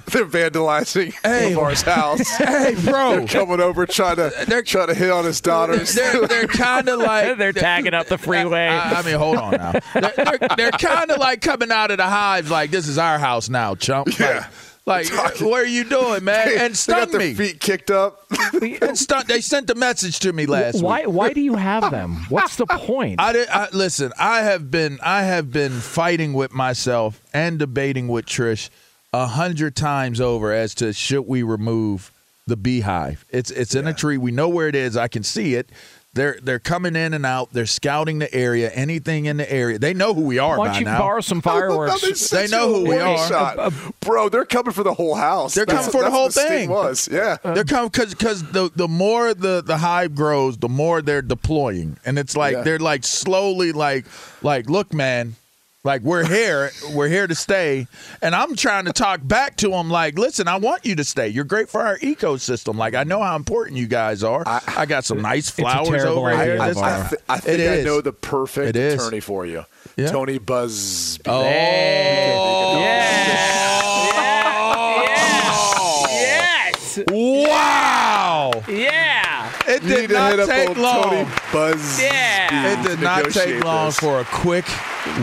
they're 0.07 0.25
vandalizing 0.27 1.13
Hey. 1.25 1.55
Lamar's 1.55 1.83
house. 1.83 2.21
Hey, 2.39 2.75
bro. 2.85 3.17
They're 3.19 3.27
coming 3.27 3.61
over 3.61 3.87
trying 3.87 4.17
to 4.17 4.33
They're- 4.47 4.63
trying 4.63 4.89
to 4.89 4.95
hit 4.95 5.11
on 5.11 5.25
his 5.25 5.41
daughters. 5.41 5.95
They're, 5.97 6.27
they're 6.27 6.47
kind 6.47 6.89
of 6.89 6.99
like 7.01 7.39
they're 7.39 7.53
tagging 7.53 7.95
up 7.95 8.07
the 8.07 8.19
freeway. 8.19 8.67
I, 8.67 9.01
I 9.01 9.03
mean, 9.03 9.17
hold 9.17 9.37
on 9.37 9.53
now. 9.53 9.73
They're, 9.95 10.13
they're, 10.17 10.49
they're 10.57 10.71
kind 10.73 11.11
of 11.11 11.19
like 11.19 11.41
coming 11.41 11.71
out 11.71 11.91
of 11.91 11.97
the 11.99 12.05
hives, 12.07 12.51
like 12.51 12.71
this 12.71 12.89
is 12.89 12.99
our 12.99 13.19
house 13.19 13.49
now, 13.49 13.75
chump. 13.75 14.19
Yeah. 14.19 14.37
Like, 14.39 14.47
like 14.87 15.09
what 15.41 15.61
are 15.61 15.67
you 15.67 15.85
doing, 15.85 16.25
man? 16.25 16.49
And 16.57 16.57
they 16.57 16.69
got 16.69 16.77
stung 16.77 17.11
their 17.11 17.21
me. 17.21 17.35
feet 17.35 17.61
kicked 17.61 17.91
up. 17.91 18.25
And 18.81 18.97
stung, 18.97 19.25
they 19.27 19.41
sent 19.41 19.69
a 19.71 19.75
message 19.75 20.21
to 20.21 20.33
me 20.33 20.47
last 20.47 20.83
why? 20.83 21.01
week. 21.01 21.09
Why 21.09 21.33
do 21.33 21.41
you 21.41 21.55
have 21.57 21.91
them? 21.91 22.25
What's 22.29 22.57
the 22.57 22.67
point? 22.67 23.21
I 23.21 23.33
did. 23.33 23.49
I, 23.49 23.69
listen, 23.73 24.13
I 24.19 24.43
have 24.43 24.71
been 24.71 24.99
I 25.03 25.23
have 25.23 25.53
been 25.53 25.73
fighting 25.73 26.33
with 26.33 26.53
myself 26.53 27.21
and 27.35 27.59
debating 27.59 28.09
with 28.09 28.27
Trish 28.27 28.71
a 29.13 29.27
hundred 29.27 29.77
times 29.77 30.21
over 30.21 30.53
as 30.53 30.75
to 30.77 30.93
should 30.93 31.27
we 31.27 31.43
remove 31.43 32.13
the 32.47 32.57
beehive. 32.57 33.25
It's 33.31 33.51
it's 33.51 33.75
in 33.75 33.87
a 33.87 33.95
tree. 33.95 34.19
We 34.19 34.31
know 34.31 34.49
where 34.49 34.69
it 34.69 34.75
is. 34.75 34.97
I 34.97 35.09
can 35.09 35.23
see 35.23 35.55
it. 35.55 35.71
They're 36.17 36.39
they're 36.43 36.59
coming 36.59 36.97
in 36.97 37.15
and 37.15 37.25
out. 37.25 37.53
They're 37.53 37.67
scouting 37.67 38.19
the 38.19 38.35
area. 38.35 38.71
Anything 38.71 39.27
in 39.27 39.37
the 39.37 39.51
area. 39.53 39.79
They 39.79 39.95
know 39.95 40.15
who 40.15 40.23
we 40.23 40.39
are 40.39 40.59
Why 40.59 40.67
by 40.69 40.73
don't 40.73 40.81
you 40.81 40.85
now. 40.87 40.99
borrow 40.99 41.21
some 41.21 41.41
fireworks? 41.43 42.01
they 42.01 42.15
sent 42.15 42.51
They 42.51 42.57
know 42.57 42.73
who 42.75 42.89
we 42.89 42.97
are. 42.97 43.29
shot. 43.29 43.73
Bro, 44.01 44.31
they're 44.31 44.45
coming 44.47 44.73
for 44.73 44.83
the 44.83 44.95
whole 44.95 45.15
house. 45.15 45.55
They're 45.55 45.67
That's- 45.67 45.87
coming 45.87 45.93
for 45.93 46.05
the 46.05 46.11
whole 46.11 46.25
what 46.25 46.33
sting 46.33 46.49
thing. 46.49 46.71
Was 46.71 47.09
yeah. 47.13 47.37
Uh, 47.45 47.55
they're 47.55 47.65
coming 47.65 47.91
because 47.91 48.15
because 48.15 48.43
the 48.51 48.71
the 48.75 48.89
more 48.89 49.35
the 49.35 49.63
the 49.65 49.77
hive 49.77 50.15
grows, 50.15 50.57
the 50.59 50.69
more 50.69 51.03
they're 51.03 51.23
deploying, 51.23 51.99
and 52.05 52.19
it's 52.19 52.37
like 52.37 52.55
Yeah. 52.55 52.63
they're 52.63 52.79
like 52.79 53.05
slowly 53.05 53.73
like 53.73 54.07
like 54.43 54.69
look, 54.71 54.93
man, 54.95 55.37
like 55.87 56.03
we're 56.03 56.27
here, 56.27 56.71
we're 56.93 57.09
here 57.09 57.27
to 57.27 57.35
stay, 57.35 57.87
and 58.21 58.35
I'm 58.35 58.55
trying 58.57 58.85
to 58.87 58.93
talk 58.93 59.21
back 59.23 59.57
to 59.59 59.69
them 59.71 59.89
like, 59.89 60.19
listen, 60.19 60.49
I 60.49 60.57
want 60.57 60.85
you 60.85 60.97
to 60.97 61.05
stay. 61.05 61.29
You're 61.29 61.45
great 61.45 61.69
for 61.71 61.81
our 61.81 61.97
ecosystem. 62.01 62.75
Like 62.77 62.95
I 62.95 63.05
know 63.05 63.23
how 63.23 63.37
important 63.37 63.79
you 63.79 63.87
guys 63.87 64.23
are. 64.23 64.43
I, 64.47 64.85
got 64.87 65.05
some 65.05 65.23
nice 65.23 65.49
a 65.49 65.53
flowers 65.53 65.89
terrible 65.89 66.19
over 66.27 66.31
here. 66.45 66.61
I, 66.61 66.71
I, 66.71 67.09
th- 67.09 67.23
I 67.29 67.39
think 67.39 67.59
It 67.61 67.69
I 67.71 67.75
is. 67.77 67.85
know 67.87 68.01
the 68.01 68.13
perfect 68.13 68.69
It 68.71 68.77
is. 68.77 68.95
attorney 68.95 69.21
for 69.21 69.47
you. 69.47 69.65
Yeah. 69.97 70.11
Tony 70.11 70.39
Buzz. 70.39 71.19
Oh. 71.25 71.43
yeah, 71.43 72.79
yes, 76.11 76.99
Yes. 76.99 77.05
Wow! 77.09 78.63
Yeah. 78.69 78.96
It 79.87 79.95
need 79.95 80.01
did 80.03 80.09
to 80.09 80.15
not 80.15 80.39
hit 80.39 80.47
take 80.49 80.69
old 80.69 80.79
long. 80.79 81.03
Tony 81.11 81.31
Buzz. 81.53 82.03
Yeah. 82.03 82.81
It 82.81 82.87
did 82.89 83.01
not 83.01 83.31
take 83.31 83.65
long 83.65 83.91
for 83.93 84.21
a 84.21 84.25
quick, 84.25 84.65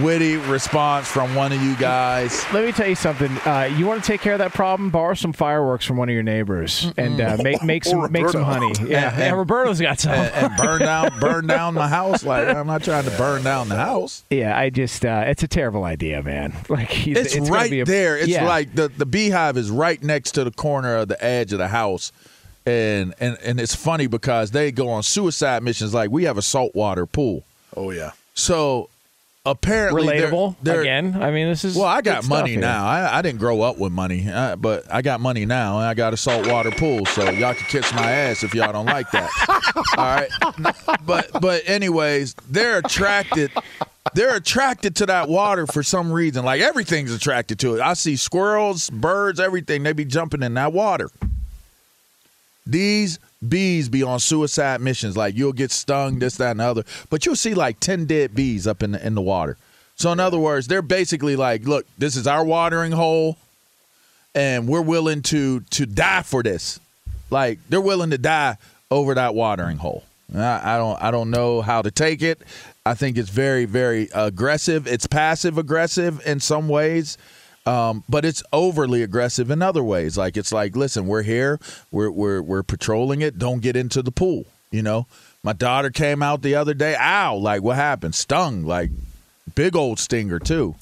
witty 0.01 0.37
response 0.37 1.07
from 1.07 1.35
one 1.35 1.51
of 1.51 1.61
you 1.61 1.75
guys. 1.75 2.43
Let 2.53 2.65
me 2.65 2.71
tell 2.71 2.87
you 2.87 2.95
something. 2.95 3.31
Uh, 3.45 3.69
you 3.77 3.85
want 3.85 4.03
to 4.03 4.07
take 4.07 4.21
care 4.21 4.33
of 4.33 4.39
that 4.39 4.53
problem? 4.53 4.89
Borrow 4.89 5.13
some 5.13 5.33
fireworks 5.33 5.85
from 5.85 5.97
one 5.97 6.09
of 6.09 6.13
your 6.13 6.23
neighbors 6.23 6.91
and 6.97 7.19
uh, 7.21 7.37
make 7.41 7.63
make 7.63 7.83
some 7.85 8.11
make 8.11 8.27
some 8.29 8.43
honey. 8.43 8.71
Yeah, 8.79 8.81
And- 8.81 8.89
yeah. 8.89 9.13
and- 9.29 9.37
Roberto's 9.37 9.79
got 9.81 9.99
some. 9.99 10.13
and, 10.13 10.33
and 10.33 10.57
burn 10.57 10.79
down 10.81 11.19
burn 11.19 11.47
down 11.47 11.75
the 11.75 11.87
house. 11.87 12.23
Like 12.23 12.47
I'm 12.47 12.67
not 12.67 12.83
trying 12.83 13.03
to 13.05 13.11
burn 13.17 13.43
down 13.43 13.69
the 13.69 13.75
house. 13.75 14.23
yeah, 14.29 14.57
I 14.57 14.69
just 14.69 15.05
uh, 15.05 15.23
it's 15.27 15.43
a 15.43 15.47
terrible 15.47 15.83
idea, 15.83 16.21
man. 16.23 16.53
Like 16.69 16.89
he's, 16.89 17.17
It's, 17.17 17.35
gonna 17.35 17.51
right 17.51 17.69
be 17.71 17.81
a- 17.81 17.85
there. 17.85 18.17
It's 18.17 18.27
yeah. 18.27 18.45
like 18.47 18.73
the 18.75 18.87
the 18.89 19.05
beehive 19.05 19.57
is 19.57 19.69
right 19.69 20.01
next 20.01 20.31
to 20.33 20.43
the 20.43 20.51
corner 20.51 20.95
of 20.97 21.07
the 21.07 21.23
edge 21.23 21.51
of 21.53 21.59
the 21.59 21.67
house. 21.67 22.11
And, 22.65 23.13
and 23.19 23.37
and 23.43 23.59
it's 23.59 23.75
funny 23.75 24.07
because 24.07 24.51
they 24.51 24.71
go 24.71 24.89
on 24.89 25.03
suicide 25.03 25.63
missions 25.63 25.93
like 25.93 26.09
we 26.11 26.23
have 26.23 26.37
a 26.37 26.41
saltwater 26.41 27.05
pool. 27.05 27.43
Oh 27.75 27.91
yeah. 27.91 28.11
So 28.35 28.89
apparently 29.45 30.07
they're- 30.07 30.29
relatable 30.31 30.55
they're- 30.63 30.81
again. 30.81 31.21
I 31.21 31.31
mean, 31.31 31.49
this 31.49 31.65
is 31.65 31.75
Well, 31.75 31.87
I 31.87 32.01
got 32.01 32.25
money 32.27 32.55
now. 32.55 32.85
I, 32.85 33.17
I 33.17 33.21
didn't 33.21 33.39
grow 33.39 33.61
up 33.61 33.77
with 33.77 33.91
money, 33.91 34.29
uh, 34.29 34.55
but 34.55 34.85
I 34.89 35.01
got 35.01 35.19
money 35.19 35.45
now, 35.45 35.79
and 35.79 35.85
I 35.87 35.93
got 35.93 36.13
a 36.13 36.17
saltwater 36.17 36.71
pool, 36.71 37.05
so 37.05 37.29
y'all 37.31 37.53
can 37.53 37.65
kiss 37.67 37.93
my 37.93 38.09
ass 38.09 38.43
if 38.43 38.55
y'all 38.55 38.71
don't 38.71 38.85
like 38.85 39.11
that. 39.11 39.29
All 39.97 40.05
right, 40.05 40.29
but 41.05 41.29
but 41.41 41.63
anyways, 41.67 42.33
they're 42.49 42.77
attracted. 42.77 43.51
They're 44.13 44.35
attracted 44.35 44.95
to 44.97 45.05
that 45.07 45.27
water 45.27 45.65
for 45.67 45.83
some 45.83 46.11
reason. 46.13 46.45
Like 46.45 46.61
everything's 46.61 47.11
attracted 47.11 47.59
to 47.59 47.75
it. 47.75 47.81
I 47.81 47.93
see 47.95 48.15
squirrels, 48.15 48.89
birds, 48.89 49.39
everything. 49.39 49.83
They 49.83 49.91
be 49.93 50.05
jumping 50.05 50.43
in 50.43 50.53
that 50.53 50.71
water. 50.71 51.09
These 52.65 53.19
bees 53.47 53.89
be 53.89 54.03
on 54.03 54.19
suicide 54.19 54.81
missions. 54.81 55.17
Like 55.17 55.35
you'll 55.35 55.53
get 55.53 55.71
stung, 55.71 56.19
this, 56.19 56.37
that, 56.37 56.51
and 56.51 56.59
the 56.59 56.65
other. 56.65 56.83
But 57.09 57.25
you'll 57.25 57.35
see 57.35 57.53
like 57.53 57.79
ten 57.79 58.05
dead 58.05 58.35
bees 58.35 58.67
up 58.67 58.83
in 58.83 58.91
the 58.91 59.05
in 59.05 59.15
the 59.15 59.21
water. 59.21 59.57
So 59.95 60.11
in 60.11 60.19
other 60.19 60.39
words, 60.39 60.67
they're 60.67 60.81
basically 60.81 61.35
like, 61.35 61.65
look, 61.65 61.85
this 61.97 62.15
is 62.15 62.25
our 62.25 62.43
watering 62.43 62.91
hole, 62.91 63.37
and 64.33 64.67
we're 64.67 64.81
willing 64.81 65.21
to 65.23 65.61
to 65.61 65.85
die 65.85 66.23
for 66.23 66.41
this. 66.41 66.79
Like 67.29 67.59
they're 67.69 67.81
willing 67.81 68.11
to 68.11 68.17
die 68.17 68.57
over 68.91 69.13
that 69.15 69.35
watering 69.35 69.77
hole. 69.77 70.03
I, 70.33 70.75
I 70.75 70.77
don't 70.77 71.01
I 71.01 71.11
don't 71.11 71.29
know 71.29 71.61
how 71.61 71.81
to 71.81 71.91
take 71.91 72.21
it. 72.21 72.41
I 72.85 72.93
think 72.95 73.17
it's 73.17 73.29
very 73.29 73.65
very 73.65 74.09
aggressive. 74.13 74.87
It's 74.87 75.07
passive 75.07 75.57
aggressive 75.57 76.25
in 76.25 76.39
some 76.39 76.67
ways. 76.69 77.17
Um, 77.65 78.03
but 78.09 78.25
it's 78.25 78.43
overly 78.51 79.03
aggressive 79.03 79.49
in 79.49 79.61
other 79.61 79.83
ways. 79.83 80.17
Like 80.17 80.35
it's 80.35 80.51
like, 80.51 80.75
listen, 80.75 81.07
we're 81.07 81.21
here, 81.23 81.59
we're 81.91 82.11
we're 82.11 82.41
we're 82.41 82.63
patrolling 82.63 83.21
it. 83.21 83.37
Don't 83.39 83.61
get 83.61 83.75
into 83.75 84.01
the 84.01 84.11
pool. 84.11 84.45
You 84.71 84.81
know, 84.81 85.07
my 85.43 85.53
daughter 85.53 85.89
came 85.89 86.21
out 86.23 86.41
the 86.41 86.55
other 86.55 86.73
day. 86.73 86.95
Ow! 86.99 87.35
Like 87.37 87.61
what 87.61 87.75
happened? 87.77 88.15
Stung. 88.15 88.65
Like 88.65 88.91
big 89.55 89.75
old 89.75 89.99
stinger 89.99 90.39
too. 90.39 90.75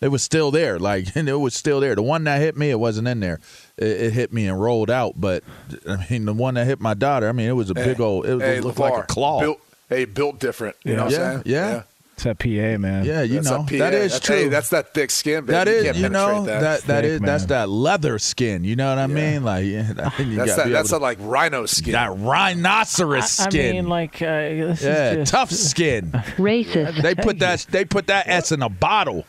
It 0.00 0.08
was 0.08 0.22
still 0.22 0.50
there, 0.50 0.78
like 0.78 1.08
and 1.16 1.28
it 1.28 1.34
was 1.34 1.54
still 1.54 1.80
there. 1.80 1.94
The 1.94 2.02
one 2.02 2.24
that 2.24 2.40
hit 2.40 2.56
me, 2.56 2.70
it 2.70 2.78
wasn't 2.78 3.08
in 3.08 3.20
there. 3.20 3.40
It, 3.76 3.86
it 4.02 4.12
hit 4.12 4.32
me 4.32 4.46
and 4.46 4.60
rolled 4.60 4.90
out, 4.90 5.14
but 5.16 5.42
I 5.88 6.06
mean, 6.08 6.24
the 6.26 6.32
one 6.32 6.54
that 6.54 6.64
hit 6.66 6.80
my 6.80 6.94
daughter, 6.94 7.28
I 7.28 7.32
mean, 7.32 7.48
it 7.48 7.52
was 7.54 7.70
a 7.70 7.74
big 7.74 8.00
old. 8.00 8.24
It, 8.24 8.40
hey, 8.40 8.56
it 8.58 8.64
looked 8.64 8.78
LeVar, 8.78 8.90
like 8.90 9.04
a 9.04 9.06
claw. 9.06 9.40
Built, 9.40 9.60
hey, 9.88 10.04
built 10.04 10.38
different. 10.40 10.76
You 10.84 10.92
Yeah. 10.92 10.96
know 10.96 11.04
what 11.04 11.12
yeah, 11.12 11.18
I'm 11.26 11.32
saying? 11.32 11.42
yeah, 11.46 11.82
It's 12.14 12.22
that 12.22 12.38
PA, 12.38 12.78
man. 12.78 13.04
yeah. 13.04 13.22
You 13.22 13.34
That's 13.40 13.50
know 13.50 13.64
PA. 13.64 13.76
that 13.78 13.92
is 13.92 14.12
that's, 14.12 14.24
true. 14.24 14.36
Hey, 14.36 14.48
that's 14.48 14.68
that 14.70 14.94
thick 14.94 15.10
skin, 15.10 15.44
baby. 15.46 15.52
that 15.52 15.66
you 15.96 16.02
you 16.04 16.08
know, 16.08 16.26
penetrate 16.44 16.46
that 16.60 16.82
that 16.82 17.00
Thick, 17.02 17.10
is 17.10 17.20
that's 17.20 17.44
that 17.46 17.68
leather 17.68 18.18
skin. 18.20 18.62
You 18.62 18.76
know 18.76 18.88
what 18.88 18.98
I 18.98 19.08
mean? 19.08 19.42
Like, 19.42 19.64
yeah, 19.66 19.82
That's 19.92 19.96
gotta 19.96 20.46
that. 20.46 20.56
That's 20.68 20.90
able 20.90 21.00
that 21.00 21.02
like 21.02 21.18
rhino 21.20 21.66
skin. 21.66 21.92
that 21.92 22.16
rhinoceros 22.16 23.40
I 23.40 23.48
skin. 23.50 23.74
mean, 23.76 23.88
like, 23.88 24.22
uh, 24.22 24.26
this 24.26 24.82
yeah, 24.82 25.10
is 25.10 25.16
just, 25.18 25.32
tough 25.32 25.50
skin. 25.50 26.10
Racist. 26.38 27.02
They 27.02 27.16
put 27.16 27.40
that 27.40 27.66
they 27.70 27.84
put 27.84 28.06
that 28.06 28.28
S 28.28 28.52
in 28.52 28.62
a 28.62 28.68
bottle. 28.68 29.24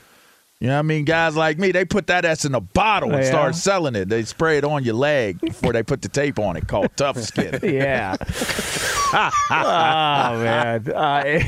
You 0.61 0.67
know 0.67 0.75
what 0.75 0.79
I 0.79 0.83
mean? 0.83 1.03
Guys 1.05 1.35
like 1.35 1.57
me, 1.59 1.71
they 1.73 1.83
put 1.85 2.07
that 2.07 2.23
S 2.23 2.45
in 2.45 2.55
a 2.55 2.61
bottle 2.61 3.13
and 3.13 3.23
Yeah. 3.23 3.29
start 3.29 3.55
selling 3.55 3.93
it. 3.95 4.07
They 4.09 4.23
spray 4.23 4.57
it 4.57 4.63
on 4.63 4.83
your 4.85 4.93
leg 4.93 5.41
before 5.41 5.73
they 5.73 5.83
put 5.83 6.01
the 6.01 6.07
tape 6.07 6.39
on 6.39 6.55
it 6.55 6.67
called 6.67 6.91
tough 6.95 7.17
skin. 7.17 7.59
Yeah. 7.63 8.15
oh 9.13 9.31
man. 10.43 10.91
Uh, 10.91 11.39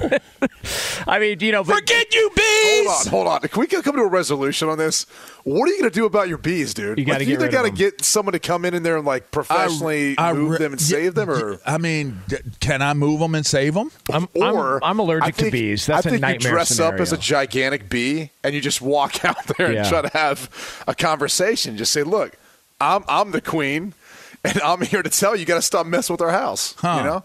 I 1.06 1.18
mean, 1.18 1.40
you 1.40 1.52
know, 1.52 1.64
but 1.64 1.76
Forget 1.76 2.14
you 2.14 2.30
bees. 2.34 2.86
Hold 2.86 2.88
on, 2.88 3.06
hold 3.10 3.26
on. 3.28 3.40
Can 3.48 3.60
we 3.60 3.66
come 3.66 3.82
to 3.96 4.02
a 4.02 4.08
resolution 4.08 4.68
on 4.68 4.78
this? 4.78 5.04
What 5.44 5.68
are 5.68 5.72
you 5.72 5.78
going 5.80 5.90
to 5.90 5.94
do 5.94 6.04
about 6.06 6.28
your 6.28 6.38
bees, 6.38 6.74
dude? 6.74 6.98
You 6.98 7.04
gotta 7.04 7.20
like, 7.20 7.28
get 7.28 7.32
either 7.34 7.48
got 7.50 7.62
to 7.62 7.70
get 7.70 8.04
someone 8.04 8.32
to 8.32 8.38
come 8.38 8.64
in 8.64 8.74
in 8.74 8.82
there 8.82 8.96
and 8.96 9.06
like 9.06 9.30
professionally 9.30 10.14
I 10.18 10.32
move 10.32 10.52
re- 10.52 10.58
them 10.58 10.72
and 10.72 10.80
yeah, 10.80 10.86
save 10.86 11.14
them, 11.14 11.30
or 11.30 11.58
I 11.66 11.78
mean, 11.78 12.20
d- 12.28 12.36
can 12.60 12.82
I 12.82 12.94
move 12.94 13.20
them 13.20 13.34
and 13.34 13.44
save 13.44 13.74
them? 13.74 13.90
I'm, 14.12 14.28
or 14.34 14.76
I'm, 14.84 14.90
I'm 14.92 14.98
allergic 14.98 15.34
think- 15.36 15.48
to 15.48 15.52
bees. 15.52 15.86
That's 15.86 16.06
I 16.06 16.08
a 16.08 16.12
think 16.12 16.22
nightmare 16.22 16.50
you 16.50 16.56
dress 16.56 16.68
scenario. 16.68 16.94
up 16.96 17.00
as 17.00 17.12
a 17.12 17.18
gigantic 17.18 17.88
bee 17.88 18.30
and 18.44 18.54
you 18.54 18.60
just 18.60 18.80
walk 18.80 19.24
out 19.24 19.46
there 19.58 19.72
Yeah. 19.72 19.80
and 19.80 19.88
try 19.88 20.02
to 20.02 20.08
have 20.16 20.84
a 20.86 20.94
conversation. 20.94 21.76
Just 21.76 21.92
say, 21.92 22.02
"Look, 22.02 22.36
I'm 22.80 23.04
I'm 23.08 23.30
the 23.32 23.40
queen, 23.40 23.94
and 24.44 24.60
I'm 24.62 24.80
here 24.82 25.02
to 25.02 25.10
tell 25.10 25.34
you, 25.34 25.40
you 25.40 25.46
got 25.46 25.56
to 25.56 25.62
stop 25.62 25.86
messing 25.86 26.14
with 26.14 26.20
our 26.22 26.30
house." 26.30 26.74
Huh. 26.78 26.96
You 26.98 27.04
know? 27.04 27.24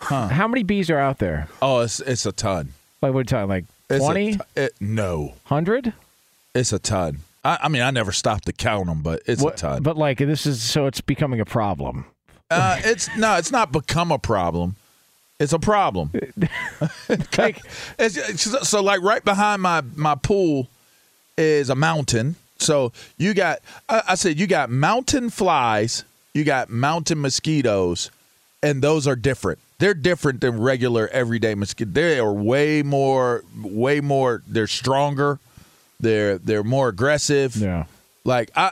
How 0.00 0.48
many 0.48 0.64
bees 0.64 0.90
are 0.90 0.98
out 0.98 1.18
there? 1.18 1.48
Oh, 1.60 1.80
it's 1.80 2.00
it's 2.00 2.26
a 2.26 2.32
ton. 2.32 2.72
Like, 3.00 3.12
what 3.14 3.18
are 3.18 3.20
you 3.20 3.24
talking? 3.24 3.48
Like 3.48 3.64
20? 3.88 4.36
t- 4.56 4.68
no, 4.80 5.34
100? 5.48 5.92
it's 6.54 6.72
a 6.72 6.78
ton. 6.78 7.18
I, 7.44 7.58
I 7.62 7.68
mean, 7.68 7.82
I 7.82 7.90
never 7.90 8.10
stopped 8.12 8.46
to 8.46 8.52
count 8.52 8.86
them, 8.86 9.02
but 9.02 9.22
it's 9.26 9.42
a 9.44 9.50
ton. 9.52 9.82
But 9.82 9.96
like, 9.96 10.18
this 10.18 10.44
is 10.46 10.60
so 10.62 10.86
it's 10.86 11.00
becoming 11.00 11.40
a 11.40 11.44
problem. 11.44 12.04
Uh, 12.50 12.78
it's 12.84 13.08
no, 13.16 13.36
it's 13.36 13.50
not 13.52 13.70
become 13.72 14.10
a 14.12 14.18
problem. 14.18 14.76
It's 15.40 15.52
a 15.52 15.58
problem. 15.58 16.10
Like, 17.38 17.58
It's, 17.98 18.16
it's- 18.16 18.68
so 18.68 18.82
like 18.82 19.00
right 19.02 19.24
behind 19.24 19.62
my 19.62 19.82
my 19.96 20.14
pool 20.16 20.68
is 21.38 21.70
a 21.70 21.74
mountain. 21.74 22.36
So 22.58 22.92
you 23.18 23.34
got 23.34 23.58
I, 23.88 24.02
I 24.10 24.14
said 24.16 24.38
you 24.38 24.46
got 24.46 24.70
mountain 24.70 25.30
flies, 25.30 26.04
you 26.34 26.44
got 26.44 26.70
mountain 26.70 27.20
mosquitoes, 27.20 28.10
and 28.62 28.82
those 28.82 29.06
are 29.06 29.16
different. 29.16 29.58
They're 29.78 29.94
different 29.94 30.40
than 30.40 30.60
regular 30.60 31.08
everyday 31.08 31.54
mosquito. 31.54 31.90
They 31.90 32.18
are 32.20 32.32
way 32.32 32.82
more 32.82 33.42
way 33.62 34.00
more 34.00 34.42
they're 34.46 34.66
stronger. 34.68 35.38
They're 36.00 36.38
they're 36.38 36.64
more 36.64 36.88
aggressive. 36.88 37.56
yeah. 37.56 37.84
Like 38.24 38.50
I, 38.54 38.70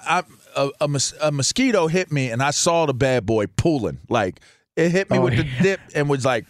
I 0.56 0.61
a, 0.64 0.70
a, 0.82 0.88
mos- 0.88 1.14
a 1.20 1.30
mosquito 1.32 1.86
hit 1.88 2.11
me 2.12 2.30
and 2.30 2.42
I 2.42 2.50
saw 2.52 2.86
the 2.86 2.94
bad 2.94 3.26
boy 3.26 3.46
pulling. 3.46 3.98
Like 4.08 4.40
it 4.76 4.90
hit 4.90 5.11
me 5.11 5.18
Oh, 5.18 5.22
with 5.22 5.36
the 5.36 5.46
dip 5.62 5.80
and 5.94 6.08
was 6.08 6.24
like 6.24 6.44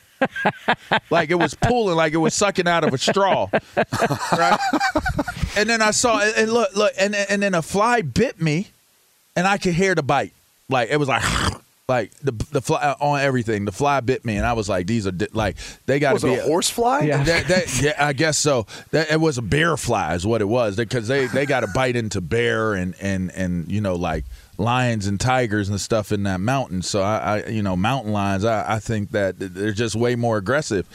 like 1.11 1.31
it 1.31 1.37
was 1.37 1.55
pulling 1.55 1.97
like 1.97 2.13
it 2.13 2.19
was 2.19 2.35
sucking 2.35 2.69
out 2.69 2.85
of 2.85 2.93
a 2.93 2.99
straw. 2.99 3.49
right? 4.33 4.59
And 5.57 5.69
then 5.69 5.81
I 5.83 5.91
saw 5.93 6.21
and 6.21 6.37
and 6.37 6.53
look 6.53 6.75
look 6.77 6.93
and 6.99 7.15
and 7.15 7.43
then 7.43 7.55
a 7.55 7.63
fly 7.63 8.03
bit 8.03 8.41
me 8.41 8.69
and 9.35 9.47
I 9.47 9.57
could 9.59 9.75
hear 9.75 9.95
the 9.95 10.03
bite. 10.03 10.35
Like 10.71 10.91
it 10.91 10.97
was 10.97 11.09
like 11.09 11.23
like 11.89 12.13
the 12.21 12.33
the 12.53 12.63
fly 12.63 12.81
uh, 12.81 12.95
on 13.01 13.21
everything. 13.21 13.65
The 13.65 13.73
fly 13.73 14.01
bit 14.01 14.25
me 14.25 14.37
and 14.37 14.47
I 14.47 14.55
was 14.55 14.69
like 14.69 14.87
these 14.87 15.07
are 15.07 15.11
di- 15.11 15.27
like 15.33 15.57
they 15.87 15.99
got 15.99 16.19
to 16.19 16.27
be 16.27 16.35
it 16.35 16.39
a 16.39 16.43
horse 16.45 16.71
fly? 16.71 17.01
Yeah. 17.01 17.23
that, 17.25 17.49
that, 17.49 17.83
yeah, 17.83 17.95
I 17.99 18.13
guess 18.13 18.39
so. 18.39 18.67
That, 18.93 19.11
it 19.11 19.21
was 19.21 19.37
a 19.39 19.43
bear 19.43 19.77
fly, 19.77 20.15
is 20.15 20.27
what 20.27 20.41
it 20.41 20.49
was, 20.49 20.77
because 20.77 21.09
they, 21.09 21.27
they 21.27 21.47
got 21.47 21.61
to 21.61 21.67
bite 21.75 21.97
into 21.97 22.21
bear 22.21 22.75
and, 22.75 22.95
and, 23.01 23.31
and 23.33 23.71
you 23.71 23.81
know 23.81 23.97
like 23.97 24.25
lions 24.57 25.07
and 25.07 25.21
tigers 25.21 25.69
and 25.69 25.81
stuff 25.81 26.13
in 26.13 26.23
that 26.23 26.41
mountain. 26.41 26.83
So 26.83 27.03
I, 27.03 27.17
I 27.17 27.47
you 27.49 27.63
know 27.63 27.77
mountain 27.77 28.13
lions, 28.13 28.45
I, 28.45 28.77
I 28.77 28.79
think 28.79 29.11
that 29.11 29.35
they're 29.39 29.73
just 29.73 29.97
way 29.97 30.15
more 30.15 30.39
aggressive. 30.39 30.87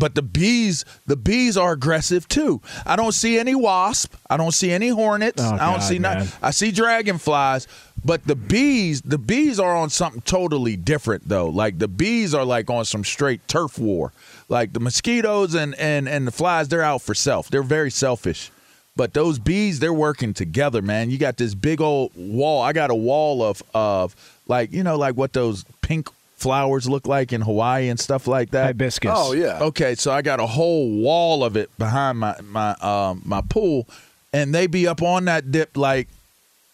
But 0.00 0.14
the 0.14 0.22
bees, 0.22 0.84
the 1.06 1.16
bees 1.16 1.56
are 1.56 1.72
aggressive 1.72 2.28
too. 2.28 2.62
I 2.86 2.94
don't 2.94 3.10
see 3.10 3.36
any 3.36 3.56
wasp. 3.56 4.14
I 4.30 4.36
don't 4.36 4.52
see 4.52 4.70
any 4.70 4.90
hornets. 4.90 5.42
Oh, 5.42 5.46
I 5.46 5.58
don't 5.58 5.58
God, 5.58 5.82
see 5.82 5.98
man. 5.98 6.18
nothing. 6.18 6.38
I 6.40 6.52
see 6.52 6.70
dragonflies, 6.70 7.66
but 8.04 8.24
the 8.26 8.36
bees, 8.36 9.02
the 9.02 9.18
bees 9.18 9.58
are 9.58 9.74
on 9.74 9.90
something 9.90 10.22
totally 10.22 10.76
different 10.76 11.28
though. 11.28 11.48
Like 11.48 11.78
the 11.78 11.88
bees 11.88 12.34
are 12.34 12.44
like 12.44 12.70
on 12.70 12.84
some 12.84 13.04
straight 13.04 13.46
turf 13.48 13.78
war. 13.78 14.12
Like 14.48 14.72
the 14.72 14.80
mosquitoes 14.80 15.54
and 15.54 15.74
and 15.76 16.08
and 16.08 16.26
the 16.26 16.32
flies, 16.32 16.68
they're 16.68 16.82
out 16.82 17.02
for 17.02 17.14
self. 17.14 17.48
They're 17.50 17.62
very 17.62 17.90
selfish. 17.90 18.50
But 18.96 19.14
those 19.14 19.38
bees, 19.38 19.78
they're 19.78 19.92
working 19.92 20.34
together, 20.34 20.82
man. 20.82 21.10
You 21.10 21.18
got 21.18 21.36
this 21.36 21.54
big 21.54 21.80
old 21.80 22.12
wall. 22.16 22.62
I 22.62 22.72
got 22.72 22.90
a 22.90 22.94
wall 22.94 23.42
of 23.42 23.62
of 23.74 24.16
like 24.46 24.72
you 24.72 24.82
know 24.82 24.96
like 24.96 25.16
what 25.16 25.32
those 25.32 25.64
pink 25.82 26.08
flowers 26.36 26.88
look 26.88 27.06
like 27.06 27.32
in 27.32 27.40
Hawaii 27.40 27.88
and 27.88 27.98
stuff 27.98 28.26
like 28.26 28.50
that. 28.50 28.66
Hibiscus. 28.66 29.10
Oh 29.14 29.32
yeah. 29.32 29.58
Okay, 29.60 29.94
so 29.96 30.12
I 30.12 30.22
got 30.22 30.40
a 30.40 30.46
whole 30.46 30.90
wall 30.90 31.44
of 31.44 31.56
it 31.56 31.70
behind 31.78 32.18
my 32.18 32.36
my 32.42 32.70
um 32.80 33.22
my 33.24 33.40
pool, 33.40 33.86
and 34.32 34.54
they 34.54 34.66
be 34.66 34.86
up 34.86 35.02
on 35.02 35.26
that 35.26 35.50
dip 35.50 35.76
like 35.76 36.08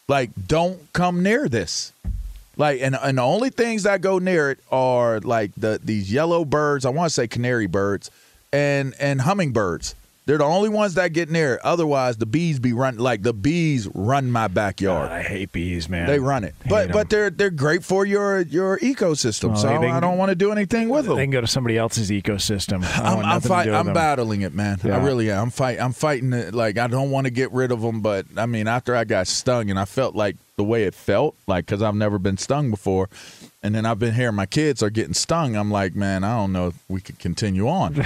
like 0.09 0.31
don't 0.47 0.93
come 0.93 1.23
near 1.23 1.49
this. 1.49 1.93
Like 2.57 2.81
and 2.81 2.95
and 2.95 3.19
the 3.19 3.23
only 3.23 3.51
things 3.51 3.83
that 3.83 4.01
go 4.01 4.19
near 4.19 4.51
it 4.51 4.59
are 4.71 5.21
like 5.21 5.53
the 5.57 5.81
these 5.83 6.13
yellow 6.13 6.45
birds. 6.45 6.85
I 6.85 6.91
want 6.91 7.09
to 7.11 7.15
say 7.15 7.27
canary 7.27 7.67
birds, 7.67 8.11
and 8.53 8.95
and 9.01 9.23
hummingbirds. 9.23 9.95
They're 10.27 10.39
the 10.39 10.45
only 10.45 10.70
ones 10.70 10.95
that 10.95 11.12
get 11.12 11.31
near 11.31 11.55
it. 11.57 11.61
Otherwise, 11.64 12.16
the 12.16 12.25
bees 12.25 12.59
be 12.59 12.72
run 12.72 12.97
like 12.97 13.22
the 13.22 13.35
bees 13.35 13.87
run 13.95 14.31
my 14.31 14.49
backyard. 14.49 15.11
God, 15.11 15.18
I 15.18 15.22
hate 15.22 15.53
bees, 15.53 15.89
man. 15.89 16.07
They 16.07 16.18
run 16.18 16.45
it, 16.45 16.55
but 16.66 16.93
but 16.93 17.11
they're 17.11 17.29
they're 17.29 17.51
great 17.51 17.85
for 17.85 18.07
your 18.07 18.41
your 18.41 18.79
ecosystem. 18.79 19.53
Oh, 19.53 19.57
so 19.57 19.68
they- 19.68 19.79
they 19.79 19.91
I 19.91 20.01
don't 20.01 20.12
can- 20.12 20.18
want 20.18 20.31
to 20.31 20.35
do 20.35 20.51
anything 20.51 20.89
with 20.89 21.05
them. 21.05 21.16
They 21.16 21.25
can 21.25 21.31
go 21.31 21.43
to 21.43 21.47
somebody 21.47 21.77
else's 21.77 22.11
ecosystem. 22.11 22.83
I'm, 22.99 23.18
I'm, 23.25 23.41
fight, 23.43 23.68
I'm 23.68 23.93
battling 23.93 24.41
it, 24.43 24.55
man. 24.55 24.79
I 24.83 24.97
really 25.05 25.31
am. 25.31 25.43
I'm 25.45 25.51
fight. 25.51 25.79
I'm 25.79 25.93
fighting 25.93 26.33
it. 26.33 26.55
Like 26.55 26.79
I 26.79 26.87
don't 26.87 27.11
want 27.11 27.27
to 27.27 27.31
get 27.31 27.53
rid 27.53 27.70
of 27.70 27.83
them, 27.83 28.01
but 28.01 28.25
I 28.37 28.47
mean, 28.47 28.66
after 28.66 28.97
I 28.97 29.05
got 29.05 29.27
stung 29.27 29.68
and 29.68 29.79
I 29.79 29.85
felt 29.85 30.14
like 30.14 30.37
the 30.57 30.65
way 30.65 30.85
it 30.85 30.95
felt, 30.95 31.35
like 31.47 31.67
because 31.67 31.83
I've 31.83 31.95
never 31.95 32.19
been 32.19 32.37
stung 32.37 32.71
before, 32.71 33.09
and 33.63 33.75
then 33.75 33.85
I've 33.87 33.99
been 33.99 34.15
hearing 34.15 34.35
my 34.37 34.47
kids 34.47 34.83
are 34.83 34.91
getting 34.91 35.15
stung. 35.15 35.57
I'm 35.57 35.71
like, 35.71 35.95
man, 35.97 36.23
I 36.25 36.37
don't 36.37 36.53
know 36.53 36.69
if 36.69 36.75
we 36.89 37.01
could 37.01 37.19
continue 37.19 37.69
on. 37.69 37.95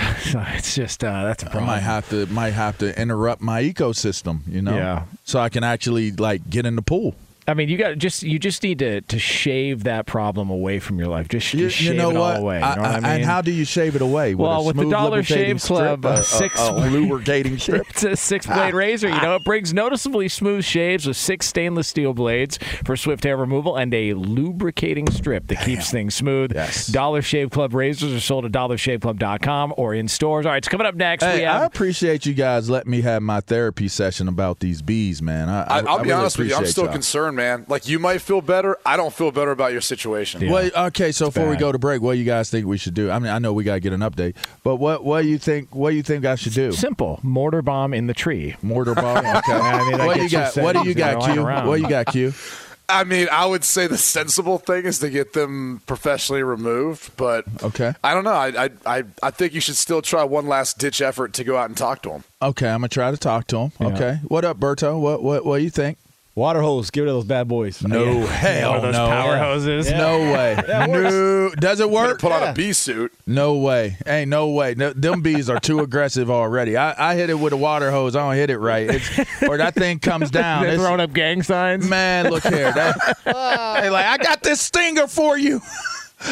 It's 0.57 0.75
just 0.75 1.05
uh, 1.05 1.25
that's 1.25 1.43
a 1.43 1.47
problem. 1.47 1.65
I 1.65 1.75
might 1.75 1.81
have 1.83 2.09
to 2.11 2.27
might 2.27 2.53
have 2.55 2.79
to 2.79 2.99
interrupt 3.01 3.43
my 3.43 3.63
ecosystem, 3.63 4.41
you 4.49 4.63
know, 4.63 4.77
Yeah. 4.77 5.05
so 5.25 5.39
I 5.41 5.49
can 5.49 5.63
actually 5.65 6.13
like 6.13 6.49
get 6.49 6.65
in 6.67 6.77
the 6.77 6.83
pool. 6.83 7.15
I 7.49 7.55
mean, 7.55 7.69
you 7.71 7.77
got 7.79 7.97
just 7.99 8.23
you 8.23 8.39
just 8.39 8.63
need 8.63 8.79
to 8.81 9.01
to 9.01 9.19
shave 9.19 9.85
that 9.85 10.07
problem 10.07 10.51
away 10.51 10.79
from 10.79 10.99
your 10.99 11.09
life. 11.09 11.29
Just, 11.29 11.53
You, 11.55 11.69
just 11.69 11.81
you 11.81 11.89
shave 11.89 11.97
know 11.97 12.11
it 12.11 12.15
what? 12.19 12.37
all 12.37 12.43
away. 12.43 12.59
You 12.59 12.65
I- 12.65 12.69
what 12.69 12.79
I 12.79 12.89
I- 12.97 13.01
mean? 13.01 13.05
And 13.07 13.25
how 13.25 13.41
do 13.41 13.51
you 13.51 13.65
shave 13.65 13.97
it 13.97 14.03
away? 14.03 14.35
Well, 14.35 14.61
a 14.61 14.65
with 14.65 14.77
the 14.77 14.89
Dollar 14.91 15.23
Shave 15.23 15.61
Club, 15.63 16.01
strip? 16.01 16.05
uh, 16.05 16.09
A- 16.17 16.21
a- 16.21 16.23
six- 16.23 16.61
a 16.61 16.73
lubricating 16.73 17.59
strip. 17.65 17.89
It's 17.91 18.05
a 18.05 18.17
six 18.17 18.47
blade 18.47 18.75
razor. 18.75 19.09
You 19.09 19.21
know, 19.21 19.35
it 19.37 19.45
brings 19.45 19.73
noticeably 19.75 20.29
smooth 20.29 20.65
shaves 20.65 21.07
with 21.07 21.17
six 21.17 21.47
stainless 21.47 21.89
steel 21.89 22.13
blades 22.13 22.59
for 22.85 22.97
swift 22.97 23.25
hair 23.25 23.37
removal 23.37 23.77
and 23.77 23.93
a 23.95 24.13
lubricating 24.13 25.11
strip 25.11 25.47
that 25.47 25.65
keeps 25.65 25.91
things 25.91 26.15
smooth. 26.15 26.53
Yes. 26.55 26.87
Dollar 26.89 27.23
Shave 27.23 27.51
Club 27.51 27.73
razors 27.73 28.13
are 28.13 28.21
sold 28.21 28.45
at 28.45 28.53
dollarshaveclub.com 28.53 29.75
or 29.77 29.95
in 29.95 30.09
stores. 30.09 30.45
All 30.47 30.53
right, 30.53 30.59
it's 30.59 30.69
coming 30.69 30.87
up 30.87 30.95
next. 30.95 31.25
we 31.25 31.29
Hey, 31.31 31.47
I 31.47 31.65
appreciate 31.65 32.27
you 32.27 32.35
guys 32.35 32.69
letting 32.69 32.91
me 32.91 33.01
have 33.03 33.23
my 33.23 33.41
therapy 33.41 33.89
session 33.89 34.29
about 34.29 34.61
these 34.61 34.83
bees, 34.83 35.23
man. 35.23 35.49
I, 35.49 35.63
I, 35.63 35.65
I, 35.65 35.79
I'll 35.81 35.89
I 35.89 35.97
be 36.03 36.09
really 36.09 36.13
honest 36.13 36.39
with 36.39 36.49
you. 36.49 36.57
I'm 36.57 36.67
still 36.67 36.85
y'all. 36.85 36.93
concerned, 36.93 37.37
man. 37.39 37.65
Like 37.69 37.89
you 37.89 37.99
might 37.99 38.21
feel 38.21 38.43
better. 38.43 38.77
I 38.85 38.99
don't 38.99 39.15
feel 39.15 39.31
better 39.33 39.51
about 39.51 39.73
your 39.73 39.81
situation. 39.81 40.43
Yeah. 40.43 40.53
Well, 40.53 40.71
okay, 40.89 41.13
so 41.13 41.27
before 41.27 41.49
we 41.49 41.57
go 41.57 41.73
to 41.73 41.79
break, 41.79 42.03
what 42.03 42.13
do 42.15 42.19
you 42.19 42.27
guys 42.27 42.51
think 42.51 42.67
we 42.67 42.77
should 42.77 42.93
do? 42.95 43.11
I 43.11 43.19
mean, 43.19 43.33
I 43.33 43.39
know 43.39 43.55
we 43.55 43.65
got 43.65 43.75
to 43.75 43.81
get 43.81 43.95
an 43.95 44.01
update, 44.01 44.35
but 44.63 44.77
what 44.77 45.05
what 45.05 45.23
do 45.23 45.29
you 45.29 45.39
think? 45.39 45.75
What 45.75 45.91
do 45.91 45.97
you 45.97 46.03
think 46.03 46.27
I 46.27 46.35
should 46.35 46.53
do? 46.53 46.73
simple 46.73 47.19
mortar 47.23 47.63
bomb 47.63 47.95
in 47.95 48.07
the 48.09 48.15
tree. 48.15 48.57
Mortar 48.61 48.95
bomb. 48.95 49.25
Okay. 49.39 49.53
I 49.53 49.89
mean, 49.89 49.99
that 49.99 50.07
what 50.07 50.17
do 50.17 50.23
you 50.23 50.29
got? 50.29 50.57
What 50.57 50.73
do 50.75 50.79
you 50.89 50.95
settings, 50.95 50.97
you 50.97 51.05
know, 51.05 51.45
got, 51.45 51.63
Q? 51.63 51.69
What 51.69 51.77
do 51.77 51.83
you 51.83 51.89
got, 51.89 52.07
Q? 52.07 52.33
I 52.91 53.05
mean, 53.05 53.29
I 53.31 53.45
would 53.45 53.65
say 53.65 53.87
the 53.87 53.99
sensible 53.99 54.57
thing 54.57 54.87
is 54.87 54.99
to 55.01 55.11
get 55.11 55.35
them 55.35 55.83
professionally 55.87 56.43
removed, 56.43 57.15
but 57.19 57.45
Okay. 57.63 57.93
I 58.03 58.15
don't 58.15 58.25
know. 58.25 58.33
I 58.33 58.65
I 58.65 58.71
I, 58.87 59.03
I 59.23 59.31
think 59.31 59.53
you 59.53 59.61
should 59.61 59.77
still 59.77 60.01
try 60.01 60.25
one 60.25 60.47
last 60.47 60.79
ditch 60.79 61.03
effort 61.03 61.35
to 61.35 61.45
go 61.45 61.57
out 61.59 61.69
and 61.69 61.77
talk 61.77 62.03
to 62.03 62.09
them. 62.09 62.25
Okay, 62.41 62.67
I'm 62.69 62.81
gonna 62.81 62.89
try 62.89 63.11
to 63.11 63.19
talk 63.19 63.47
to 63.49 63.57
them. 63.57 63.73
Yeah. 63.79 63.87
Okay. 63.89 64.21
What 64.29 64.45
up, 64.47 64.59
Berto? 64.59 64.99
What 64.99 65.23
what 65.23 65.45
what 65.45 65.59
do 65.59 65.65
you 65.65 65.71
think? 65.71 65.99
Water 66.39 66.63
hose. 66.63 66.91
Get 66.91 67.01
rid 67.03 67.09
of 67.11 67.17
those 67.17 67.25
bad 67.25 67.49
boys. 67.49 67.83
No 67.83 68.25
hell 68.27 68.69
One 68.71 68.77
of 68.77 68.83
those 68.85 68.93
no. 68.95 69.09
power 69.09 69.33
Yeah. 69.33 69.45
hoses. 69.45 69.91
No 69.91 70.19
way. 70.21 70.55
Yeah, 70.69 70.85
it 70.85 70.91
works. 70.91 71.13
no. 71.13 71.51
Does 71.61 71.81
it 71.81 71.91
work? 71.91 72.21
put 72.21 72.31
on 72.33 72.43
a 72.49 72.53
bee 72.53 72.73
suit. 72.73 73.13
No 73.27 73.57
way. 73.57 73.97
Ain't 74.07 74.31
no 74.31 74.49
way. 74.51 74.75
No, 74.75 74.93
them 74.93 75.21
bees 75.23 75.51
are 75.51 75.59
too 75.61 75.81
aggressive 75.81 76.31
already. 76.31 76.77
I, 76.77 77.11
I 77.13 77.15
hit 77.17 77.29
it 77.31 77.35
with 77.35 77.53
a 77.53 77.57
water 77.57 77.91
hose. 77.91 78.15
I 78.17 78.21
don't 78.21 78.35
hit 78.37 78.51
it 78.51 78.59
right. 78.59 78.89
It's, 78.89 79.43
or 79.43 79.57
that 79.59 79.75
thing 79.75 79.99
comes 79.99 80.31
down. 80.33 80.63
They're 80.63 80.73
It's- 80.75 80.87
throwing 80.87 81.01
up 81.01 81.13
gang 81.13 81.43
signs. 81.43 81.89
Man, 81.89 82.31
look 82.31 82.43
here. 82.45 82.73
That, 82.73 82.97
they 83.83 83.91
like, 83.91 84.07
I 84.07 84.17
got 84.19 84.43
this 84.43 84.61
stinger 84.61 85.07
for 85.09 85.37
you. 85.37 85.61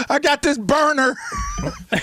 I 0.08 0.18
got 0.18 0.42
this 0.42 0.58
burner. 0.58 1.16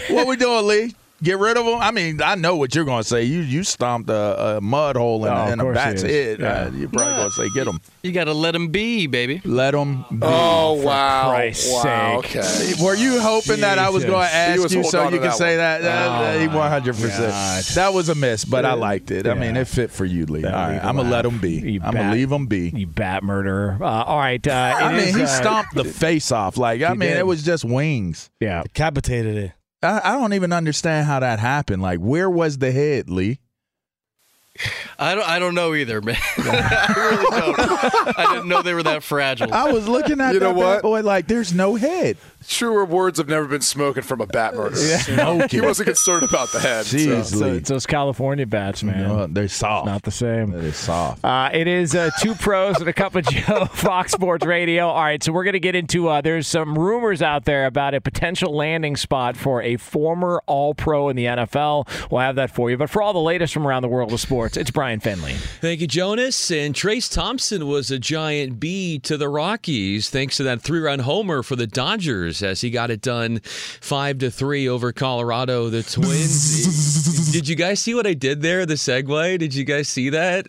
what 0.09 0.27
we 0.27 0.35
doing, 0.35 0.67
Lee? 0.67 0.95
Get 1.23 1.39
rid 1.39 1.57
of 1.57 1.65
them? 1.65 1.79
I 1.79 1.91
mean, 1.91 2.21
I 2.21 2.35
know 2.35 2.55
what 2.57 2.75
you're 2.75 2.83
going 2.85 3.01
to 3.01 3.07
say. 3.07 3.23
You 3.23 3.39
you 3.39 3.63
stomped 3.63 4.09
a, 4.09 4.57
a 4.57 4.61
mud 4.61 4.97
hole 4.97 5.25
in, 5.25 5.31
Oh, 5.31 5.35
a- 5.35 5.43
of 5.47 5.53
in 5.53 5.59
a 5.59 5.63
course 5.63 5.75
bat's 5.75 6.01
head. 6.01 6.39
Yeah. 6.41 6.47
Uh, 6.65 6.71
you're 6.71 6.89
probably 6.89 7.13
going 7.15 7.29
to 7.29 7.31
say, 7.33 7.49
get 7.53 7.65
them. 7.65 7.79
You 8.03 8.11
got 8.11 8.25
to 8.25 8.33
let 8.33 8.51
them 8.51 8.67
be, 8.67 9.07
baby. 9.07 9.41
Let 9.45 9.71
them 9.71 10.05
be. 10.11 10.19
Oh 10.21 10.73
wow! 10.83 11.29
Christ's 11.29 11.71
wow. 11.71 12.21
sake. 12.21 12.35
Okay. 12.35 12.73
Were 12.83 12.95
you 12.95 13.19
hoping 13.21 13.61
that 13.61 13.79
I 13.79 13.89
was 13.89 14.03
going 14.03 14.27
to 14.27 14.33
ask 14.33 14.73
you 14.73 14.83
so 14.83 15.05
you 15.05 15.11
to 15.11 15.19
can 15.19 15.31
say 15.31 15.51
one. 15.51 15.57
that? 15.57 15.81
That- 15.81 16.03
Oh, 16.03 16.49
100%. 16.49 17.17
God. 17.29 17.63
That 17.75 17.93
was 17.93 18.09
a 18.09 18.15
miss, 18.15 18.43
but 18.45 18.65
I 18.65 18.73
liked 18.73 19.09
it. 19.11 19.25
I 19.27 19.33
mean, 19.33 19.55
it 19.55 19.67
fit 19.67 19.91
for 19.91 20.03
you, 20.05 20.25
Lee. 20.25 20.43
All 20.43 20.51
That'll 20.51 20.87
I'm 20.89 20.95
going 20.95 21.07
to 21.07 21.11
let 21.11 21.25
out. 21.25 21.31
them 21.31 21.39
be. 21.39 21.51
You 21.73 21.81
I'm 21.83 21.93
gonna 21.93 22.11
leave 22.13 22.29
them 22.29 22.47
be. 22.47 22.69
You 22.69 22.87
bat 22.87 23.23
murderer. 23.23 23.77
Uh, 23.79 23.85
all 24.03 24.17
right. 24.19 24.45
Uh, 24.45 24.51
I 24.77 24.91
it 24.93 24.97
mean, 24.97 25.07
is, 25.09 25.15
he 25.15 25.21
uh, 25.23 25.27
stomped 25.27 25.73
the 25.75 25.85
face 25.85 26.31
off. 26.31 26.57
Like, 26.57 26.81
I 26.81 26.89
mean, 26.89 27.09
did. 27.09 27.17
it 27.19 27.25
was 27.27 27.43
just 27.43 27.63
wings. 27.63 28.29
Yeah. 28.39 28.63
Decapitated 28.63 29.37
it. 29.37 29.51
I, 29.83 30.01
I 30.03 30.11
don't 30.13 30.33
even 30.33 30.51
understand 30.53 31.05
how 31.07 31.19
that 31.19 31.39
happened. 31.39 31.81
Like, 31.81 31.99
where 31.99 32.29
was 32.29 32.57
the 32.57 32.71
head, 32.71 33.09
Lee? 33.09 33.39
I 34.99 35.15
don't. 35.15 35.27
I 35.27 35.39
don't 35.39 35.55
know 35.55 35.73
either, 35.73 35.99
man. 36.01 36.15
I 36.37 36.93
really 36.95 37.39
don't. 37.41 38.19
I 38.19 38.33
didn't 38.35 38.47
know 38.47 38.61
they 38.61 38.75
were 38.75 38.83
that 38.83 39.01
fragile. 39.01 39.51
I 39.51 39.71
was 39.71 39.87
looking 39.87 40.21
at 40.21 40.35
You 40.35 40.39
know 40.39 40.49
that 40.53 40.59
bad 40.59 40.73
what? 40.75 40.81
boy 40.83 41.01
like, 41.01 41.27
there's 41.27 41.53
no 41.53 41.73
head. 41.75 42.17
Truer 42.47 42.85
words 42.85 43.17
have 43.17 43.27
never 43.29 43.45
been 43.47 43.61
spoken 43.61 44.03
from 44.03 44.21
a 44.21 44.27
bat 44.27 44.55
murderer. 44.55 45.47
he 45.49 45.61
wasn't 45.61 45.87
concerned 45.87 46.23
about 46.23 46.51
the 46.51 46.59
head. 46.59 46.85
so. 46.85 46.97
Jeez, 46.97 47.25
So 47.25 47.37
Lee. 47.45 47.57
it's 47.57 47.69
those 47.69 47.85
California 47.85 48.45
bats, 48.45 48.83
man. 48.83 49.05
Uh, 49.09 49.27
they're 49.29 49.47
soft. 49.47 49.85
Not 49.85 50.03
the 50.03 50.11
same. 50.11 50.51
They're 50.51 50.73
soft. 50.73 51.23
Uh, 51.23 51.49
it 51.53 51.67
is 51.67 51.95
uh, 51.95 52.09
two 52.19 52.35
pros 52.35 52.77
and 52.79 52.87
a 52.87 52.93
cup 52.93 53.15
of 53.15 53.25
Joe, 53.29 53.65
Fox 53.65 54.11
Sports 54.11 54.45
Radio. 54.45 54.87
All 54.89 55.03
right, 55.03 55.21
so 55.23 55.31
we're 55.31 55.43
going 55.43 55.53
to 55.53 55.59
get 55.59 55.75
into. 55.75 56.07
Uh, 56.09 56.21
there's 56.21 56.47
some 56.47 56.77
rumors 56.77 57.21
out 57.21 57.45
there 57.45 57.65
about 57.65 57.93
a 57.93 58.01
potential 58.01 58.55
landing 58.55 58.95
spot 58.95 59.35
for 59.37 59.61
a 59.61 59.77
former 59.77 60.41
All 60.45 60.73
Pro 60.73 61.09
in 61.09 61.15
the 61.15 61.25
NFL. 61.25 61.87
We'll 62.11 62.21
have 62.21 62.35
that 62.35 62.51
for 62.51 62.69
you. 62.69 62.77
But 62.77 62.89
for 62.89 63.01
all 63.01 63.13
the 63.13 63.19
latest 63.19 63.53
from 63.53 63.65
around 63.67 63.81
the 63.81 63.87
world 63.87 64.11
of 64.13 64.19
sports, 64.19 64.57
it's 64.57 64.71
Brian 64.71 64.99
Finley. 64.99 65.33
Thank 65.61 65.81
you, 65.81 65.87
Jonas. 65.87 66.51
And 66.51 66.73
Trayce 66.75 67.11
Thompson 67.11 67.67
was 67.67 67.91
a 67.91 67.99
giant 67.99 68.59
B 68.59 68.99
to 68.99 69.17
the 69.17 69.29
Rockies 69.29 70.09
thanks 70.09 70.37
to 70.37 70.43
that 70.43 70.61
three-run 70.61 70.99
homer 70.99 71.43
for 71.43 71.55
the 71.55 71.67
Dodgers 71.67 72.32
as 72.41 72.61
he 72.61 72.69
got 72.69 72.89
it 72.89 73.01
done 73.01 73.41
five 73.43 74.17
to 74.19 74.31
three 74.31 74.67
over 74.67 74.91
Colorado. 74.91 75.69
The 75.69 75.83
Twins. 75.83 77.31
did 77.31 77.47
you 77.47 77.55
guys 77.55 77.79
see 77.79 77.93
what 77.93 78.07
I 78.07 78.13
did 78.13 78.41
there? 78.41 78.65
The 78.65 78.75
segue. 78.75 79.39
Did 79.39 79.53
you 79.53 79.63
guys 79.63 79.87
see 79.89 80.09
that? 80.09 80.45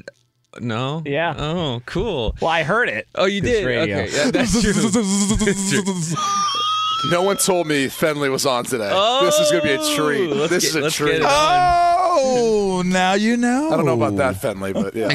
No. 0.60 1.02
Yeah. 1.04 1.34
Oh, 1.36 1.82
cool. 1.86 2.36
Well, 2.40 2.50
I 2.50 2.62
heard 2.62 2.88
it. 2.88 3.08
Oh, 3.14 3.24
you 3.24 3.40
did. 3.40 3.66
radio. 3.66 3.98
Okay, 4.02 4.16
yeah, 4.16 4.30
that's 4.30 4.62
true. 4.62 4.72
That's 4.72 5.70
true. 5.70 7.10
No 7.10 7.22
one 7.22 7.36
told 7.36 7.66
me 7.66 7.86
Fenley 7.86 8.30
was 8.30 8.46
on 8.46 8.64
today. 8.64 8.90
Oh, 8.90 9.26
this 9.26 9.38
is 9.38 9.50
going 9.50 9.62
to 9.62 9.68
be 9.68 9.74
a 9.74 9.78
oh, 9.78 9.96
treat. 9.96 10.48
This 10.48 10.72
get- 10.72 10.84
is 10.84 10.94
a 10.94 10.96
treat. 10.96 11.18
get. 11.18 11.22
Oh, 11.26 12.82
now 12.86 13.12
you 13.12 13.36
know. 13.36 13.70
I 13.70 13.76
don't 13.76 13.84
know 13.84 13.92
about 13.94 14.16
that, 14.16 14.36
Fenley, 14.36 14.72
but 14.72 14.94
yeah. 14.94 15.10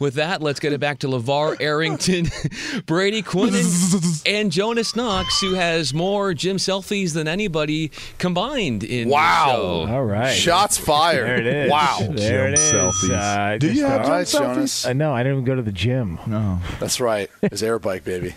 With 0.00 0.14
that, 0.14 0.42
let's 0.42 0.60
get 0.60 0.72
it 0.72 0.80
back 0.80 0.98
to 1.00 1.06
LeVar 1.08 1.60
Arrington, 1.60 2.26
Brady 2.86 3.22
Quinn, 3.22 3.54
and, 3.54 4.22
and 4.26 4.52
Jonas 4.52 4.94
Knox, 4.96 5.40
who 5.40 5.54
has 5.54 5.92
more 5.94 6.34
gym 6.34 6.56
selfies 6.56 7.14
than 7.14 7.28
anybody 7.28 7.90
combined 8.18 8.84
in 8.84 9.08
Wow. 9.08 9.46
the 9.46 9.52
show. 9.52 9.84
Wow! 9.86 9.94
All 9.94 10.04
right. 10.04 10.30
Shots 10.34 10.78
fired. 10.78 11.26
There 11.26 11.36
it 11.38 11.46
is. 11.46 11.70
Wow. 11.70 11.98
There 12.10 12.44
Gym 12.46 12.54
is. 12.54 12.60
selfies. 12.60 13.10
Uh, 13.54 13.58
Do 13.58 13.72
you 13.72 13.84
have 13.84 14.02
gym 14.02 14.10
right, 14.10 14.26
selfies? 14.26 14.40
Jonas. 14.54 14.86
Uh, 14.86 14.92
no, 14.92 15.12
I 15.14 15.22
didn't 15.22 15.38
even 15.38 15.44
go 15.44 15.54
to 15.54 15.62
the 15.62 15.72
gym. 15.72 16.18
No. 16.26 16.60
That's 16.80 17.00
right. 17.00 17.30
His 17.50 17.62
air 17.62 17.78
bike, 17.78 18.04
baby. 18.04 18.34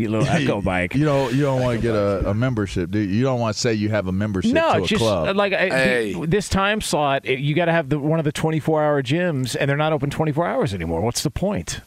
You 0.00 0.08
little 0.10 0.26
echo 0.28 0.60
bike. 0.60 0.94
You 0.94 1.04
don't. 1.04 1.32
You 1.34 1.42
don't 1.42 1.60
want 1.60 1.76
to 1.76 1.82
get 1.82 1.94
a, 1.94 2.30
a 2.30 2.34
membership, 2.34 2.90
do 2.90 2.98
you? 2.98 3.06
You 3.18 3.22
don't 3.24 3.38
want 3.40 3.54
to 3.54 3.60
say 3.60 3.74
you 3.74 3.88
have 3.90 4.06
a 4.06 4.12
membership 4.12 4.52
No, 4.52 4.72
to 4.72 4.78
a 4.78 4.80
it's 4.80 4.88
just 4.88 5.00
club. 5.02 5.28
uh, 5.28 5.34
like 5.34 5.52
I, 5.52 5.68
Hey. 5.68 6.12
th- 6.14 6.28
this 6.30 6.48
time 6.48 6.80
slot. 6.80 7.22
it- 7.24 7.38
You 7.40 7.54
got 7.54 7.66
to 7.66 7.72
have 7.72 7.88
the, 7.88 7.98
one 7.98 8.18
of 8.18 8.24
the 8.24 8.32
24 8.32 8.82
hour 8.82 9.02
gyms, 9.02 9.56
and 9.58 9.68
they're 9.68 9.76
not 9.76 9.92
open 9.92 10.10
24 10.10 10.46
hours 10.46 10.74
anymore. 10.74 11.00
What's 11.00 11.22
the 11.22 11.30
point? 11.30 11.80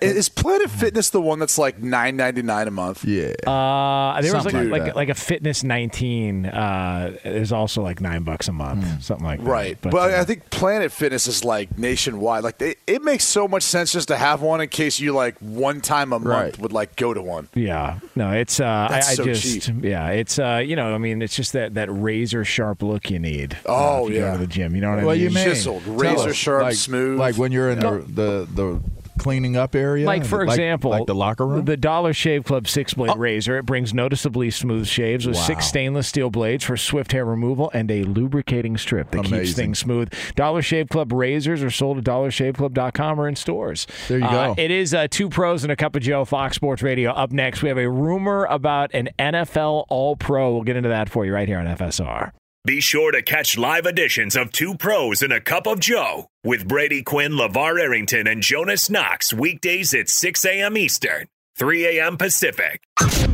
Is 0.00 0.28
Planet 0.28 0.70
Fitness 0.70 1.10
the 1.10 1.20
one 1.20 1.38
that's 1.38 1.58
like 1.58 1.80
nine 1.82 2.16
ninety 2.16 2.42
nine 2.42 2.68
a 2.68 2.70
month? 2.70 3.04
yeah. 3.04 3.32
Uh, 3.46 4.20
there 4.20 4.34
was 4.34 4.44
like 4.44 4.54
like 4.54 4.82
like, 4.82 4.94
like 4.96 5.08
a 5.08 5.14
Fitness 5.14 5.62
19. 5.64 6.46
Uh, 6.46 7.16
there's 7.24 7.52
also 7.52 7.82
like 7.82 8.00
nine 8.00 8.22
bucks 8.22 8.48
a 8.48 8.52
month, 8.52 9.02
something 9.02 9.26
like 9.26 9.40
that. 9.42 9.48
Right, 9.50 9.78
but, 9.80 9.94
uh, 9.94 10.20
I 10.20 10.24
think 10.24 10.50
Planet 10.50 10.92
Fitness 10.92 11.26
is 11.26 11.44
like 11.44 11.78
nationwide. 11.78 12.44
Like 12.44 12.60
it, 12.60 12.78
it 12.86 13.02
makes 13.02 13.24
so 13.24 13.46
much 13.48 13.62
sense 13.62 13.92
just 13.92 14.08
to 14.08 14.16
have 14.16 14.42
one 14.42 14.60
in 14.60 14.68
case 14.68 15.00
you 15.00 15.12
like 15.14 15.36
one 15.38 15.80
time 15.80 16.12
a 16.12 16.18
month 16.18 16.26
Right. 16.26 16.58
would 16.58 16.72
like 16.72 16.96
go 16.96 17.14
to 17.14 17.22
one. 17.22 17.48
Yeah, 17.54 17.98
no, 18.14 18.32
it's 18.32 18.60
uh, 18.60 18.88
That's 18.90 19.08
I, 19.08 19.12
I 19.12 19.14
so 19.14 19.24
just 19.24 19.66
cheap. 19.66 19.84
yeah, 19.84 20.08
it's 20.10 20.38
uh, 20.38 20.62
you 20.64 20.76
know, 20.76 20.94
I 20.94 20.98
mean, 20.98 21.22
it's 21.22 21.34
just 21.36 21.52
that 21.52 21.74
that 21.74 21.88
razor 21.90 22.44
sharp 22.44 22.82
look 22.82 23.10
you 23.10 23.18
need. 23.18 23.54
uh, 23.66 23.72
Oh, 24.00 24.06
if 24.06 24.12
you 24.14 24.20
yeah. 24.20 24.32
go 24.32 24.32
to 24.32 24.38
the 24.38 24.46
gym. 24.46 24.74
You 24.74 24.80
know 24.80 24.90
what 24.90 24.98
I 25.00 25.04
what 25.04 25.16
mean? 25.18 25.28
you 25.28 25.30
mean? 25.34 25.44
Chiseled, 25.48 25.84
Tell 25.84 25.94
razor 25.94 26.30
us. 26.30 26.36
sharp, 26.36 26.62
like, 26.62 26.74
smooth. 26.74 27.18
Like 27.18 27.36
when 27.36 27.52
you're 27.52 27.70
in 27.70 27.78
the, 27.80 28.04
the 28.08 28.48
the 28.54 28.80
cleaning 29.18 29.56
up 29.56 29.74
area. 29.74 30.06
Like 30.06 30.24
for 30.24 30.46
Like- 30.46 30.54
example, 30.54 30.90
like 30.90 31.06
the 31.06 31.14
locker 31.14 31.46
room. 31.46 31.64
the 31.64 31.76
Dollar 31.76 32.12
Shave 32.12 32.44
Club 32.44 32.68
six 32.68 32.94
blade 32.94 33.16
razor. 33.16 33.58
It 33.58 33.66
brings 33.66 33.92
noticeably 33.94 34.50
smooth 34.50 34.86
shaves 34.86 35.26
with 35.26 35.36
Wow. 35.36 35.42
six 35.42 35.66
stainless 35.66 36.06
steel 36.08 36.30
blades 36.30 36.64
for 36.64 36.76
swift 36.76 37.12
hair 37.12 37.24
removal 37.24 37.70
and 37.74 37.90
a 37.90 38.02
lubricating 38.04 38.76
strip 38.76 39.10
that 39.10 39.24
keeps 39.24 39.52
things 39.54 39.78
smooth. 39.78 40.12
Dollar 40.34 40.62
Shave 40.62 40.88
Club 40.88 41.12
razors 41.12 41.62
are 41.62 41.70
sold 41.70 41.98
at 41.98 42.04
dollarshaveclub.com 42.04 43.20
or 43.20 43.28
in 43.28 43.36
stores. 43.36 43.86
There 44.08 44.18
you 44.18 44.24
Uh, 44.24 44.54
go. 44.54 44.54
it 44.60 44.70
is 44.70 44.94
uh, 44.94 45.06
two 45.10 45.28
pros 45.28 45.62
and 45.64 45.72
a 45.72 45.76
cup 45.76 45.96
of 45.96 46.02
Joe. 46.02 46.24
Fox 46.24 46.56
Sports 46.56 46.82
Radio. 46.82 47.10
Up 47.12 47.32
next, 47.32 47.62
we 47.62 47.68
have 47.68 47.78
a 47.78 47.88
rumor 47.88 48.46
about 48.50 48.90
an 48.94 49.08
NFL 49.18 49.84
All 49.88 50.16
Pro. 50.16 50.52
We'll 50.52 50.62
get 50.62 50.76
into 50.76 50.88
that 50.88 51.08
for 51.08 51.24
you 51.26 51.32
right 51.34 51.48
here 51.48 51.58
on 51.58 51.66
FSR. 51.66 52.32
Be 52.66 52.80
sure 52.80 53.12
to 53.12 53.22
catch 53.22 53.56
live 53.56 53.86
editions 53.86 54.34
of 54.34 54.50
Two 54.50 54.74
Pros 54.74 55.22
and 55.22 55.32
a 55.32 55.40
Cup 55.40 55.68
of 55.68 55.78
Joe 55.78 56.30
with 56.42 56.66
Brady 56.66 57.00
Quinn, 57.00 57.34
LeVar 57.34 57.80
Arrington, 57.80 58.26
and 58.26 58.42
Jonas 58.42 58.90
Knox 58.90 59.32
weekdays 59.32 59.94
at 59.94 60.08
6 60.08 60.44
a.m. 60.44 60.76
Eastern, 60.76 61.28
3 61.54 61.86
a.m. 62.00 62.16
Pacific. 62.16 62.82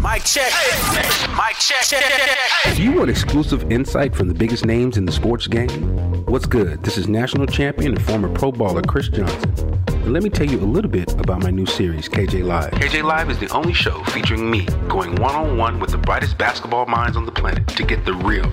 Mic 0.03 0.24
check. 0.24 0.53
Mic 1.30 1.57
check. 1.59 1.83
If 2.66 2.78
you 2.78 2.93
want 2.93 3.09
exclusive 3.09 3.72
insight 3.72 4.14
from 4.14 4.28
the 4.28 4.35
biggest 4.35 4.66
names 4.66 4.99
in 4.99 5.07
the 5.07 5.12
sports 5.12 5.47
game, 5.47 6.26
what's 6.26 6.45
good? 6.45 6.83
This 6.83 6.99
is 6.99 7.09
national 7.09 7.47
champion 7.47 7.93
and 7.93 8.03
former 8.03 8.28
pro 8.28 8.53
baller 8.53 8.87
Chris 8.87 9.09
Johnson. 9.09 9.55
And 9.89 10.12
let 10.12 10.22
me 10.22 10.28
tell 10.28 10.47
you 10.47 10.59
a 10.59 10.68
little 10.68 10.91
bit 10.91 11.11
about 11.18 11.43
my 11.43 11.51
new 11.51 11.64
series, 11.64 12.07
KJ 12.07 12.45
Live. 12.45 12.72
KJ 12.72 13.03
Live 13.03 13.30
is 13.30 13.39
the 13.39 13.49
only 13.49 13.72
show 13.72 14.05
featuring 14.05 14.51
me 14.51 14.66
going 14.89 15.14
one 15.14 15.35
on 15.35 15.57
one 15.57 15.80
with 15.80 15.93
the 15.93 15.99
brightest 15.99 16.37
basketball 16.37 16.85
minds 16.85 17.16
on 17.16 17.24
the 17.24 17.33
planet 17.33 17.66
to 17.68 17.83
get 17.83 18.05
the 18.05 18.12
real. 18.12 18.53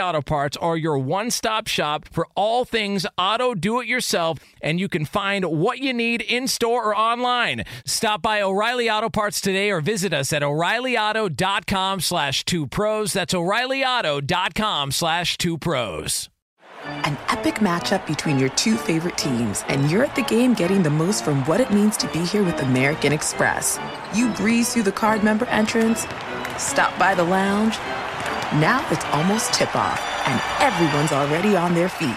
Auto 0.00 0.22
Parts 0.22 0.56
are 0.56 0.76
your 0.76 0.98
one 0.98 1.30
stop 1.30 1.66
shop 1.66 2.08
for 2.10 2.26
all 2.34 2.64
things 2.64 3.06
auto 3.16 3.54
do 3.54 3.80
it 3.80 3.86
yourself, 3.86 4.38
and 4.62 4.78
you 4.78 4.88
can 4.88 5.04
find 5.04 5.44
what 5.44 5.78
you 5.78 5.92
need 5.92 6.22
in 6.22 6.48
store 6.48 6.84
or 6.84 6.96
online. 6.96 7.64
Stop 7.84 8.22
by 8.22 8.40
O'Reilly 8.40 8.90
Auto 8.90 9.08
Parts 9.08 9.40
today 9.40 9.70
or 9.70 9.80
visit 9.80 10.12
us 10.12 10.32
at 10.32 10.42
o'ReillyAuto.com 10.42 12.00
slash 12.00 12.44
two 12.44 12.66
pros. 12.66 13.12
That's 13.12 13.34
o'ReillyAuto.com 13.34 14.92
slash 14.92 15.38
two 15.38 15.58
pros. 15.58 16.28
An 16.84 17.18
epic 17.28 17.56
matchup 17.56 18.06
between 18.06 18.38
your 18.38 18.50
two 18.50 18.76
favorite 18.76 19.18
teams, 19.18 19.64
and 19.68 19.90
you're 19.90 20.04
at 20.04 20.14
the 20.14 20.22
game 20.22 20.54
getting 20.54 20.82
the 20.82 20.90
most 20.90 21.24
from 21.24 21.44
what 21.44 21.60
it 21.60 21.72
means 21.72 21.96
to 21.98 22.08
be 22.12 22.24
here 22.24 22.44
with 22.44 22.62
American 22.62 23.12
Express. 23.12 23.78
You 24.14 24.30
breeze 24.34 24.72
through 24.72 24.84
the 24.84 24.92
card 24.92 25.24
member 25.24 25.44
entrance, 25.46 26.06
stop 26.56 26.96
by 26.98 27.14
the 27.14 27.24
lounge. 27.24 27.76
Now 28.54 28.82
it's 28.90 29.04
almost 29.06 29.52
tip 29.52 29.76
off, 29.76 30.00
and 30.26 30.40
everyone's 30.62 31.12
already 31.12 31.54
on 31.54 31.74
their 31.74 31.90
feet. 31.90 32.08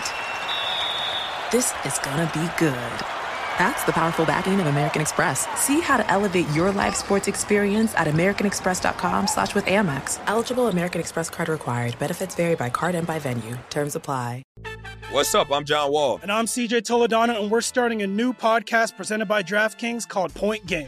This 1.51 1.73
is 1.85 1.99
gonna 1.99 2.31
be 2.33 2.49
good. 2.57 3.05
That's 3.57 3.83
the 3.83 3.91
powerful 3.91 4.25
backing 4.25 4.61
of 4.61 4.67
American 4.67 5.01
Express. 5.01 5.45
See 5.59 5.81
how 5.81 5.97
to 5.97 6.09
elevate 6.09 6.47
your 6.51 6.71
live 6.71 6.95
sports 6.95 7.27
experience 7.27 7.93
at 7.95 8.07
americanexpress.com 8.07 9.27
slash 9.27 9.53
with 9.53 9.65
Amex. 9.65 10.21
Eligible 10.25 10.69
American 10.69 11.01
Express 11.01 11.29
card 11.29 11.49
required. 11.49 11.99
Benefits 11.99 12.33
vary 12.33 12.55
by 12.55 12.69
card 12.69 12.95
and 12.95 13.05
by 13.05 13.19
venue. 13.19 13.57
Terms 13.69 13.97
apply. 13.97 14.43
What's 15.11 15.35
up? 15.35 15.51
I'm 15.51 15.65
John 15.65 15.91
Wall. 15.91 16.21
And 16.21 16.31
I'm 16.31 16.45
CJ 16.45 16.83
Toledano, 16.83 17.41
and 17.41 17.51
we're 17.51 17.59
starting 17.59 18.03
a 18.03 18.07
new 18.07 18.31
podcast 18.31 18.95
presented 18.95 19.25
by 19.25 19.43
DraftKings 19.43 20.07
called 20.07 20.33
Point 20.33 20.65
Game. 20.65 20.87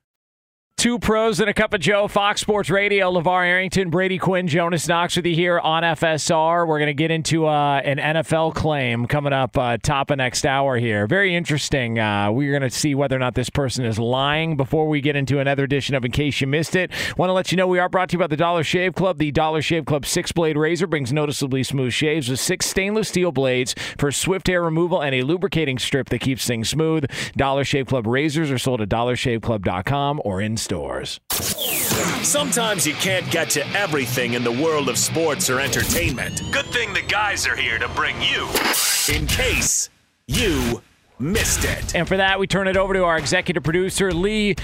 Two 0.81 0.97
pros 0.97 1.39
and 1.39 1.47
a 1.47 1.53
cup 1.53 1.75
of 1.75 1.79
Joe, 1.79 2.07
Fox 2.07 2.41
Sports 2.41 2.71
Radio. 2.71 3.11
LeVar 3.11 3.45
Arrington, 3.45 3.91
Brady 3.91 4.17
Quinn, 4.17 4.47
Jonas 4.47 4.87
Knox 4.87 5.15
with 5.15 5.27
you 5.27 5.35
here 5.35 5.59
on 5.59 5.83
FSR. 5.83 6.67
We're 6.67 6.79
going 6.79 6.87
to 6.87 6.95
get 6.95 7.11
into 7.11 7.45
uh, 7.45 7.79
an 7.85 7.99
NFL 7.99 8.55
claim 8.55 9.05
coming 9.05 9.31
up 9.31 9.55
uh, 9.59 9.77
top 9.77 10.09
of 10.09 10.17
next 10.17 10.43
hour 10.43 10.77
here. 10.77 11.05
Very 11.05 11.35
interesting. 11.35 11.99
Uh, 11.99 12.31
we're 12.31 12.49
going 12.49 12.67
to 12.67 12.75
see 12.75 12.95
whether 12.95 13.15
or 13.15 13.19
not 13.19 13.35
this 13.35 13.47
person 13.47 13.85
is 13.85 13.99
lying 13.99 14.57
before 14.57 14.89
we 14.89 15.01
get 15.01 15.15
into 15.15 15.37
another 15.37 15.65
edition 15.65 15.93
of 15.93 16.03
In 16.03 16.11
Case 16.11 16.41
You 16.41 16.47
Missed 16.47 16.75
It. 16.75 16.89
Want 17.15 17.29
to 17.29 17.33
let 17.33 17.51
you 17.51 17.57
know 17.57 17.67
we 17.67 17.77
are 17.77 17.87
brought 17.87 18.09
to 18.09 18.13
you 18.13 18.19
by 18.19 18.25
the 18.25 18.35
Dollar 18.35 18.63
Shave 18.63 18.95
Club. 18.95 19.19
The 19.19 19.29
Dollar 19.29 19.61
Shave 19.61 19.85
Club 19.85 20.03
six 20.03 20.31
blade 20.31 20.57
razor 20.57 20.87
brings 20.87 21.13
noticeably 21.13 21.61
smooth 21.61 21.93
shaves 21.93 22.27
with 22.27 22.39
six 22.39 22.65
stainless 22.65 23.09
steel 23.09 23.31
blades 23.31 23.75
for 23.99 24.11
swift 24.11 24.47
hair 24.47 24.63
removal 24.63 24.99
and 24.99 25.13
a 25.13 25.21
lubricating 25.21 25.77
strip 25.77 26.09
that 26.09 26.21
keeps 26.21 26.47
things 26.47 26.69
smooth. 26.69 27.05
Dollar 27.37 27.65
Shave 27.65 27.85
Club 27.85 28.07
razors 28.07 28.49
are 28.49 28.57
sold 28.57 28.81
at 28.81 28.89
dollarshaveclub.com 28.89 30.23
or 30.25 30.41
in 30.41 30.57
stores. 30.71 31.19
Sometimes 32.23 32.87
you 32.87 32.93
can't 32.93 33.29
get 33.29 33.49
to 33.49 33.67
everything 33.75 34.35
in 34.35 34.43
the 34.45 34.51
world 34.51 34.87
of 34.87 34.97
sports 34.97 35.49
or 35.49 35.59
entertainment. 35.59 36.41
Good 36.53 36.65
thing 36.67 36.93
the 36.93 37.01
guys 37.01 37.45
are 37.45 37.57
here 37.57 37.77
to 37.77 37.89
bring 37.89 38.15
you 38.21 38.47
in 39.13 39.27
case 39.27 39.89
you 40.27 40.81
missed 41.19 41.65
it. 41.65 41.93
And 41.93 42.07
for 42.07 42.15
that, 42.15 42.39
we 42.39 42.47
turn 42.47 42.69
it 42.69 42.77
over 42.77 42.93
to 42.93 43.03
our 43.03 43.17
executive 43.17 43.63
producer, 43.63 44.13
Lee 44.13 44.55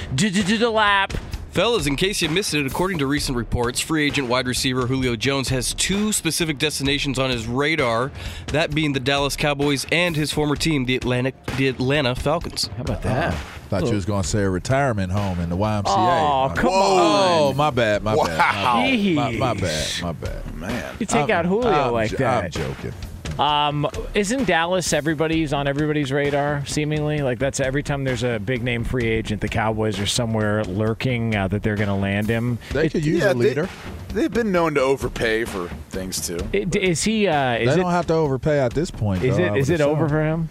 Lap. 0.61 1.11
Fellas, 1.51 1.87
in 1.87 1.97
case 1.97 2.21
you 2.21 2.29
missed 2.29 2.53
it, 2.53 2.65
according 2.65 2.99
to 2.99 3.05
recent 3.05 3.37
reports, 3.37 3.81
free 3.81 4.05
agent 4.05 4.29
wide 4.29 4.47
receiver 4.47 4.87
Julio 4.87 5.17
Jones 5.17 5.49
has 5.49 5.73
two 5.73 6.13
specific 6.13 6.57
destinations 6.57 7.19
on 7.19 7.31
his 7.31 7.47
radar, 7.47 8.13
that 8.47 8.73
being 8.73 8.93
the 8.93 9.01
Dallas 9.01 9.35
Cowboys 9.35 9.85
and 9.91 10.15
his 10.15 10.31
former 10.31 10.55
team, 10.55 10.85
the 10.85 10.95
Atlanta, 10.95 11.33
the 11.57 11.67
Atlanta 11.67 12.15
Falcons. 12.15 12.67
How 12.77 12.83
about 12.83 13.01
that? 13.01 13.35
Thought 13.69 13.85
you 13.87 13.95
was 13.95 14.05
going 14.05 14.23
to 14.23 14.27
say 14.27 14.43
a 14.43 14.49
retirement 14.49 15.11
home 15.11 15.39
in 15.39 15.49
the 15.49 15.57
YMCA. 15.57 15.83
Oh, 15.87 16.53
come 16.55 16.69
Oh, 16.71 16.97
on. 16.97 17.51
Oh, 17.51 17.53
my 17.53 17.69
bad, 17.69 18.01
my 18.03 18.15
bad. 18.15 18.37
Wow. 18.37 18.81
My, 18.81 19.31
my, 19.31 19.31
my 19.31 19.53
bad, 19.59 20.01
my 20.01 20.11
bad. 20.13 20.55
Man. 20.55 20.95
You 20.99 21.05
take 21.05 21.29
I'm- 21.29 21.31
out 21.31 21.45
Julio 21.45 21.69
I'm 21.69 21.91
like 21.93 22.11
jo- 22.11 22.17
that. 22.17 22.43
I'm 22.45 22.51
joking. 22.51 22.93
Um, 23.37 23.87
isn't 24.15 24.45
Dallas 24.47 24.91
everybody's 24.93 25.53
on 25.53 25.67
everybody's 25.67 26.11
radar? 26.11 26.65
Seemingly, 26.65 27.19
like 27.21 27.37
that's 27.37 27.59
every 27.59 27.83
time 27.83 28.03
there's 28.03 28.23
a 28.23 28.39
big 28.39 28.63
name 28.63 28.83
free 28.83 29.05
agent, 29.05 29.41
the 29.41 29.47
Cowboys 29.47 29.99
are 29.99 30.07
somewhere 30.07 30.63
lurking 30.63 31.35
uh, 31.35 31.47
that 31.49 31.61
they're 31.61 31.75
going 31.75 31.87
to 31.89 31.93
land 31.93 32.27
him. 32.29 32.57
They 32.71 32.89
could 32.89 33.05
use 33.05 33.19
Yeah, 33.21 33.33
a 33.33 33.35
leader. 33.35 33.69
They, 34.09 34.23
have 34.23 34.33
been 34.33 34.51
known 34.51 34.73
to 34.73 34.81
overpay 34.81 35.45
for 35.45 35.67
things 35.89 36.25
too. 36.25 36.39
It, 36.51 36.75
is 36.75 37.03
he? 37.03 37.27
Uh, 37.27 37.57
is 37.57 37.67
they 37.67 37.73
it? 37.73 37.77
don't 37.83 37.91
have 37.91 38.07
to 38.07 38.15
overpay 38.15 38.59
at 38.59 38.73
this 38.73 38.89
point. 38.89 39.23
Is 39.23 39.37
though, 39.37 39.43
it? 39.55 39.69
I 39.69 39.73
it 39.73 39.81
over 39.81 40.09
for 40.09 40.23
him? 40.23 40.49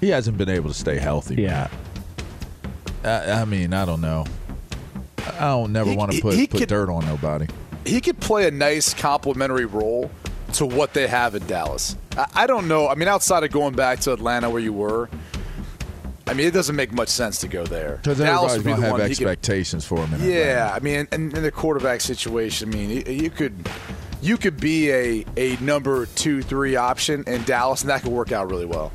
He 0.00 0.08
hasn't 0.10 0.36
been 0.38 0.48
able 0.48 0.68
to 0.68 0.74
stay 0.74 0.98
healthy. 0.98 1.36
Yeah. 1.42 1.68
I, 3.04 3.30
I 3.42 3.44
mean, 3.44 3.72
I 3.72 3.84
don't 3.84 4.00
know. 4.00 4.24
I 5.38 5.48
don't 5.48 5.72
never 5.72 5.92
want 5.94 6.12
to 6.12 6.20
put 6.20 6.34
he 6.34 6.46
put 6.46 6.60
could- 6.60 6.68
dirt 6.68 6.90
on 6.90 7.04
nobody. 7.06 7.46
He 7.84 8.00
could 8.00 8.18
play 8.20 8.48
a 8.48 8.50
nice 8.50 8.94
complementary 8.94 9.64
role 9.64 10.10
to 10.54 10.66
what 10.66 10.92
they 10.92 11.06
have 11.06 11.34
in 11.36 11.46
Dallas. 11.46 11.96
I, 12.16 12.26
I 12.34 12.46
don't 12.48 12.66
know. 12.68 12.88
I 12.88 12.94
mean, 12.96 13.06
outside 13.08 13.44
of 13.44 13.52
going 13.52 13.74
back 13.76 14.00
to 14.00 14.12
Atlanta 14.12 14.50
where 14.50 14.60
you 14.60 14.72
were, 14.72 15.08
I 16.26 16.34
mean, 16.34 16.48
it 16.48 16.52
doesn't 16.52 16.74
make 16.74 16.92
much 16.92 17.08
sense 17.08 17.38
to 17.42 17.48
go 17.48 17.64
there. 17.64 17.98
Because 18.02 18.18
Dallas 18.18 18.54
everybody's 18.54 18.56
would 18.56 18.64
going 18.64 18.80
to 18.80 18.82
have 18.86 18.92
one 18.92 19.00
he 19.08 19.14
could- 19.14 19.26
expectations 19.28 19.84
for 19.84 19.98
him. 19.98 20.14
In 20.14 20.14
Atlanta. 20.14 20.32
yeah, 20.32 20.72
I 20.74 20.80
mean, 20.80 21.06
and 21.12 21.32
in 21.32 21.42
the 21.42 21.52
quarterback 21.52 22.00
situation, 22.00 22.72
I 22.72 22.76
mean, 22.76 22.90
you- 22.90 23.12
you 23.12 23.30
could 23.30 23.54
you 24.22 24.36
could 24.36 24.58
be 24.58 24.90
a 24.90 25.24
a 25.36 25.56
number 25.60 26.06
two 26.06 26.42
three 26.42 26.74
option 26.74 27.22
in 27.28 27.44
Dallas, 27.44 27.82
and 27.82 27.90
that 27.90 28.02
could 28.02 28.10
work 28.12 28.32
out 28.32 28.50
really 28.50 28.66
well. 28.66 28.90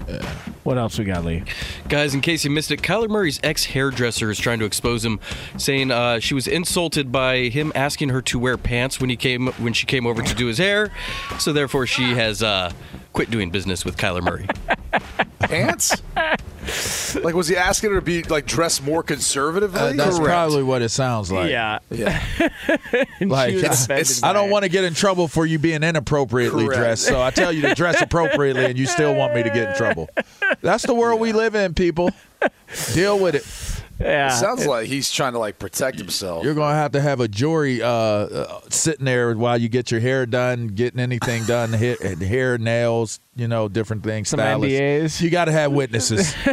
What 0.63 0.77
else 0.77 0.99
we 0.99 1.05
got, 1.05 1.25
Lee? 1.25 1.43
Guys, 1.89 2.13
in 2.13 2.21
case 2.21 2.45
you 2.45 2.51
missed 2.51 2.69
it, 2.69 2.81
Kyler 2.81 3.09
Murray's 3.09 3.39
ex 3.43 3.65
hairdresser 3.65 4.29
is 4.29 4.37
trying 4.37 4.59
to 4.59 4.65
expose 4.65 5.03
him, 5.03 5.19
saying 5.57 5.89
uh, 5.89 6.19
she 6.19 6.35
was 6.35 6.47
insulted 6.47 7.11
by 7.11 7.49
him 7.49 7.71
asking 7.73 8.09
her 8.09 8.21
to 8.23 8.37
wear 8.37 8.57
pants 8.57 8.99
when 8.99 9.09
he 9.09 9.15
came 9.15 9.47
when 9.47 9.73
she 9.73 9.87
came 9.87 10.05
over 10.05 10.21
to 10.21 10.35
do 10.35 10.45
his 10.45 10.59
hair. 10.59 10.91
So 11.39 11.51
therefore, 11.51 11.87
she 11.87 12.13
has 12.13 12.43
uh, 12.43 12.71
quit 13.13 13.31
doing 13.31 13.49
business 13.49 13.83
with 13.83 13.97
Kyler 13.97 14.21
Murray. 14.21 14.47
Pants? 15.39 16.01
like, 17.23 17.35
was 17.35 17.47
he 17.47 17.57
asking 17.57 17.89
her 17.91 17.95
to 17.97 18.01
be 18.01 18.23
like 18.23 18.45
dressed 18.45 18.83
more 18.83 19.03
conservatively? 19.03 19.79
Uh, 19.79 19.93
that's 19.93 20.17
Correct. 20.17 20.25
probably 20.31 20.63
what 20.63 20.81
it 20.81 20.89
sounds 20.89 21.31
like. 21.31 21.49
Yeah. 21.49 21.79
Yeah. 21.89 22.21
Like, 23.21 23.53
was 23.53 23.63
it's- 23.63 23.85
offended 23.85 24.01
it's- 24.01 24.19
by 24.21 24.29
I 24.29 24.33
don't 24.33 24.49
want 24.49 24.63
to 24.63 24.69
get 24.69 24.83
in 24.83 24.93
trouble 24.93 25.27
for 25.27 25.45
you 25.45 25.59
being 25.59 25.83
inappropriately 25.83 26.65
Correct. 26.65 26.79
dressed. 26.79 27.03
So 27.05 27.21
I 27.21 27.29
tell 27.31 27.51
you 27.51 27.61
to 27.63 27.75
dress 27.75 28.01
appropriately, 28.01 28.65
and 28.65 28.77
you 28.77 28.85
still 28.87 29.13
want 29.15 29.35
me 29.35 29.43
to 29.43 29.49
get 29.49 29.69
in 29.69 29.75
trouble. 29.75 30.09
That's 30.61 30.85
the 30.85 30.93
world 30.95 31.19
we 31.19 31.31
live 31.33 31.55
in, 31.55 31.73
people. 31.73 32.11
Deal 32.93 33.19
with 33.19 33.35
it. 33.35 33.45
Yeah. 34.01 34.29
Sounds 34.29 34.65
like 34.65 34.87
he's 34.87 35.11
trying 35.11 35.33
to 35.33 35.39
like 35.39 35.59
protect 35.59 35.97
himself. 35.97 36.43
You're 36.43 36.53
gonna 36.53 36.75
have 36.75 36.91
to 36.93 37.01
have 37.01 37.19
a 37.19 37.27
jury 37.27 37.81
uh, 37.81 37.87
uh, 37.87 38.61
sitting 38.69 39.05
there 39.05 39.35
while 39.35 39.57
you 39.57 39.69
get 39.69 39.91
your 39.91 39.99
hair 39.99 40.25
done, 40.25 40.67
getting 40.67 40.99
anything 40.99 41.45
done, 41.45 41.73
hair, 41.73 41.97
hair 42.19 42.57
nails, 42.57 43.19
you 43.35 43.47
know, 43.47 43.67
different 43.67 44.03
things. 44.03 44.29
Some 44.29 44.39
stylists. 44.39 44.79
NDAs. 44.79 45.21
You 45.21 45.29
got 45.29 45.45
to 45.45 45.51
have 45.51 45.71
witnesses. 45.71 46.33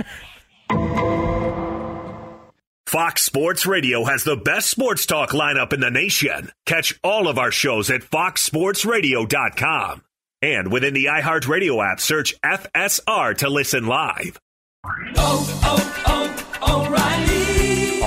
Fox 2.87 3.23
Sports 3.23 3.67
Radio 3.67 4.05
has 4.05 4.25
the 4.25 4.37
best 4.37 4.71
sports 4.71 5.05
talk 5.05 5.31
lineup 5.31 5.75
in 5.75 5.81
the 5.81 5.91
nation. 5.91 6.51
Catch 6.65 6.99
all 7.05 7.29
of 7.29 7.39
our 7.39 7.51
shows 7.51 7.91
at 7.91 8.01
foxsportsradio.com. 8.01 10.03
And 10.41 10.73
within 10.73 10.95
the 10.95 11.07
iHeartRadio 11.07 11.93
app, 11.93 12.01
search 12.01 12.41
FSR 12.41 13.37
to 13.39 13.51
listen 13.51 13.87
live. 13.87 14.39